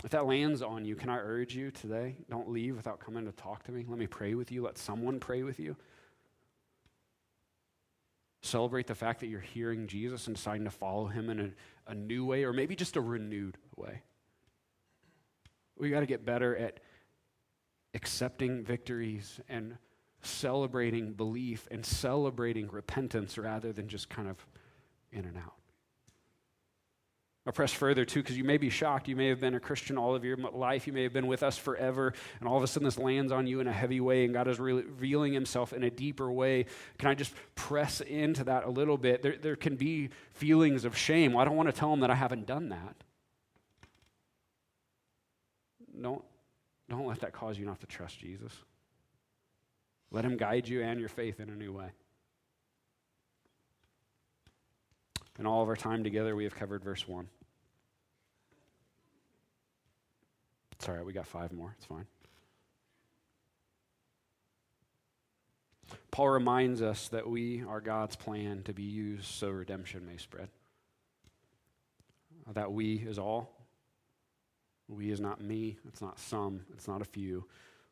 If 0.03 0.11
that 0.11 0.25
lands 0.25 0.61
on 0.61 0.83
you, 0.83 0.95
can 0.95 1.09
I 1.09 1.17
urge 1.17 1.55
you 1.55 1.71
today? 1.71 2.17
Don't 2.29 2.49
leave 2.49 2.75
without 2.75 2.99
coming 2.99 3.25
to 3.25 3.31
talk 3.31 3.63
to 3.63 3.71
me. 3.71 3.85
Let 3.87 3.97
me 3.97 4.07
pray 4.07 4.33
with 4.33 4.51
you. 4.51 4.63
Let 4.63 4.77
someone 4.77 5.19
pray 5.19 5.43
with 5.43 5.59
you. 5.59 5.77
Celebrate 8.41 8.87
the 8.87 8.95
fact 8.95 9.21
that 9.21 9.27
you're 9.27 9.39
hearing 9.39 9.87
Jesus 9.87 10.27
and 10.27 10.35
deciding 10.35 10.65
to 10.65 10.71
follow 10.71 11.05
him 11.05 11.29
in 11.29 11.39
a, 11.39 11.91
a 11.91 11.95
new 11.95 12.25
way 12.25 12.43
or 12.43 12.51
maybe 12.51 12.75
just 12.75 12.97
a 12.97 13.01
renewed 13.01 13.57
way. 13.77 14.01
We 15.77 15.89
got 15.89 16.01
to 16.01 16.05
get 16.05 16.25
better 16.25 16.55
at 16.57 16.81
accepting 17.93 18.63
victories 18.65 19.39
and 19.47 19.77
celebrating 20.21 21.13
belief 21.13 21.67
and 21.71 21.85
celebrating 21.85 22.67
repentance 22.67 23.37
rather 23.37 23.71
than 23.71 23.87
just 23.87 24.09
kind 24.09 24.27
of 24.27 24.45
in 25.13 25.23
and 25.23 25.37
out. 25.37 25.62
I'll 27.45 27.51
press 27.51 27.73
further 27.73 28.05
too, 28.05 28.21
because 28.21 28.37
you 28.37 28.45
may 28.45 28.57
be 28.57 28.69
shocked. 28.69 29.09
You 29.09 29.17
may 29.17 29.27
have 29.27 29.41
been 29.41 29.53
a 29.53 29.59
Christian 29.59 29.97
all 29.97 30.15
of 30.15 30.23
your 30.23 30.37
life. 30.37 30.87
You 30.87 30.93
may 30.93 31.03
have 31.03 31.11
been 31.11 31.27
with 31.27 31.43
us 31.43 31.57
forever, 31.57 32.13
and 32.39 32.47
all 32.47 32.55
of 32.55 32.63
a 32.63 32.67
sudden 32.67 32.85
this 32.85 32.97
lands 32.97 33.33
on 33.33 33.47
you 33.47 33.59
in 33.59 33.67
a 33.67 33.73
heavy 33.73 33.99
way, 33.99 34.23
and 34.23 34.33
God 34.33 34.47
is 34.47 34.61
revealing 34.61 35.33
Himself 35.33 35.73
in 35.73 35.83
a 35.83 35.89
deeper 35.89 36.31
way. 36.31 36.67
Can 36.97 37.09
I 37.09 37.15
just 37.15 37.33
press 37.55 37.99
into 37.99 38.45
that 38.45 38.63
a 38.63 38.69
little 38.69 38.97
bit? 38.97 39.21
There, 39.21 39.35
there 39.35 39.57
can 39.57 39.75
be 39.75 40.09
feelings 40.31 40.85
of 40.85 40.97
shame. 40.97 41.33
Well, 41.33 41.41
I 41.41 41.45
don't 41.45 41.57
want 41.57 41.67
to 41.67 41.73
tell 41.73 41.91
Him 41.91 41.99
that 41.99 42.09
I 42.09 42.15
haven't 42.15 42.45
done 42.45 42.69
that. 42.69 42.95
Don't, 46.01 46.23
don't 46.89 47.05
let 47.05 47.19
that 47.19 47.33
cause 47.33 47.59
you 47.59 47.65
not 47.65 47.81
to 47.81 47.87
trust 47.87 48.19
Jesus. 48.19 48.53
Let 50.11 50.23
Him 50.23 50.37
guide 50.37 50.65
you 50.65 50.81
and 50.81 50.97
your 50.97 51.09
faith 51.09 51.41
in 51.41 51.49
a 51.49 51.55
new 51.55 51.73
way. 51.73 51.89
In 55.39 55.45
all 55.45 55.63
of 55.63 55.69
our 55.69 55.75
time 55.75 56.03
together, 56.03 56.35
we 56.35 56.43
have 56.43 56.55
covered 56.55 56.83
verse 56.83 57.07
1. 57.07 57.27
It's 60.73 60.87
all 60.87 60.95
right, 60.95 61.05
we 61.05 61.13
got 61.13 61.25
five 61.25 61.51
more. 61.51 61.73
It's 61.77 61.85
fine. 61.85 62.05
Paul 66.11 66.29
reminds 66.29 66.81
us 66.81 67.07
that 67.09 67.27
we 67.27 67.63
are 67.63 67.81
God's 67.81 68.15
plan 68.15 68.63
to 68.63 68.73
be 68.73 68.83
used 68.83 69.25
so 69.25 69.49
redemption 69.49 70.05
may 70.05 70.17
spread. 70.17 70.49
That 72.53 72.71
we 72.71 72.95
is 72.95 73.17
all. 73.17 73.51
We 74.87 75.09
is 75.09 75.19
not 75.19 75.41
me, 75.41 75.77
it's 75.87 76.01
not 76.01 76.19
some, 76.19 76.61
it's 76.73 76.87
not 76.87 77.01
a 77.01 77.05
few 77.05 77.45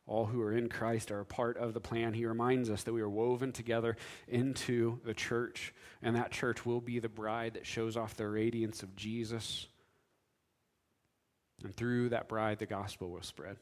all 0.08 0.26
who 0.26 0.42
are 0.42 0.52
in 0.52 0.68
Christ 0.68 1.12
are 1.12 1.22
a 1.22 1.26
part 1.26 1.58
of 1.58 1.74
the 1.74 1.80
plan. 1.80 2.14
He 2.14 2.26
reminds 2.26 2.70
us 2.70 2.84
that 2.84 2.94
we 2.94 3.02
are 3.02 3.10
woven 3.10 3.52
together 3.52 3.96
into 4.28 5.00
the 5.06 5.14
church, 5.14 5.74
and 6.02 6.16
that 6.16 6.32
church 6.32 6.66
will 6.66 6.82
be 6.82 7.00
the 7.00 7.10
bride 7.10 7.54
that 7.54 7.66
shows 7.66 7.96
off 7.96 8.16
the 8.16 8.28
radiance 8.28 8.84
of 8.84 8.96
Jesus. 8.96 9.68
And 11.64 11.76
through 11.76 12.10
that 12.10 12.28
bride, 12.28 12.60
the 12.60 12.66
gospel 12.66 13.10
will 13.10 13.22
spread. 13.22 13.58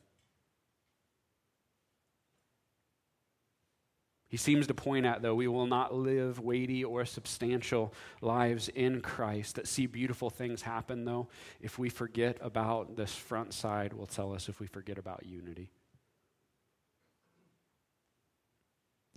He 4.29 4.37
seems 4.37 4.67
to 4.67 4.75
point 4.75 5.07
at, 5.07 5.23
though, 5.23 5.33
we 5.33 5.47
will 5.47 5.65
not 5.65 5.93
live 5.93 6.39
weighty 6.39 6.83
or 6.83 7.03
substantial 7.03 7.93
lives 8.21 8.69
in 8.69 9.01
Christ 9.01 9.55
that 9.55 9.67
see 9.67 9.87
beautiful 9.87 10.29
things 10.29 10.61
happen, 10.61 11.03
though, 11.03 11.29
if 11.59 11.79
we 11.79 11.89
forget 11.89 12.37
about 12.39 12.95
this 12.95 13.13
front 13.13 13.53
side, 13.53 13.91
will 13.91 14.05
tell 14.05 14.31
us 14.31 14.47
if 14.47 14.59
we 14.59 14.67
forget 14.67 14.99
about 14.99 15.25
unity. 15.25 15.71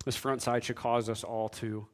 This 0.05 0.17
front 0.17 0.43
side 0.43 0.65
should 0.65 0.77
cause 0.77 1.09
us 1.09 1.25
all 1.25 1.49
to 1.51 1.87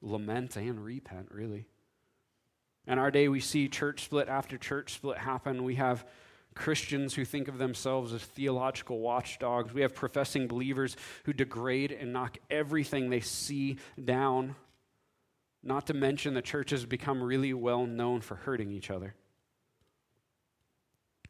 lament 0.00 0.56
and 0.56 0.84
repent, 0.84 1.28
really. 1.32 1.66
In 2.86 2.98
our 2.98 3.10
day, 3.10 3.28
we 3.28 3.40
see 3.40 3.68
church 3.68 4.04
split 4.04 4.28
after 4.28 4.56
church 4.56 4.94
split 4.94 5.18
happen. 5.18 5.64
We 5.64 5.74
have 5.74 6.06
Christians 6.54 7.14
who 7.14 7.24
think 7.24 7.48
of 7.48 7.58
themselves 7.58 8.12
as 8.12 8.22
theological 8.22 8.98
watchdogs. 8.98 9.74
We 9.74 9.82
have 9.82 9.94
professing 9.94 10.48
believers 10.48 10.96
who 11.24 11.32
degrade 11.32 11.92
and 11.92 12.12
knock 12.12 12.38
everything 12.50 13.10
they 13.10 13.20
see 13.20 13.78
down. 14.02 14.56
Not 15.62 15.86
to 15.88 15.94
mention, 15.94 16.34
the 16.34 16.42
church 16.42 16.70
has 16.70 16.86
become 16.86 17.22
really 17.22 17.52
well 17.52 17.86
known 17.86 18.20
for 18.20 18.36
hurting 18.36 18.72
each 18.72 18.90
other. 18.90 19.14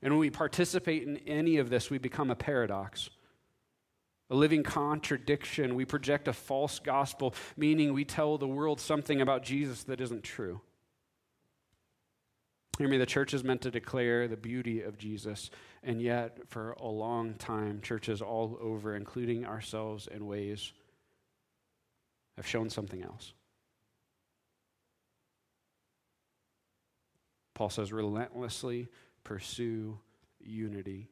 And 0.00 0.12
when 0.12 0.20
we 0.20 0.30
participate 0.30 1.02
in 1.02 1.16
any 1.26 1.56
of 1.56 1.70
this, 1.70 1.90
we 1.90 1.98
become 1.98 2.30
a 2.30 2.36
paradox, 2.36 3.10
a 4.30 4.34
living 4.34 4.62
contradiction. 4.62 5.74
We 5.74 5.84
project 5.84 6.28
a 6.28 6.32
false 6.32 6.78
gospel, 6.78 7.34
meaning 7.56 7.92
we 7.92 8.04
tell 8.04 8.38
the 8.38 8.48
world 8.48 8.80
something 8.80 9.20
about 9.20 9.42
Jesus 9.42 9.84
that 9.84 10.00
isn't 10.00 10.22
true. 10.22 10.60
Hear 12.78 12.88
me, 12.88 12.98
the 12.98 13.06
church 13.06 13.34
is 13.34 13.42
meant 13.42 13.62
to 13.62 13.70
declare 13.70 14.28
the 14.28 14.36
beauty 14.36 14.82
of 14.82 14.98
Jesus, 14.98 15.50
and 15.82 16.00
yet, 16.00 16.38
for 16.46 16.72
a 16.72 16.86
long 16.86 17.34
time, 17.34 17.80
churches 17.80 18.22
all 18.22 18.56
over, 18.60 18.94
including 18.94 19.44
ourselves 19.44 20.06
in 20.06 20.26
ways, 20.26 20.72
have 22.36 22.46
shown 22.46 22.70
something 22.70 23.02
else. 23.02 23.32
Paul 27.54 27.70
says, 27.70 27.92
relentlessly 27.92 28.86
pursue 29.24 29.98
unity 30.38 31.08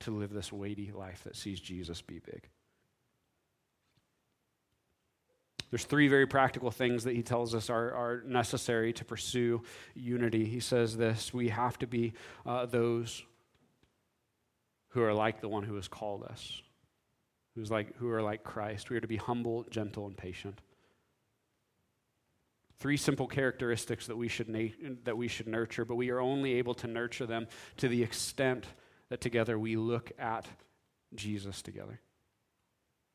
to 0.00 0.10
live 0.10 0.32
this 0.32 0.52
weighty 0.52 0.92
life 0.92 1.24
that 1.24 1.36
sees 1.36 1.60
Jesus 1.60 2.02
be 2.02 2.18
big. 2.18 2.48
There's 5.70 5.84
three 5.84 6.08
very 6.08 6.26
practical 6.26 6.70
things 6.70 7.04
that 7.04 7.14
he 7.14 7.22
tells 7.22 7.54
us 7.54 7.70
are, 7.70 7.92
are 7.92 8.22
necessary 8.26 8.92
to 8.94 9.04
pursue 9.04 9.62
unity. 9.94 10.44
He 10.44 10.60
says 10.60 10.96
this 10.96 11.32
we 11.32 11.48
have 11.48 11.78
to 11.78 11.86
be 11.86 12.12
uh, 12.44 12.66
those 12.66 13.22
who 14.88 15.02
are 15.02 15.14
like 15.14 15.40
the 15.40 15.48
one 15.48 15.62
who 15.62 15.76
has 15.76 15.86
called 15.86 16.24
us, 16.24 16.60
who's 17.54 17.70
like, 17.70 17.96
who 17.98 18.10
are 18.10 18.22
like 18.22 18.42
Christ. 18.42 18.90
We 18.90 18.96
are 18.96 19.00
to 19.00 19.06
be 19.06 19.16
humble, 19.16 19.64
gentle, 19.70 20.06
and 20.06 20.16
patient. 20.16 20.60
Three 22.80 22.96
simple 22.96 23.28
characteristics 23.28 24.08
that 24.08 24.16
we 24.16 24.26
should 24.26 24.48
na- 24.48 24.94
that 25.04 25.16
we 25.16 25.28
should 25.28 25.46
nurture, 25.46 25.84
but 25.84 25.94
we 25.94 26.10
are 26.10 26.18
only 26.18 26.54
able 26.54 26.74
to 26.74 26.88
nurture 26.88 27.26
them 27.26 27.46
to 27.76 27.86
the 27.86 28.02
extent 28.02 28.66
that 29.10 29.20
together 29.20 29.58
we 29.58 29.76
look 29.76 30.12
at 30.18 30.46
Jesus 31.14 31.60
together. 31.60 32.00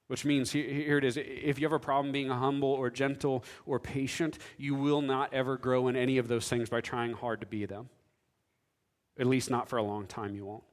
Which 0.07 0.23
means, 0.23 0.51
here 0.51 0.99
it 0.99 1.03
is 1.03 1.17
if 1.17 1.57
you 1.57 1.65
have 1.65 1.73
a 1.73 1.79
problem 1.79 2.11
being 2.11 2.29
humble 2.29 2.69
or 2.69 2.91
gentle 2.91 3.43
or 3.65 3.79
patient, 3.79 4.37
you 4.55 4.75
will 4.75 5.01
not 5.01 5.33
ever 5.33 5.57
grow 5.57 5.87
in 5.87 5.95
any 5.95 6.19
of 6.19 6.27
those 6.27 6.47
things 6.47 6.69
by 6.69 6.81
trying 6.81 7.13
hard 7.13 7.41
to 7.41 7.47
be 7.47 7.65
them. 7.65 7.89
At 9.17 9.25
least, 9.25 9.49
not 9.49 9.67
for 9.67 9.77
a 9.77 9.83
long 9.83 10.05
time, 10.05 10.35
you 10.35 10.45
won't. 10.45 10.63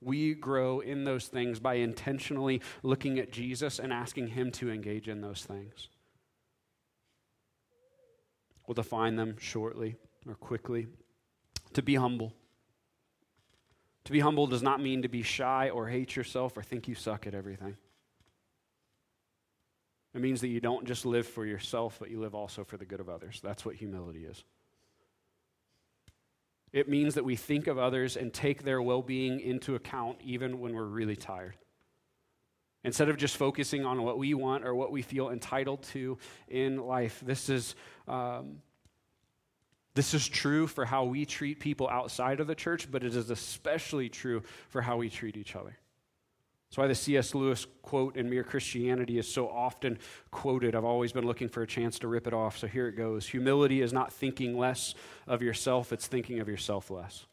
We 0.00 0.34
grow 0.34 0.80
in 0.80 1.04
those 1.04 1.28
things 1.28 1.60
by 1.60 1.74
intentionally 1.74 2.60
looking 2.82 3.20
at 3.20 3.30
Jesus 3.30 3.78
and 3.78 3.92
asking 3.92 4.28
Him 4.28 4.50
to 4.52 4.72
engage 4.72 5.06
in 5.06 5.20
those 5.20 5.44
things. 5.44 5.88
We'll 8.66 8.74
define 8.74 9.14
them 9.14 9.36
shortly 9.38 9.96
or 10.26 10.34
quickly. 10.34 10.88
To 11.74 11.82
be 11.82 11.94
humble. 11.94 12.32
To 14.04 14.12
be 14.12 14.20
humble 14.20 14.46
does 14.46 14.62
not 14.62 14.80
mean 14.80 15.02
to 15.02 15.08
be 15.08 15.22
shy 15.22 15.70
or 15.70 15.88
hate 15.88 16.16
yourself 16.16 16.56
or 16.56 16.62
think 16.62 16.88
you 16.88 16.94
suck 16.94 17.26
at 17.26 17.34
everything. 17.34 17.76
It 20.14 20.20
means 20.20 20.40
that 20.42 20.48
you 20.48 20.60
don't 20.60 20.86
just 20.86 21.06
live 21.06 21.26
for 21.26 21.46
yourself, 21.46 21.96
but 21.98 22.10
you 22.10 22.20
live 22.20 22.34
also 22.34 22.64
for 22.64 22.76
the 22.76 22.84
good 22.84 23.00
of 23.00 23.08
others. 23.08 23.40
That's 23.42 23.64
what 23.64 23.76
humility 23.76 24.24
is. 24.24 24.44
It 26.72 26.88
means 26.88 27.14
that 27.14 27.24
we 27.24 27.36
think 27.36 27.66
of 27.66 27.78
others 27.78 28.16
and 28.16 28.32
take 28.32 28.62
their 28.62 28.80
well 28.80 29.02
being 29.02 29.40
into 29.40 29.74
account 29.74 30.18
even 30.22 30.58
when 30.60 30.74
we're 30.74 30.84
really 30.84 31.16
tired. 31.16 31.54
Instead 32.84 33.08
of 33.08 33.16
just 33.16 33.36
focusing 33.36 33.84
on 33.84 34.02
what 34.02 34.18
we 34.18 34.34
want 34.34 34.64
or 34.64 34.74
what 34.74 34.90
we 34.90 35.02
feel 35.02 35.30
entitled 35.30 35.82
to 35.84 36.18
in 36.48 36.78
life, 36.78 37.22
this 37.24 37.48
is, 37.48 37.76
um, 38.08 38.56
this 39.94 40.14
is 40.14 40.26
true 40.26 40.66
for 40.66 40.84
how 40.84 41.04
we 41.04 41.26
treat 41.26 41.60
people 41.60 41.88
outside 41.88 42.40
of 42.40 42.46
the 42.46 42.54
church, 42.54 42.90
but 42.90 43.04
it 43.04 43.14
is 43.14 43.30
especially 43.30 44.08
true 44.08 44.42
for 44.68 44.80
how 44.80 44.96
we 44.96 45.10
treat 45.10 45.36
each 45.36 45.54
other. 45.54 45.76
That's 46.68 46.78
why 46.78 46.86
the 46.86 46.94
C.S. 46.94 47.34
Lewis 47.34 47.66
quote 47.82 48.16
in 48.16 48.30
Mere 48.30 48.44
Christianity 48.44 49.18
is 49.18 49.30
so 49.30 49.46
often 49.46 49.98
quoted. 50.30 50.74
I've 50.74 50.86
always 50.86 51.12
been 51.12 51.26
looking 51.26 51.50
for 51.50 51.62
a 51.62 51.66
chance 51.66 51.98
to 51.98 52.08
rip 52.08 52.26
it 52.26 52.32
off, 52.32 52.56
so 52.56 52.66
here 52.66 52.88
it 52.88 52.96
goes. 52.96 53.28
Humility 53.28 53.82
is 53.82 53.92
not 53.92 54.10
thinking 54.10 54.56
less 54.56 54.94
of 55.26 55.42
yourself, 55.42 55.92
it's 55.92 56.06
thinking 56.06 56.40
of 56.40 56.48
yourself 56.48 56.90
less. 56.90 57.26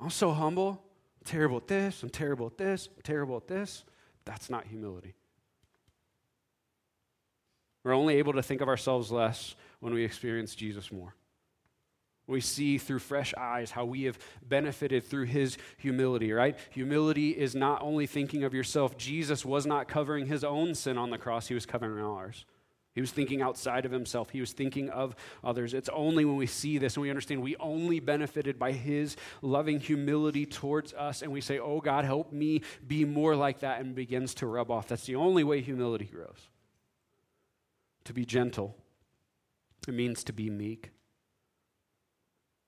I'm 0.00 0.08
so 0.08 0.30
humble. 0.30 0.82
I'm 1.20 1.26
terrible 1.26 1.58
at 1.58 1.66
this. 1.66 2.02
I'm 2.02 2.08
terrible 2.08 2.46
at 2.46 2.56
this. 2.56 2.88
I'm 2.96 3.02
terrible 3.02 3.36
at 3.36 3.46
this. 3.46 3.84
That's 4.24 4.48
not 4.48 4.66
humility. 4.66 5.14
We're 7.84 7.94
only 7.94 8.16
able 8.16 8.32
to 8.34 8.42
think 8.42 8.62
of 8.62 8.68
ourselves 8.68 9.10
less 9.10 9.54
when 9.80 9.94
we 9.94 10.04
experience 10.04 10.54
Jesus 10.54 10.92
more. 10.92 11.14
We 12.26 12.42
see 12.42 12.76
through 12.76 12.98
fresh 12.98 13.32
eyes 13.38 13.70
how 13.70 13.86
we 13.86 14.02
have 14.02 14.18
benefited 14.46 15.04
through 15.04 15.24
his 15.24 15.56
humility, 15.78 16.30
right? 16.32 16.58
Humility 16.70 17.30
is 17.30 17.54
not 17.54 17.80
only 17.80 18.06
thinking 18.06 18.44
of 18.44 18.52
yourself. 18.52 18.98
Jesus 18.98 19.46
was 19.46 19.64
not 19.64 19.88
covering 19.88 20.26
his 20.26 20.44
own 20.44 20.74
sin 20.74 20.98
on 20.98 21.08
the 21.08 21.16
cross, 21.16 21.48
he 21.48 21.54
was 21.54 21.64
covering 21.64 22.04
ours. 22.04 22.44
He 22.98 23.00
was 23.00 23.12
thinking 23.12 23.42
outside 23.42 23.86
of 23.86 23.92
himself. 23.92 24.30
He 24.30 24.40
was 24.40 24.52
thinking 24.52 24.90
of 24.90 25.14
others. 25.44 25.72
It's 25.72 25.88
only 25.90 26.24
when 26.24 26.34
we 26.34 26.46
see 26.46 26.78
this 26.78 26.96
and 26.96 27.02
we 27.02 27.10
understand 27.10 27.40
we 27.42 27.54
only 27.56 28.00
benefited 28.00 28.58
by 28.58 28.72
his 28.72 29.16
loving 29.40 29.78
humility 29.78 30.44
towards 30.44 30.92
us 30.94 31.22
and 31.22 31.30
we 31.30 31.40
say, 31.40 31.60
Oh 31.60 31.80
God, 31.80 32.04
help 32.04 32.32
me 32.32 32.62
be 32.84 33.04
more 33.04 33.36
like 33.36 33.60
that 33.60 33.80
and 33.80 33.94
begins 33.94 34.34
to 34.34 34.48
rub 34.48 34.68
off. 34.68 34.88
That's 34.88 35.06
the 35.06 35.14
only 35.14 35.44
way 35.44 35.60
humility 35.60 36.06
grows. 36.06 36.48
To 38.06 38.12
be 38.12 38.24
gentle, 38.24 38.74
it 39.88 39.94
means 39.94 40.24
to 40.24 40.32
be 40.32 40.50
meek. 40.50 40.90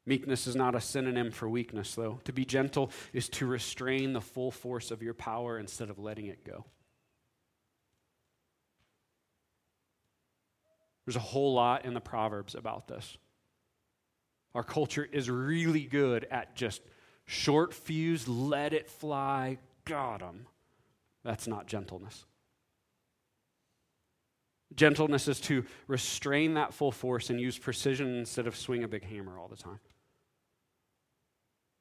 Meekness 0.06 0.46
is 0.46 0.56
not 0.56 0.74
a 0.74 0.80
synonym 0.80 1.30
for 1.30 1.48
weakness, 1.48 1.94
though. 1.94 2.20
To 2.24 2.32
be 2.32 2.44
gentle 2.44 2.90
is 3.12 3.28
to 3.30 3.46
restrain 3.46 4.12
the 4.12 4.20
full 4.20 4.50
force 4.50 4.90
of 4.90 5.02
your 5.02 5.14
power 5.14 5.58
instead 5.58 5.90
of 5.90 5.98
letting 5.98 6.26
it 6.26 6.44
go. 6.44 6.64
There's 11.04 11.16
a 11.16 11.20
whole 11.20 11.54
lot 11.54 11.84
in 11.84 11.94
the 11.94 12.00
Proverbs 12.00 12.54
about 12.54 12.88
this. 12.88 13.16
Our 14.54 14.64
culture 14.64 15.04
is 15.04 15.30
really 15.30 15.84
good 15.84 16.26
at 16.30 16.56
just 16.56 16.82
short 17.24 17.74
fuse, 17.74 18.26
let 18.26 18.72
it 18.72 18.88
fly, 18.88 19.58
got 19.84 20.22
'em. 20.22 20.46
That's 21.22 21.46
not 21.46 21.66
gentleness. 21.66 22.26
Gentleness 24.74 25.26
is 25.26 25.40
to 25.42 25.64
restrain 25.88 26.54
that 26.54 26.72
full 26.72 26.92
force 26.92 27.30
and 27.30 27.40
use 27.40 27.58
precision 27.58 28.18
instead 28.18 28.46
of 28.46 28.56
swing 28.56 28.84
a 28.84 28.88
big 28.88 29.04
hammer 29.04 29.38
all 29.38 29.48
the 29.48 29.56
time. 29.56 29.80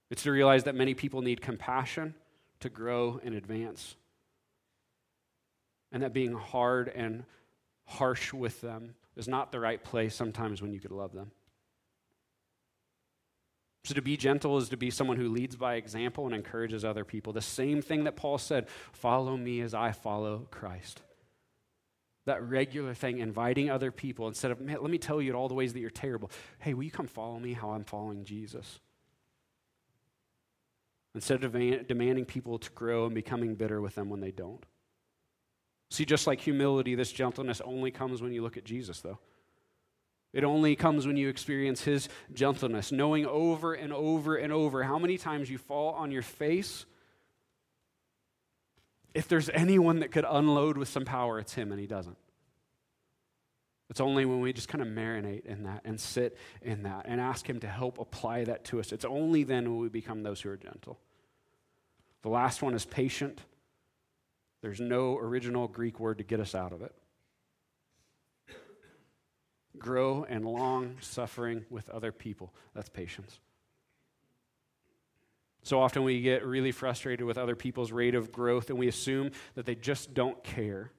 It's 0.09 0.23
to 0.23 0.31
realize 0.31 0.63
that 0.63 0.75
many 0.75 0.93
people 0.95 1.21
need 1.21 1.41
compassion 1.41 2.15
to 2.61 2.69
grow 2.69 3.19
and 3.23 3.35
advance. 3.35 3.95
And 5.91 6.03
that 6.03 6.13
being 6.13 6.33
hard 6.33 6.89
and 6.89 7.25
harsh 7.85 8.33
with 8.33 8.61
them 8.61 8.95
is 9.15 9.27
not 9.27 9.51
the 9.51 9.59
right 9.59 9.83
place 9.83 10.15
sometimes 10.15 10.61
when 10.61 10.73
you 10.73 10.79
could 10.79 10.91
love 10.91 11.13
them. 11.13 11.31
So, 13.85 13.93
to 13.95 14.01
be 14.01 14.17
gentle 14.17 14.57
is 14.57 14.69
to 14.69 14.77
be 14.77 14.91
someone 14.91 15.17
who 15.17 15.29
leads 15.29 15.55
by 15.55 15.75
example 15.75 16.25
and 16.25 16.35
encourages 16.35 16.83
other 16.83 17.05
people. 17.05 17.33
The 17.33 17.41
same 17.41 17.81
thing 17.81 18.03
that 18.03 18.15
Paul 18.15 18.37
said 18.37 18.67
follow 18.91 19.37
me 19.37 19.61
as 19.61 19.73
I 19.73 19.93
follow 19.93 20.47
Christ. 20.51 21.01
That 22.29 22.47
regular 22.47 22.93
thing, 22.93 23.19
inviting 23.19 23.69
other 23.69 23.91
people 23.91 24.27
instead 24.27 24.51
of, 24.51 24.61
let 24.61 24.89
me 24.89 24.97
tell 24.97 25.21
you 25.21 25.33
all 25.33 25.47
the 25.47 25.55
ways 25.55 25.73
that 25.73 25.79
you're 25.79 25.89
terrible. 25.89 26.31
Hey, 26.59 26.73
will 26.73 26.83
you 26.83 26.91
come 26.91 27.07
follow 27.07 27.39
me 27.39 27.53
how 27.53 27.71
I'm 27.71 27.83
following 27.83 28.23
Jesus? 28.23 28.79
instead 31.15 31.43
of 31.43 31.53
demanding 31.87 32.25
people 32.25 32.59
to 32.59 32.69
grow 32.71 33.05
and 33.05 33.15
becoming 33.15 33.55
bitter 33.55 33.81
with 33.81 33.95
them 33.95 34.09
when 34.09 34.19
they 34.19 34.31
don't. 34.31 34.65
See, 35.91 36.05
just 36.05 36.27
like 36.27 36.39
humility, 36.39 36.95
this 36.95 37.11
gentleness 37.11 37.61
only 37.65 37.91
comes 37.91 38.21
when 38.21 38.31
you 38.31 38.43
look 38.43 38.57
at 38.57 38.63
Jesus, 38.63 39.01
though. 39.01 39.19
It 40.31 40.43
only 40.43 40.75
comes 40.75 41.07
when 41.07 41.17
you 41.17 41.27
experience 41.27 41.83
his 41.83 42.07
gentleness, 42.31 42.91
knowing 42.91 43.25
over 43.25 43.73
and 43.73 43.91
over 43.91 44.35
and 44.35 44.53
over 44.53 44.83
how 44.83 44.99
many 44.99 45.17
times 45.17 45.49
you 45.49 45.57
fall 45.57 45.93
on 45.95 46.11
your 46.11 46.21
face 46.21 46.85
If 49.13 49.27
there's 49.27 49.49
anyone 49.49 49.99
that 49.99 50.11
could 50.11 50.25
unload 50.27 50.77
with 50.77 50.87
some 50.87 51.05
power, 51.05 51.39
it's 51.39 51.53
him, 51.53 51.71
and 51.71 51.79
he 51.79 51.87
doesn't. 51.87 52.17
It's 53.89 53.99
only 53.99 54.25
when 54.25 54.39
we 54.39 54.53
just 54.53 54.67
kind 54.67 54.81
of 54.83 54.87
marinate 54.87 55.45
in 55.45 55.63
that 55.63 55.81
and 55.83 55.99
sit 55.99 56.37
in 56.61 56.83
that 56.83 57.05
and 57.07 57.19
ask 57.19 57.49
Him 57.49 57.59
to 57.61 57.67
help 57.67 57.97
apply 57.97 58.43
that 58.43 58.63
to 58.65 58.79
us. 58.79 58.91
It's 58.91 59.05
only 59.05 59.43
then 59.43 59.69
when 59.69 59.79
we 59.79 59.89
become 59.89 60.21
those 60.21 60.41
who 60.41 60.49
are 60.49 60.57
gentle. 60.57 60.99
The 62.21 62.29
last 62.29 62.61
one 62.61 62.75
is 62.75 62.85
patient. 62.85 63.41
There's 64.61 64.79
no 64.79 65.17
original 65.17 65.67
Greek 65.67 65.99
word 65.99 66.19
to 66.19 66.23
get 66.23 66.39
us 66.39 66.53
out 66.53 66.71
of 66.71 66.83
it. 66.83 66.93
Grow 69.79 70.25
and 70.29 70.45
long 70.45 70.97
suffering 70.99 71.65
with 71.69 71.89
other 71.89 72.11
people. 72.11 72.53
That's 72.75 72.89
patience. 72.89 73.39
So 75.63 75.79
often 75.79 76.03
we 76.03 76.21
get 76.21 76.45
really 76.45 76.71
frustrated 76.71 77.25
with 77.25 77.37
other 77.37 77.55
people's 77.55 77.91
rate 77.91 78.15
of 78.15 78.31
growth 78.31 78.69
and 78.69 78.79
we 78.79 78.87
assume 78.87 79.31
that 79.55 79.65
they 79.65 79.75
just 79.75 80.13
don't 80.13 80.41
care. 80.43 80.91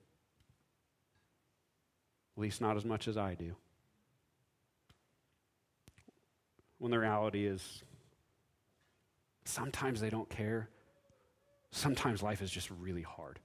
At 2.36 2.42
least 2.42 2.60
not 2.60 2.76
as 2.76 2.84
much 2.84 3.08
as 3.08 3.16
I 3.16 3.34
do. 3.34 3.56
When 6.78 6.90
the 6.90 6.98
reality 6.98 7.46
is, 7.46 7.82
sometimes 9.44 10.00
they 10.00 10.10
don't 10.10 10.28
care. 10.28 10.68
Sometimes 11.70 12.22
life 12.22 12.42
is 12.42 12.50
just 12.50 12.70
really 12.70 13.02
hard. 13.02 13.38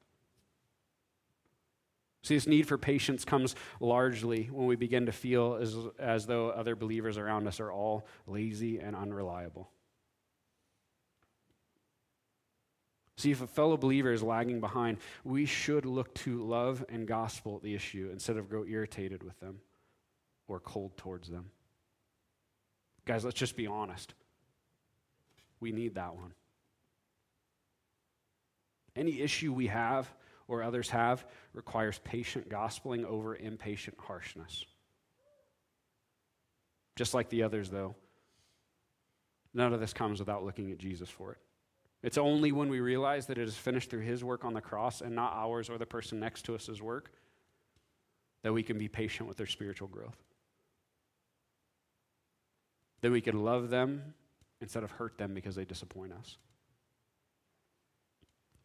See, 2.24 2.34
this 2.34 2.48
need 2.48 2.68
for 2.68 2.78
patience 2.78 3.24
comes 3.24 3.56
largely 3.80 4.50
when 4.52 4.66
we 4.66 4.76
begin 4.76 5.06
to 5.06 5.12
feel 5.12 5.60
as, 5.62 5.76
as 6.00 6.26
though 6.26 6.50
other 6.50 6.76
believers 6.76 7.20
around 7.20 7.48
us 7.48 7.60
are 7.60 7.72
all 7.72 8.08
lazy 8.26 8.80
and 8.80 8.96
unreliable. 8.96 9.70
See, 13.18 13.32
if 13.32 13.42
a 13.42 13.48
fellow 13.48 13.78
believer 13.78 14.12
is 14.12 14.22
lagging 14.22 14.60
behind, 14.60 14.98
we 15.24 15.46
should 15.46 15.86
look 15.86 16.14
to 16.16 16.44
love 16.44 16.84
and 16.90 17.08
gospel 17.08 17.56
at 17.56 17.64
the 17.64 17.74
issue 17.74 18.10
instead 18.12 18.36
of 18.38 18.50
grow 18.50 18.66
irritated 18.66 19.24
with 19.24 19.40
them 19.40 19.60
or 20.48 20.60
cold 20.60 20.98
towards 20.98 21.30
them. 21.30 21.50
Guys, 23.06 23.24
let's 23.24 23.38
just 23.38 23.56
be 23.56 23.68
honest. 23.68 24.14
We 25.60 25.72
need 25.72 25.96
that 25.96 26.16
one. 26.16 26.34
Any 28.96 29.22
issue 29.22 29.54
we 29.54 29.68
have 29.68 30.12
or 30.48 30.62
others 30.62 30.90
have 30.90 31.26
requires 31.54 32.00
patient 32.00 32.50
gospeling 32.50 33.06
over 33.06 33.36
impatient 33.36 33.98
harshness. 34.00 34.66
Just 36.96 37.14
like 37.14 37.30
the 37.30 37.44
others, 37.44 37.70
though, 37.70 37.96
none 39.54 39.74
of 39.74 39.80
this 39.80 39.94
comes 39.94 40.20
without 40.20 40.44
looking 40.44 40.72
at 40.72 40.78
Jesus 40.78 41.10
for 41.10 41.32
it. 41.32 41.38
It's 42.06 42.20
only 42.20 42.52
when 42.52 42.70
we 42.70 42.82
realize 42.82 43.26
that 43.26 43.40
it 43.40 43.48
is 43.48 43.58
finished 43.58 43.90
through 43.90 44.02
his 44.02 44.24
work 44.24 44.46
on 44.46 44.54
the 44.54 44.62
cross 44.62 45.02
and 45.02 45.16
not 45.16 45.34
ours 45.34 45.72
or 45.72 45.80
the 45.80 45.88
person 45.88 46.20
next 46.20 46.46
to 46.46 46.54
us's 46.54 46.80
work 46.80 47.12
that 48.44 48.54
we 48.54 48.62
can 48.62 48.78
be 48.78 48.88
patient 48.88 49.28
with 49.28 49.38
their 49.38 49.48
spiritual 49.48 49.88
growth. 49.88 50.24
That 53.02 53.12
we 53.12 53.22
can 53.22 53.44
love 53.44 53.72
them 53.72 54.14
instead 54.62 54.84
of 54.84 54.92
hurt 54.92 55.18
them 55.18 55.34
because 55.34 55.56
they 55.56 55.66
disappoint 55.66 56.14
us. 56.14 56.38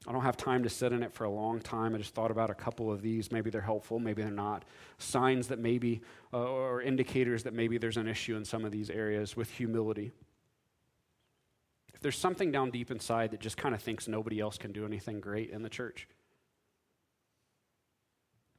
I 0.07 0.13
don't 0.13 0.21
have 0.21 0.37
time 0.37 0.63
to 0.65 0.69
sit 0.69 0.93
in 0.93 1.03
it 1.03 1.15
for 1.15 1.25
a 1.25 1.31
long 1.31 1.61
time. 1.61 1.95
I 1.95 1.99
just 1.99 2.15
thought 2.15 2.31
about 2.31 2.51
a 2.51 2.55
couple 2.55 2.93
of 2.93 3.01
these. 3.01 3.33
Maybe 3.33 3.49
they're 3.49 3.63
helpful, 3.63 3.99
maybe 3.99 4.21
they're 4.21 4.31
not. 4.31 4.67
Signs 4.99 5.49
that 5.49 5.59
maybe, 5.59 6.03
uh, 6.35 6.45
or 6.45 6.83
indicators 6.83 7.45
that 7.45 7.55
maybe 7.55 7.79
there's 7.79 7.97
an 7.97 8.07
issue 8.07 8.37
in 8.37 8.45
some 8.45 8.67
of 8.67 8.71
these 8.71 8.91
areas 8.91 9.35
with 9.35 9.51
humility. 9.51 10.13
There's 12.01 12.19
something 12.19 12.51
down 12.51 12.71
deep 12.71 12.91
inside 12.91 13.31
that 13.33 13.41
just 13.41 13.57
kind 13.57 13.75
of 13.75 13.83
thinks 13.83 14.09
nobody 14.09 14.41
else 14.41 14.57
can 14.57 14.73
do 14.73 14.87
anything 14.87 15.21
great 15.21 15.51
in 15.51 15.63
the 15.63 15.69
church, 15.69 16.09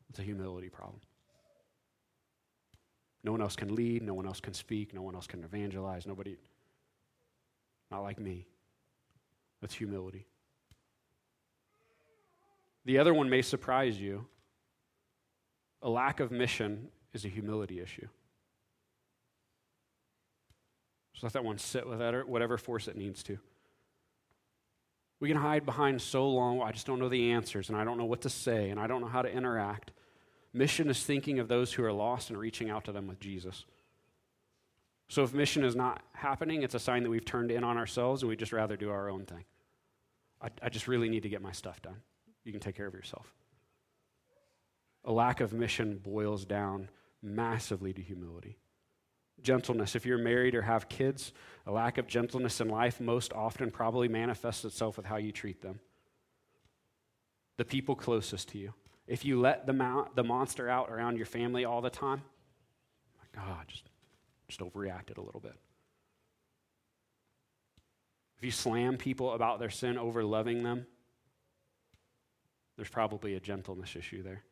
it's 0.09 0.19
a 0.19 0.23
humility 0.23 0.69
problem. 0.69 0.99
No 3.23 3.31
one 3.31 3.41
else 3.41 3.55
can 3.55 3.75
lead, 3.75 4.01
no 4.01 4.13
one 4.13 4.25
else 4.25 4.39
can 4.39 4.53
speak, 4.53 4.93
no 4.93 5.01
one 5.01 5.15
else 5.15 5.27
can 5.27 5.43
evangelize, 5.43 6.05
nobody, 6.05 6.37
not 7.89 8.01
like 8.01 8.19
me. 8.19 8.47
That's 9.61 9.75
humility. 9.75 10.25
The 12.85 12.97
other 12.97 13.13
one 13.13 13.29
may 13.29 13.43
surprise 13.43 13.99
you. 13.99 14.25
A 15.83 15.89
lack 15.89 16.19
of 16.19 16.31
mission 16.31 16.89
is 17.13 17.25
a 17.25 17.27
humility 17.27 17.79
issue. 17.79 18.07
Just 21.13 21.23
let 21.23 21.33
that 21.33 21.43
one 21.43 21.57
sit 21.57 21.87
with 21.87 21.99
that, 21.99 22.27
whatever 22.27 22.57
force 22.57 22.87
it 22.87 22.95
needs 22.95 23.23
to. 23.23 23.37
We 25.19 25.27
can 25.27 25.37
hide 25.37 25.65
behind 25.65 26.01
so 26.01 26.27
long, 26.29 26.61
I 26.61 26.71
just 26.71 26.87
don't 26.87 26.99
know 26.99 27.09
the 27.09 27.31
answers, 27.31 27.69
and 27.69 27.77
I 27.77 27.83
don't 27.83 27.97
know 27.97 28.05
what 28.05 28.21
to 28.21 28.29
say, 28.29 28.69
and 28.69 28.79
I 28.79 28.87
don't 28.87 29.01
know 29.01 29.07
how 29.07 29.21
to 29.21 29.31
interact. 29.31 29.91
Mission 30.53 30.89
is 30.89 31.03
thinking 31.03 31.39
of 31.39 31.47
those 31.47 31.71
who 31.71 31.83
are 31.83 31.93
lost 31.93 32.29
and 32.29 32.39
reaching 32.39 32.69
out 32.69 32.85
to 32.85 32.91
them 32.91 33.07
with 33.07 33.19
Jesus. 33.19 33.65
So 35.09 35.23
if 35.23 35.33
mission 35.33 35.63
is 35.63 35.75
not 35.75 36.01
happening, 36.13 36.63
it's 36.63 36.73
a 36.73 36.79
sign 36.79 37.03
that 37.03 37.09
we've 37.09 37.25
turned 37.25 37.51
in 37.51 37.63
on 37.63 37.77
ourselves 37.77 38.21
and 38.21 38.29
we'd 38.29 38.39
just 38.39 38.53
rather 38.53 38.77
do 38.77 38.89
our 38.89 39.09
own 39.09 39.25
thing. 39.25 39.43
I, 40.41 40.47
I 40.63 40.69
just 40.69 40.87
really 40.87 41.09
need 41.09 41.23
to 41.23 41.29
get 41.29 41.41
my 41.41 41.51
stuff 41.51 41.81
done. 41.81 41.97
You 42.43 42.51
can 42.51 42.61
take 42.61 42.75
care 42.75 42.87
of 42.87 42.93
yourself. 42.93 43.33
A 45.03 45.11
lack 45.11 45.41
of 45.41 45.51
mission 45.51 45.97
boils 45.97 46.45
down 46.45 46.89
massively 47.21 47.91
to 47.93 48.01
humility. 48.01 48.57
Gentleness. 49.43 49.95
If 49.95 50.05
you're 50.05 50.17
married 50.17 50.55
or 50.55 50.61
have 50.61 50.89
kids, 50.89 51.33
a 51.65 51.71
lack 51.71 51.97
of 51.97 52.07
gentleness 52.07 52.61
in 52.61 52.69
life 52.69 52.99
most 52.99 53.33
often 53.33 53.71
probably 53.71 54.07
manifests 54.07 54.65
itself 54.65 54.97
with 54.97 55.05
how 55.05 55.17
you 55.17 55.31
treat 55.31 55.61
them. 55.61 55.79
The 57.57 57.65
people 57.65 57.95
closest 57.95 58.49
to 58.49 58.57
you. 58.57 58.73
If 59.07 59.25
you 59.25 59.39
let 59.39 59.65
the, 59.65 60.05
the 60.15 60.23
monster 60.23 60.69
out 60.69 60.89
around 60.89 61.17
your 61.17 61.25
family 61.25 61.65
all 61.65 61.81
the 61.81 61.89
time, 61.89 62.21
my 63.17 63.41
God, 63.43 63.65
just, 63.67 63.89
just 64.47 64.61
overreacted 64.61 65.17
a 65.17 65.21
little 65.21 65.41
bit. 65.41 65.55
If 68.37 68.45
you 68.45 68.51
slam 68.51 68.97
people 68.97 69.33
about 69.33 69.59
their 69.59 69.69
sin 69.69 69.97
over 69.97 70.23
loving 70.23 70.63
them, 70.63 70.87
there's 72.75 72.89
probably 72.89 73.35
a 73.35 73.39
gentleness 73.39 73.95
issue 73.95 74.23
there. 74.23 74.43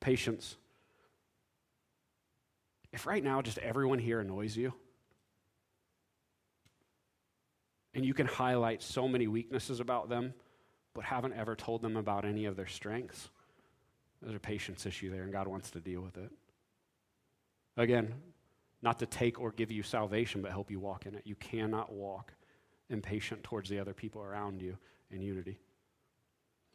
Patience. 0.00 0.56
If 2.94 3.06
right 3.06 3.24
now 3.24 3.42
just 3.42 3.58
everyone 3.58 3.98
here 3.98 4.20
annoys 4.20 4.56
you, 4.56 4.72
and 7.92 8.04
you 8.04 8.14
can 8.14 8.28
highlight 8.28 8.84
so 8.84 9.08
many 9.08 9.26
weaknesses 9.26 9.80
about 9.80 10.08
them, 10.08 10.32
but 10.94 11.02
haven't 11.02 11.34
ever 11.34 11.56
told 11.56 11.82
them 11.82 11.96
about 11.96 12.24
any 12.24 12.44
of 12.44 12.54
their 12.54 12.68
strengths, 12.68 13.30
there's 14.22 14.36
a 14.36 14.40
patience 14.40 14.86
issue 14.86 15.10
there, 15.10 15.24
and 15.24 15.32
God 15.32 15.48
wants 15.48 15.72
to 15.72 15.80
deal 15.80 16.02
with 16.02 16.16
it. 16.16 16.30
Again, 17.76 18.14
not 18.80 19.00
to 19.00 19.06
take 19.06 19.40
or 19.40 19.50
give 19.50 19.72
you 19.72 19.82
salvation, 19.82 20.40
but 20.40 20.52
help 20.52 20.70
you 20.70 20.78
walk 20.78 21.04
in 21.06 21.16
it. 21.16 21.22
You 21.24 21.34
cannot 21.34 21.92
walk 21.92 22.32
impatient 22.90 23.42
towards 23.42 23.68
the 23.68 23.80
other 23.80 23.92
people 23.92 24.22
around 24.22 24.62
you 24.62 24.78
in 25.10 25.20
unity. 25.20 25.58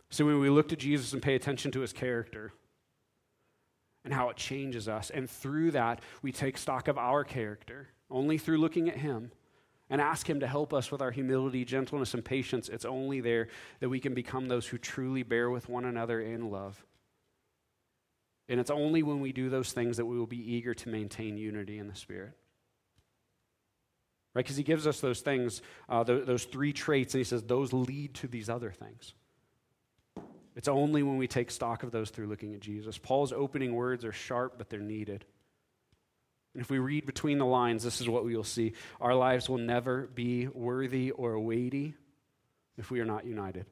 So 0.09 0.25
when 0.25 0.39
we 0.41 0.49
look 0.49 0.67
to 0.67 0.75
Jesus 0.75 1.13
and 1.13 1.21
pay 1.21 1.35
attention 1.35 1.71
to 1.71 1.79
his 1.79 1.93
character, 1.93 2.51
and 4.05 4.13
how 4.13 4.29
it 4.29 4.37
changes 4.37 4.87
us. 4.87 5.09
And 5.09 5.29
through 5.29 5.71
that, 5.71 6.01
we 6.21 6.31
take 6.31 6.57
stock 6.57 6.87
of 6.87 6.97
our 6.97 7.23
character, 7.23 7.89
only 8.09 8.37
through 8.37 8.57
looking 8.57 8.89
at 8.89 8.97
Him 8.97 9.31
and 9.89 9.99
ask 9.99 10.29
Him 10.29 10.39
to 10.39 10.47
help 10.47 10.73
us 10.73 10.91
with 10.91 11.01
our 11.01 11.11
humility, 11.11 11.65
gentleness, 11.65 12.13
and 12.13 12.23
patience. 12.23 12.69
It's 12.69 12.85
only 12.85 13.21
there 13.21 13.47
that 13.79 13.89
we 13.89 13.99
can 13.99 14.13
become 14.13 14.47
those 14.47 14.67
who 14.67 14.77
truly 14.77 15.23
bear 15.23 15.49
with 15.49 15.67
one 15.67 15.85
another 15.85 16.21
in 16.21 16.49
love. 16.49 16.83
And 18.47 18.59
it's 18.59 18.71
only 18.71 19.03
when 19.03 19.19
we 19.19 19.31
do 19.31 19.49
those 19.49 19.71
things 19.73 19.97
that 19.97 20.05
we 20.05 20.17
will 20.17 20.27
be 20.27 20.53
eager 20.53 20.73
to 20.73 20.89
maintain 20.89 21.37
unity 21.37 21.77
in 21.77 21.87
the 21.87 21.95
Spirit. 21.95 22.33
Right? 24.33 24.45
Because 24.45 24.57
He 24.57 24.63
gives 24.63 24.87
us 24.87 24.99
those 25.01 25.21
things, 25.21 25.61
uh, 25.87 26.03
those, 26.03 26.25
those 26.25 26.43
three 26.45 26.73
traits, 26.73 27.13
and 27.13 27.19
He 27.19 27.25
says 27.25 27.43
those 27.43 27.73
lead 27.73 28.13
to 28.15 28.27
these 28.27 28.49
other 28.49 28.71
things. 28.71 29.13
It's 30.59 30.67
only 30.67 31.03
when 31.03 31.15
we 31.15 31.25
take 31.25 31.51
stock 31.51 31.83
of 31.83 31.91
those 31.91 32.09
through 32.09 32.27
looking 32.27 32.53
at 32.53 32.59
Jesus. 32.59 32.97
Paul's 32.97 33.31
opening 33.31 33.73
words 33.73 34.03
are 34.03 34.11
sharp, 34.11 34.55
but 34.57 34.69
they're 34.69 34.81
needed. 34.81 35.23
And 36.53 36.59
if 36.59 36.69
we 36.69 36.79
read 36.79 37.05
between 37.05 37.37
the 37.37 37.45
lines, 37.45 37.81
this 37.81 38.01
is 38.01 38.09
what 38.09 38.25
we 38.25 38.35
will 38.35 38.43
see. 38.43 38.73
Our 38.99 39.15
lives 39.15 39.47
will 39.47 39.57
never 39.57 40.07
be 40.07 40.47
worthy 40.47 41.11
or 41.11 41.39
weighty 41.39 41.93
if 42.77 42.91
we 42.91 42.99
are 42.99 43.05
not 43.05 43.23
united. 43.23 43.67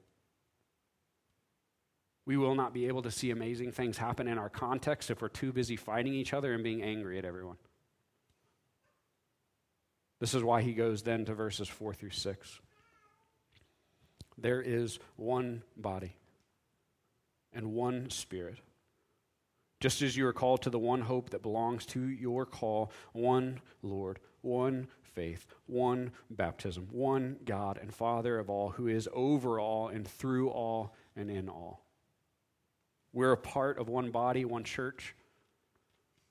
We 2.26 2.38
will 2.38 2.56
not 2.56 2.74
be 2.74 2.88
able 2.88 3.02
to 3.02 3.12
see 3.12 3.32
amazing 3.32 3.74
things 3.74 3.98
happen 3.98 4.30
in 4.30 4.38
our 4.38 4.48
context 4.48 5.12
if 5.12 5.22
we're 5.22 5.28
too 5.28 5.52
busy 5.52 5.76
fighting 5.76 6.14
each 6.14 6.32
other 6.32 6.54
and 6.54 6.64
being 6.64 6.82
angry 6.82 7.18
at 7.18 7.26
everyone. 7.26 7.58
This 10.22 10.34
is 10.34 10.42
why 10.42 10.62
he 10.62 10.72
goes 10.72 11.04
then 11.04 11.26
to 11.26 11.34
verses 11.34 11.68
4 11.68 11.94
through 11.94 12.12
6. 12.12 12.62
There 14.38 14.62
is 14.62 15.00
one 15.18 15.64
body 15.76 16.16
and 17.58 17.74
one 17.74 18.10
Spirit. 18.10 18.60
Just 19.80 20.02
as 20.02 20.16
you 20.16 20.26
are 20.26 20.34
called 20.34 20.62
to 20.62 20.70
the 20.70 20.80
one 20.80 21.02
hope 21.02 21.32
that 21.32 21.42
belongs 21.42 21.86
to 21.88 22.08
your 22.08 22.46
call, 22.46 22.92
one 23.14 23.60
Lord, 23.82 24.20
one 24.42 24.88
faith, 25.02 25.48
one 25.66 26.12
baptism, 26.30 26.88
one 26.92 27.38
God 27.46 27.80
and 27.82 27.94
Father 27.94 28.40
of 28.40 28.50
all, 28.50 28.70
who 28.70 28.88
is 28.88 29.10
over 29.12 29.60
all 29.60 29.88
and 29.90 30.08
through 30.08 30.50
all 30.50 30.96
and 31.16 31.30
in 31.30 31.50
all. 31.50 31.84
We're 33.14 33.32
a 33.32 33.38
part 33.38 33.80
of 33.80 33.90
one 33.90 34.12
body, 34.12 34.46
one 34.46 34.64
church. 34.64 35.16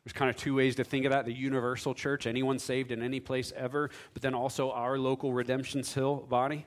There's 0.05 0.13
kind 0.13 0.31
of 0.31 0.37
two 0.37 0.55
ways 0.55 0.77
to 0.77 0.85
think 0.85 1.05
of 1.05 1.11
that 1.11 1.25
the 1.25 1.33
universal 1.33 1.95
church, 1.95 2.29
anyone 2.29 2.61
saved 2.61 2.93
in 2.93 3.03
any 3.03 3.19
place 3.19 3.53
ever, 3.57 3.91
but 4.13 4.23
then 4.23 4.35
also 4.35 4.71
our 4.71 4.99
local 4.99 5.33
Redemption's 5.33 5.93
Hill 5.93 6.27
body. 6.29 6.67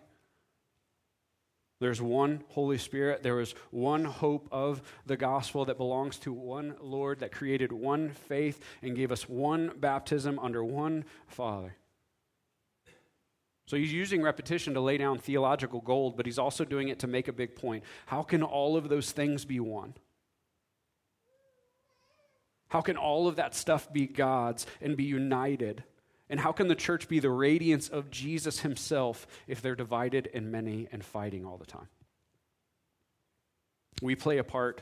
There's 1.80 2.02
one 2.02 2.44
Holy 2.50 2.78
Spirit. 2.78 3.24
There 3.24 3.40
is 3.40 3.56
one 3.72 4.04
hope 4.04 4.50
of 4.52 4.82
the 5.06 5.16
gospel 5.16 5.66
that 5.66 5.78
belongs 5.78 6.20
to 6.20 6.34
one 6.34 6.76
Lord 6.82 7.20
that 7.20 7.32
created 7.32 7.72
one 7.72 8.12
faith 8.12 8.60
and 8.82 8.96
gave 8.96 9.12
us 9.12 9.30
one 9.30 9.72
baptism 9.78 10.40
under 10.40 10.64
one 10.64 11.06
Father. 11.28 11.76
So 13.66 13.78
he's 13.78 13.94
using 13.94 14.22
repetition 14.22 14.74
to 14.74 14.82
lay 14.82 14.98
down 14.98 15.20
theological 15.20 15.80
gold, 15.80 16.18
but 16.18 16.26
he's 16.26 16.40
also 16.40 16.66
doing 16.66 16.90
it 16.90 17.00
to 17.00 17.08
make 17.08 17.28
a 17.28 17.34
big 17.34 17.56
point. 17.56 17.84
How 18.08 18.24
can 18.24 18.44
all 18.44 18.76
of 18.76 18.90
those 18.90 19.12
things 19.12 19.46
be 19.46 19.60
one? 19.60 19.94
How 22.70 22.82
can 22.82 22.98
all 22.98 23.28
of 23.28 23.38
that 23.38 23.56
stuff 23.56 23.92
be 23.94 24.06
God's 24.06 24.66
and 24.82 24.98
be 24.98 25.04
united? 25.04 25.84
And 26.30 26.40
how 26.40 26.52
can 26.52 26.68
the 26.68 26.76
church 26.76 27.08
be 27.08 27.20
the 27.20 27.30
radiance 27.30 27.90
of 27.90 28.12
Jesus 28.12 28.60
himself 28.60 29.26
if 29.48 29.62
they're 29.62 29.76
divided 29.76 30.30
and 30.34 30.52
many 30.52 30.88
and 30.92 31.04
fighting 31.04 31.46
all 31.46 31.58
the 31.58 31.66
time? 31.66 31.88
We 34.02 34.16
play 34.16 34.38
a 34.38 34.44
part 34.44 34.82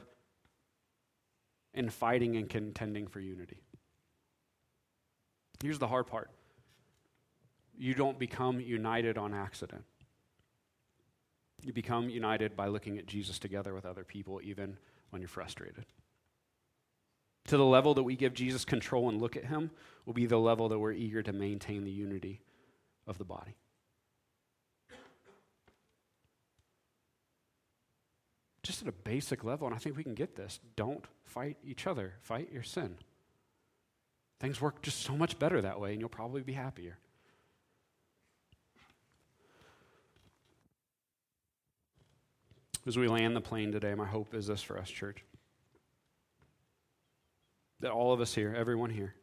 in 1.74 1.90
fighting 1.90 2.36
and 2.36 2.50
contending 2.50 3.08
for 3.08 3.20
unity. 3.20 3.62
Here's 5.64 5.80
the 5.80 5.88
hard 5.88 6.08
part 6.08 6.30
you 7.80 7.94
don't 7.94 8.18
become 8.18 8.60
united 8.60 9.18
on 9.18 9.34
accident. 9.34 9.84
You 11.64 11.74
become 11.74 12.10
united 12.10 12.56
by 12.56 12.68
looking 12.68 12.98
at 12.98 13.08
Jesus 13.08 13.40
together 13.40 13.74
with 13.74 13.86
other 13.86 14.04
people, 14.04 14.42
even 14.44 14.78
when 15.12 15.22
you're 15.22 15.30
frustrated 15.30 15.86
to 17.48 17.58
the 17.58 17.66
level 17.66 17.94
that 17.96 18.04
we 18.04 18.16
give 18.16 18.34
Jesus 18.34 18.66
control 18.66 19.10
and 19.10 19.20
look 19.20 19.36
at 19.36 19.46
him 19.46 19.72
will 20.06 20.14
be 20.14 20.26
the 20.26 20.38
level 20.38 20.70
that 20.70 20.80
we're 20.80 20.94
eager 20.94 21.24
to 21.24 21.34
maintain 21.34 21.84
the 21.84 21.92
unity 21.92 22.42
of 23.08 23.18
the 23.18 23.26
body. 23.26 23.56
Just 28.64 28.82
at 28.82 28.90
a 28.90 28.92
basic 28.94 29.46
level, 29.46 29.66
and 29.66 29.76
I 29.76 29.80
think 29.80 29.96
we 29.96 30.04
can 30.04 30.14
get 30.14 30.36
this 30.36 30.60
don't 30.76 31.06
fight 31.24 31.58
each 31.64 31.88
other, 31.88 32.14
fight 32.22 32.52
your 32.52 32.64
sin. 32.64 32.98
Things 34.42 34.60
work 34.60 34.82
just 34.82 35.02
so 35.02 35.16
much 35.16 35.40
better 35.40 35.62
that 35.62 35.80
way, 35.80 35.94
and 35.94 36.02
you'll 36.02 36.10
probably 36.10 36.42
be 36.42 36.54
happier. 36.54 36.98
As 42.86 42.98
we 42.98 43.08
land 43.08 43.36
the 43.36 43.42
plane 43.42 43.72
today, 43.72 43.96
my 43.96 44.06
hope 44.06 44.34
is 44.34 44.48
this 44.48 44.62
for 44.62 44.78
us, 44.78 44.90
church 44.90 45.24
that 47.80 47.92
all 47.92 48.14
of 48.14 48.22
us 48.22 48.34
here, 48.34 48.54
everyone 48.58 48.90
here, 48.90 49.16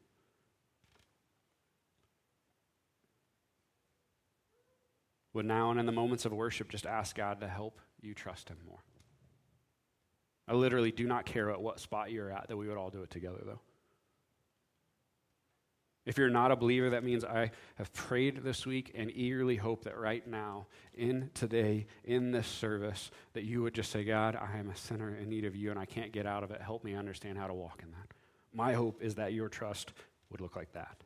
would 5.32 5.46
now 5.46 5.70
and 5.70 5.80
in 5.80 5.86
the 5.86 5.92
moments 5.92 6.24
of 6.24 6.32
worship 6.32 6.68
just 6.68 6.86
ask 6.86 7.16
God 7.16 7.40
to 7.40 7.48
help 7.48 7.80
you 8.00 8.14
trust 8.14 8.48
Him 8.48 8.59
more. 8.66 8.78
I 10.46 10.55
literally 10.55 10.92
do 10.92 11.07
not 11.07 11.24
care 11.24 11.50
at 11.50 11.61
what 11.61 11.80
spot 11.80 12.12
you're 12.12 12.30
at, 12.30 12.48
that 12.48 12.57
we 12.57 12.68
would 12.68 12.76
all 12.76 12.90
do 12.90 13.02
it 13.02 13.11
together, 13.11 13.40
though. 13.44 13.61
If 16.07 16.18
you're 16.18 16.28
not 16.28 16.50
a 16.50 16.57
believer, 16.57 16.90
that 16.90 17.02
means 17.02 17.24
I 17.24 17.50
have 17.76 17.90
prayed 17.94 18.44
this 18.44 18.66
week 18.66 18.92
and 18.94 19.11
eagerly 19.11 19.57
hope 19.57 19.84
that 19.84 19.96
right 19.96 20.26
now, 20.26 20.66
in 20.92 21.30
today, 21.32 21.86
in 22.05 22.30
this 22.30 22.46
service, 22.46 23.11
that 23.32 23.44
you 23.44 23.62
would 23.62 23.72
just 23.72 23.90
say, 23.90 24.05
God, 24.05 24.36
I 24.36 24.59
am 24.59 24.68
a 24.68 24.76
sinner 24.76 25.16
in 25.16 25.30
need 25.30 25.46
of 25.46 25.57
you 25.57 25.70
and 25.70 25.78
I 25.78 25.86
can't 25.86 26.12
get 26.12 26.26
out 26.26 26.44
of 26.44 26.50
it. 26.50 26.61
Help 26.61 26.84
me 26.84 26.94
understand 26.94 27.38
how 27.38 27.46
to 27.46 27.55
walk 27.55 27.80
in 27.82 27.90
that. 27.92 28.14
My 28.55 28.72
hope 28.72 29.02
is 29.02 29.16
that 29.16 29.32
your 29.32 29.48
trust 29.48 29.92
would 30.30 30.40
look 30.40 30.57
like 30.57 30.72
that. 30.72 30.96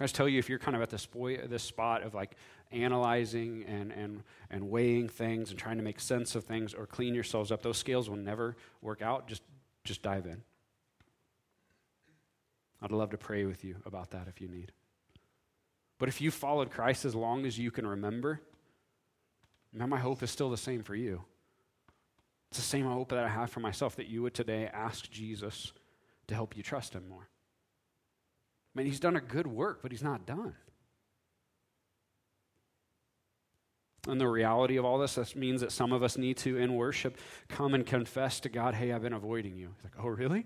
I 0.00 0.04
just 0.04 0.16
tell 0.16 0.28
you, 0.28 0.40
if 0.40 0.48
you're 0.48 0.58
kind 0.58 0.74
of 0.74 0.82
at 0.82 0.90
this, 0.90 1.06
this 1.46 1.62
spot 1.62 2.02
of 2.02 2.12
like 2.12 2.34
analyzing 2.72 3.64
and, 3.68 3.92
and, 3.92 4.22
and 4.50 4.68
weighing 4.68 5.08
things 5.08 5.50
and 5.50 5.58
trying 5.58 5.76
to 5.76 5.84
make 5.84 6.00
sense 6.00 6.34
of 6.34 6.42
things 6.44 6.74
or 6.74 6.86
clean 6.86 7.14
yourselves 7.14 7.52
up, 7.52 7.62
those 7.62 7.78
scales 7.78 8.10
will 8.10 8.16
never 8.16 8.56
work 8.80 9.00
out. 9.00 9.28
Just, 9.28 9.42
just 9.84 10.02
dive 10.02 10.26
in. 10.26 10.42
I'd 12.80 12.90
love 12.90 13.10
to 13.10 13.18
pray 13.18 13.44
with 13.44 13.62
you 13.62 13.76
about 13.86 14.10
that 14.10 14.26
if 14.26 14.40
you 14.40 14.48
need. 14.48 14.72
But 15.98 16.08
if 16.08 16.20
you 16.20 16.32
followed 16.32 16.72
Christ 16.72 17.04
as 17.04 17.14
long 17.14 17.46
as 17.46 17.56
you 17.56 17.70
can 17.70 17.86
remember, 17.86 18.40
man, 19.72 19.88
my 19.88 20.00
hope 20.00 20.20
is 20.24 20.32
still 20.32 20.50
the 20.50 20.56
same 20.56 20.82
for 20.82 20.96
you. 20.96 21.22
It's 22.52 22.58
the 22.58 22.66
same 22.66 22.84
hope 22.84 23.08
that 23.08 23.24
I 23.24 23.28
have 23.28 23.48
for 23.48 23.60
myself 23.60 23.96
that 23.96 24.08
you 24.08 24.20
would 24.20 24.34
today 24.34 24.68
ask 24.74 25.10
Jesus 25.10 25.72
to 26.26 26.34
help 26.34 26.54
you 26.54 26.62
trust 26.62 26.92
him 26.92 27.08
more. 27.08 27.26
I 27.26 28.78
mean, 28.78 28.86
he's 28.86 29.00
done 29.00 29.16
a 29.16 29.22
good 29.22 29.46
work, 29.46 29.78
but 29.80 29.90
he's 29.90 30.02
not 30.02 30.26
done. 30.26 30.54
And 34.06 34.20
the 34.20 34.28
reality 34.28 34.76
of 34.76 34.84
all 34.84 34.98
this, 34.98 35.14
this 35.14 35.34
means 35.34 35.62
that 35.62 35.72
some 35.72 35.94
of 35.94 36.02
us 36.02 36.18
need 36.18 36.36
to, 36.38 36.58
in 36.58 36.74
worship, 36.74 37.16
come 37.48 37.72
and 37.72 37.86
confess 37.86 38.38
to 38.40 38.50
God, 38.50 38.74
hey, 38.74 38.92
I've 38.92 39.00
been 39.00 39.14
avoiding 39.14 39.56
you. 39.56 39.74
He's 39.76 39.84
like, 39.84 40.04
oh, 40.04 40.08
really? 40.08 40.44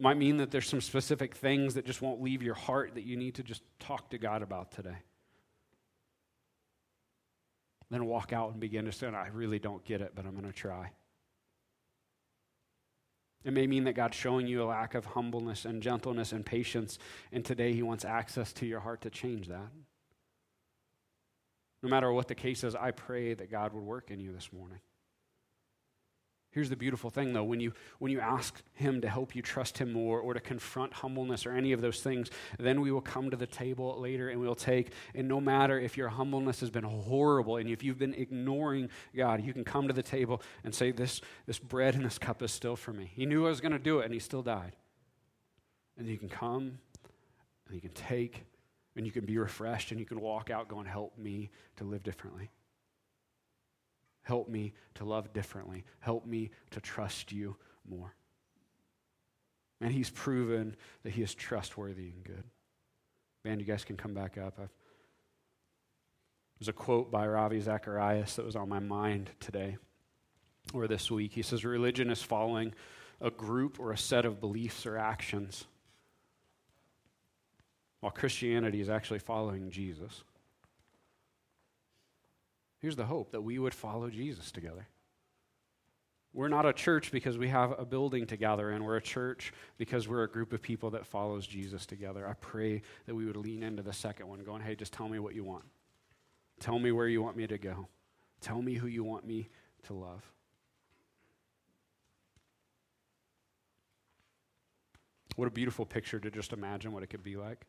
Might 0.00 0.16
mean 0.16 0.38
that 0.38 0.50
there's 0.50 0.68
some 0.68 0.80
specific 0.80 1.36
things 1.36 1.74
that 1.74 1.86
just 1.86 2.02
won't 2.02 2.20
leave 2.20 2.42
your 2.42 2.54
heart 2.54 2.96
that 2.96 3.04
you 3.04 3.16
need 3.16 3.36
to 3.36 3.44
just 3.44 3.62
talk 3.78 4.10
to 4.10 4.18
God 4.18 4.42
about 4.42 4.72
today 4.72 4.96
then 7.90 8.06
walk 8.06 8.32
out 8.32 8.52
and 8.52 8.60
begin 8.60 8.84
to 8.84 8.92
say, 8.92 9.08
I 9.08 9.28
really 9.28 9.58
don't 9.58 9.84
get 9.84 10.00
it, 10.00 10.12
but 10.14 10.24
I'm 10.24 10.32
going 10.32 10.46
to 10.46 10.52
try. 10.52 10.92
It 13.44 13.52
may 13.52 13.66
mean 13.66 13.84
that 13.84 13.94
God's 13.94 14.16
showing 14.16 14.46
you 14.46 14.62
a 14.62 14.64
lack 14.64 14.94
of 14.94 15.06
humbleness 15.06 15.64
and 15.64 15.82
gentleness 15.82 16.32
and 16.32 16.44
patience, 16.44 16.98
and 17.32 17.44
today 17.44 17.72
He 17.72 17.82
wants 17.82 18.04
access 18.04 18.52
to 18.54 18.66
your 18.66 18.80
heart 18.80 19.00
to 19.02 19.10
change 19.10 19.48
that. 19.48 19.70
No 21.82 21.88
matter 21.88 22.12
what 22.12 22.28
the 22.28 22.34
case 22.34 22.62
is, 22.62 22.74
I 22.74 22.90
pray 22.90 23.32
that 23.32 23.50
God 23.50 23.72
would 23.72 23.82
work 23.82 24.10
in 24.10 24.20
you 24.20 24.32
this 24.32 24.52
morning. 24.52 24.80
Here's 26.52 26.68
the 26.68 26.76
beautiful 26.76 27.10
thing, 27.10 27.32
though. 27.32 27.44
When 27.44 27.60
you, 27.60 27.72
when 28.00 28.10
you 28.10 28.18
ask 28.18 28.60
Him 28.74 29.00
to 29.02 29.08
help 29.08 29.36
you 29.36 29.42
trust 29.42 29.78
Him 29.78 29.92
more 29.92 30.18
or 30.18 30.34
to 30.34 30.40
confront 30.40 30.92
humbleness 30.92 31.46
or 31.46 31.52
any 31.52 31.70
of 31.70 31.80
those 31.80 32.00
things, 32.00 32.28
then 32.58 32.80
we 32.80 32.90
will 32.90 33.00
come 33.00 33.30
to 33.30 33.36
the 33.36 33.46
table 33.46 34.00
later 34.00 34.30
and 34.30 34.40
we'll 34.40 34.56
take. 34.56 34.90
And 35.14 35.28
no 35.28 35.40
matter 35.40 35.78
if 35.78 35.96
your 35.96 36.08
humbleness 36.08 36.58
has 36.58 36.70
been 36.70 36.82
horrible 36.82 37.58
and 37.58 37.68
if 37.68 37.84
you've 37.84 37.98
been 37.98 38.14
ignoring 38.14 38.88
God, 39.16 39.44
you 39.44 39.52
can 39.52 39.62
come 39.62 39.86
to 39.86 39.94
the 39.94 40.02
table 40.02 40.42
and 40.64 40.74
say, 40.74 40.90
This, 40.90 41.20
this 41.46 41.60
bread 41.60 41.94
and 41.94 42.04
this 42.04 42.18
cup 42.18 42.42
is 42.42 42.50
still 42.50 42.74
for 42.74 42.92
me. 42.92 43.12
He 43.14 43.26
knew 43.26 43.46
I 43.46 43.50
was 43.50 43.60
going 43.60 43.72
to 43.72 43.78
do 43.78 44.00
it 44.00 44.06
and 44.06 44.14
He 44.14 44.18
still 44.18 44.42
died. 44.42 44.74
And 45.96 46.08
you 46.08 46.18
can 46.18 46.28
come 46.28 46.78
and 47.66 47.74
you 47.74 47.80
can 47.80 47.92
take 47.92 48.44
and 48.96 49.06
you 49.06 49.12
can 49.12 49.24
be 49.24 49.38
refreshed 49.38 49.92
and 49.92 50.00
you 50.00 50.06
can 50.06 50.20
walk 50.20 50.50
out 50.50 50.66
going, 50.66 50.86
Help 50.86 51.16
me 51.16 51.50
to 51.76 51.84
live 51.84 52.02
differently. 52.02 52.50
Help 54.22 54.48
me 54.48 54.72
to 54.94 55.04
love 55.04 55.32
differently. 55.32 55.84
Help 56.00 56.26
me 56.26 56.50
to 56.70 56.80
trust 56.80 57.32
you 57.32 57.56
more. 57.88 58.14
And 59.80 59.92
he's 59.92 60.10
proven 60.10 60.76
that 61.02 61.12
he 61.12 61.22
is 61.22 61.34
trustworthy 61.34 62.10
and 62.10 62.24
good. 62.24 62.44
Man, 63.44 63.58
you 63.58 63.64
guys 63.64 63.84
can 63.84 63.96
come 63.96 64.12
back 64.12 64.36
up. 64.36 64.58
I've, 64.60 64.68
there's 66.58 66.68
a 66.68 66.74
quote 66.74 67.10
by 67.10 67.26
Ravi 67.26 67.58
Zacharias 67.60 68.36
that 68.36 68.44
was 68.44 68.56
on 68.56 68.68
my 68.68 68.80
mind 68.80 69.30
today 69.40 69.78
or 70.74 70.86
this 70.86 71.10
week. 71.10 71.32
He 71.32 71.40
says, 71.40 71.64
Religion 71.64 72.10
is 72.10 72.22
following 72.22 72.74
a 73.20 73.30
group 73.30 73.80
or 73.80 73.92
a 73.92 73.98
set 73.98 74.26
of 74.26 74.40
beliefs 74.40 74.84
or 74.84 74.98
actions, 74.98 75.64
while 78.00 78.12
Christianity 78.12 78.80
is 78.80 78.90
actually 78.90 79.18
following 79.18 79.70
Jesus. 79.70 80.22
Here's 82.80 82.96
the 82.96 83.04
hope 83.04 83.32
that 83.32 83.42
we 83.42 83.58
would 83.58 83.74
follow 83.74 84.08
Jesus 84.08 84.50
together. 84.50 84.88
We're 86.32 86.48
not 86.48 86.64
a 86.64 86.72
church 86.72 87.10
because 87.10 87.36
we 87.36 87.48
have 87.48 87.74
a 87.78 87.84
building 87.84 88.26
to 88.28 88.36
gather 88.36 88.70
in. 88.70 88.84
We're 88.84 88.96
a 88.96 89.02
church 89.02 89.52
because 89.78 90.06
we're 90.06 90.22
a 90.22 90.30
group 90.30 90.52
of 90.52 90.62
people 90.62 90.90
that 90.90 91.04
follows 91.04 91.46
Jesus 91.46 91.86
together. 91.86 92.26
I 92.26 92.34
pray 92.34 92.82
that 93.06 93.14
we 93.14 93.26
would 93.26 93.36
lean 93.36 93.62
into 93.62 93.82
the 93.82 93.92
second 93.92 94.28
one, 94.28 94.42
going, 94.44 94.62
hey, 94.62 94.76
just 94.76 94.92
tell 94.92 95.08
me 95.08 95.18
what 95.18 95.34
you 95.34 95.44
want. 95.44 95.64
Tell 96.60 96.78
me 96.78 96.92
where 96.92 97.08
you 97.08 97.20
want 97.20 97.36
me 97.36 97.46
to 97.48 97.58
go. 97.58 97.88
Tell 98.40 98.62
me 98.62 98.74
who 98.74 98.86
you 98.86 99.02
want 99.02 99.26
me 99.26 99.48
to 99.84 99.92
love. 99.92 100.22
What 105.36 105.48
a 105.48 105.50
beautiful 105.50 105.84
picture 105.84 106.20
to 106.20 106.30
just 106.30 106.52
imagine 106.52 106.92
what 106.92 107.02
it 107.02 107.08
could 107.08 107.24
be 107.24 107.36
like 107.36 107.66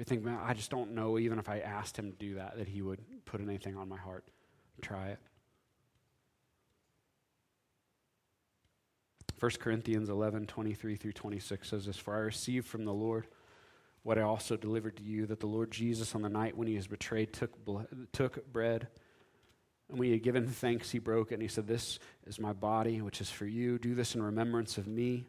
you 0.00 0.04
think, 0.04 0.24
man, 0.24 0.38
I 0.42 0.54
just 0.54 0.70
don't 0.70 0.92
know, 0.94 1.18
even 1.18 1.38
if 1.38 1.48
I 1.48 1.58
asked 1.58 1.98
him 1.98 2.10
to 2.10 2.16
do 2.16 2.36
that, 2.36 2.56
that 2.56 2.68
he 2.68 2.80
would 2.80 3.00
put 3.26 3.40
anything 3.40 3.76
on 3.76 3.88
my 3.88 3.98
heart. 3.98 4.24
Try 4.80 5.08
it. 5.08 5.18
1 9.38 9.50
Corinthians 9.58 10.08
11, 10.08 10.46
23 10.46 10.96
through 10.96 11.12
26 11.12 11.68
says 11.68 11.84
this 11.84 11.98
For 11.98 12.14
I 12.14 12.20
received 12.20 12.66
from 12.66 12.86
the 12.86 12.92
Lord 12.92 13.26
what 14.02 14.16
I 14.16 14.22
also 14.22 14.56
delivered 14.56 14.96
to 14.96 15.02
you 15.02 15.26
that 15.26 15.40
the 15.40 15.46
Lord 15.46 15.70
Jesus, 15.70 16.14
on 16.14 16.22
the 16.22 16.30
night 16.30 16.56
when 16.56 16.66
he 16.66 16.76
was 16.76 16.86
betrayed, 16.86 17.34
took, 17.34 17.52
took 18.12 18.50
bread. 18.50 18.88
And 19.90 19.98
when 19.98 20.06
he 20.06 20.12
had 20.12 20.22
given 20.22 20.46
thanks, 20.46 20.90
he 20.90 20.98
broke 20.98 21.30
it, 21.30 21.34
and 21.34 21.42
he 21.42 21.48
said, 21.48 21.66
This 21.66 21.98
is 22.26 22.38
my 22.38 22.54
body, 22.54 23.02
which 23.02 23.20
is 23.20 23.28
for 23.28 23.44
you. 23.44 23.78
Do 23.78 23.94
this 23.94 24.14
in 24.14 24.22
remembrance 24.22 24.78
of 24.78 24.86
me. 24.86 25.26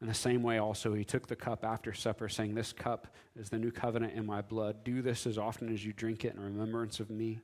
In 0.00 0.08
the 0.08 0.14
same 0.14 0.42
way, 0.42 0.58
also, 0.58 0.92
he 0.92 1.04
took 1.04 1.26
the 1.26 1.36
cup 1.36 1.64
after 1.64 1.94
supper, 1.94 2.28
saying, 2.28 2.54
This 2.54 2.72
cup 2.72 3.14
is 3.34 3.48
the 3.48 3.58
new 3.58 3.70
covenant 3.70 4.12
in 4.12 4.26
my 4.26 4.42
blood. 4.42 4.84
Do 4.84 5.00
this 5.00 5.26
as 5.26 5.38
often 5.38 5.72
as 5.72 5.84
you 5.84 5.92
drink 5.92 6.24
it 6.24 6.34
in 6.34 6.40
remembrance 6.40 7.00
of 7.00 7.08
me. 7.08 7.40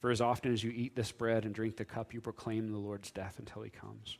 For 0.00 0.10
as 0.10 0.20
often 0.20 0.52
as 0.52 0.64
you 0.64 0.70
eat 0.70 0.96
this 0.96 1.12
bread 1.12 1.44
and 1.44 1.54
drink 1.54 1.76
the 1.76 1.84
cup, 1.84 2.14
you 2.14 2.20
proclaim 2.20 2.70
the 2.70 2.78
Lord's 2.78 3.10
death 3.10 3.36
until 3.38 3.62
he 3.62 3.70
comes. 3.70 4.16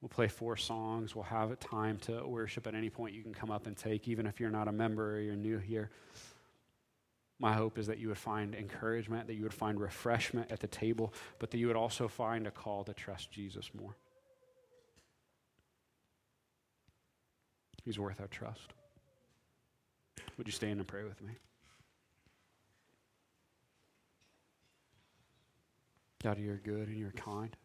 We'll 0.00 0.08
play 0.08 0.28
four 0.28 0.56
songs. 0.56 1.14
We'll 1.14 1.24
have 1.24 1.58
time 1.60 1.98
to 2.02 2.26
worship 2.26 2.66
at 2.66 2.74
any 2.74 2.88
point 2.88 3.14
you 3.14 3.22
can 3.22 3.34
come 3.34 3.50
up 3.50 3.66
and 3.66 3.76
take, 3.76 4.08
even 4.08 4.26
if 4.26 4.40
you're 4.40 4.50
not 4.50 4.66
a 4.66 4.72
member 4.72 5.16
or 5.16 5.20
you're 5.20 5.36
new 5.36 5.58
here. 5.58 5.90
My 7.38 7.52
hope 7.52 7.78
is 7.78 7.86
that 7.88 7.98
you 7.98 8.08
would 8.08 8.18
find 8.18 8.54
encouragement, 8.54 9.26
that 9.26 9.34
you 9.34 9.42
would 9.42 9.52
find 9.52 9.78
refreshment 9.78 10.50
at 10.50 10.60
the 10.60 10.66
table, 10.66 11.12
but 11.38 11.50
that 11.50 11.58
you 11.58 11.66
would 11.66 11.76
also 11.76 12.08
find 12.08 12.46
a 12.46 12.50
call 12.50 12.84
to 12.84 12.94
trust 12.94 13.30
Jesus 13.30 13.70
more. 13.78 13.96
He's 17.84 17.98
worth 17.98 18.20
our 18.20 18.28
trust. 18.28 18.74
Would 20.36 20.46
you 20.46 20.52
stand 20.52 20.78
and 20.78 20.86
pray 20.86 21.04
with 21.04 21.20
me? 21.22 21.32
God, 26.22 26.38
you're 26.38 26.56
good 26.56 26.88
and 26.88 26.98
you're 26.98 27.12
kind. 27.12 27.56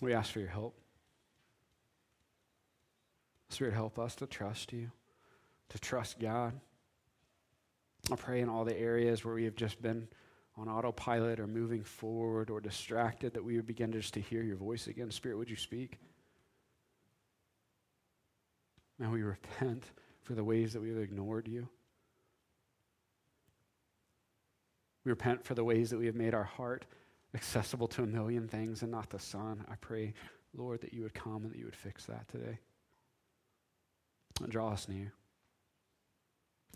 We 0.00 0.14
ask 0.14 0.32
for 0.32 0.40
your 0.40 0.48
help. 0.48 0.78
Spirit, 3.50 3.74
help 3.74 3.98
us 3.98 4.14
to 4.16 4.26
trust 4.26 4.72
you, 4.72 4.90
to 5.68 5.78
trust 5.78 6.18
God. 6.18 6.58
I 8.10 8.16
pray 8.16 8.40
in 8.40 8.48
all 8.48 8.64
the 8.64 8.78
areas 8.78 9.24
where 9.24 9.34
we 9.34 9.44
have 9.44 9.56
just 9.56 9.82
been 9.82 10.08
on 10.56 10.68
autopilot 10.68 11.38
or 11.38 11.46
moving 11.46 11.82
forward 11.82 12.48
or 12.48 12.60
distracted 12.60 13.34
that 13.34 13.44
we 13.44 13.56
would 13.56 13.66
begin 13.66 13.92
just 13.92 14.14
to 14.14 14.20
hear 14.20 14.42
your 14.42 14.56
voice 14.56 14.86
again. 14.86 15.10
Spirit, 15.10 15.36
would 15.36 15.50
you 15.50 15.56
speak? 15.56 15.98
Now 19.00 19.10
we 19.10 19.22
repent 19.24 19.90
for 20.22 20.34
the 20.34 20.44
ways 20.44 20.74
that 20.74 20.82
we 20.82 20.90
have 20.90 20.98
ignored 20.98 21.48
you. 21.48 21.68
We 25.04 25.10
repent 25.10 25.44
for 25.44 25.54
the 25.54 25.64
ways 25.64 25.90
that 25.90 25.98
we 25.98 26.06
have 26.06 26.14
made 26.14 26.34
our 26.34 26.44
heart 26.44 26.84
accessible 27.34 27.88
to 27.88 28.02
a 28.02 28.06
million 28.06 28.46
things 28.46 28.82
and 28.82 28.90
not 28.90 29.08
the 29.08 29.18
Son. 29.18 29.64
I 29.68 29.76
pray, 29.76 30.12
Lord, 30.54 30.82
that 30.82 30.92
you 30.92 31.02
would 31.02 31.14
come 31.14 31.42
and 31.42 31.50
that 31.50 31.58
you 31.58 31.64
would 31.64 31.76
fix 31.76 32.04
that 32.06 32.28
today. 32.28 32.58
And 34.42 34.52
draw 34.52 34.70
us 34.70 34.88
near. 34.88 35.14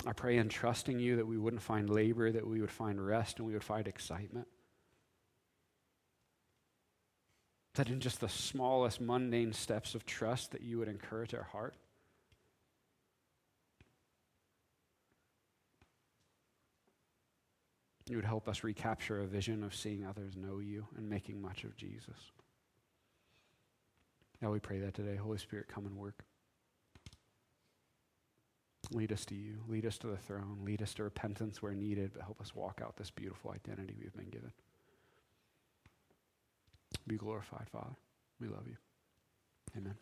I 0.06 0.12
pray 0.12 0.38
in 0.38 0.48
trusting 0.48 0.98
you 0.98 1.16
that 1.16 1.26
we 1.26 1.38
wouldn't 1.38 1.62
find 1.62 1.88
labor, 1.88 2.32
that 2.32 2.46
we 2.46 2.60
would 2.60 2.70
find 2.70 3.04
rest, 3.04 3.38
and 3.38 3.46
we 3.46 3.52
would 3.52 3.64
find 3.64 3.86
excitement. 3.86 4.48
That 7.74 7.88
in 7.88 8.00
just 8.00 8.20
the 8.20 8.28
smallest 8.28 9.00
mundane 9.00 9.52
steps 9.52 9.94
of 9.94 10.06
trust 10.06 10.52
that 10.52 10.62
you 10.62 10.78
would 10.78 10.88
encourage 10.88 11.34
our 11.34 11.42
heart. 11.42 11.74
You 18.08 18.16
would 18.16 18.24
help 18.24 18.48
us 18.48 18.64
recapture 18.64 19.22
a 19.22 19.26
vision 19.26 19.62
of 19.64 19.74
seeing 19.74 20.04
others 20.04 20.36
know 20.36 20.58
you 20.58 20.86
and 20.96 21.08
making 21.08 21.40
much 21.40 21.64
of 21.64 21.76
Jesus. 21.76 22.32
Now 24.42 24.50
we 24.52 24.60
pray 24.60 24.78
that 24.80 24.94
today. 24.94 25.16
Holy 25.16 25.38
Spirit, 25.38 25.68
come 25.68 25.86
and 25.86 25.96
work. 25.96 26.24
Lead 28.90 29.12
us 29.12 29.24
to 29.26 29.34
you. 29.34 29.56
Lead 29.68 29.86
us 29.86 29.96
to 29.98 30.08
the 30.08 30.18
throne. 30.18 30.58
Lead 30.62 30.82
us 30.82 30.92
to 30.94 31.04
repentance 31.04 31.62
where 31.62 31.74
needed, 31.74 32.12
but 32.12 32.22
help 32.22 32.40
us 32.42 32.54
walk 32.54 32.82
out 32.84 32.96
this 32.96 33.10
beautiful 33.10 33.52
identity 33.52 33.94
we've 33.98 34.14
been 34.14 34.28
given. 34.28 34.52
Be 37.06 37.16
glorified, 37.16 37.68
Father. 37.70 37.96
We 38.40 38.48
love 38.48 38.66
you. 38.66 38.76
Amen. 39.76 39.94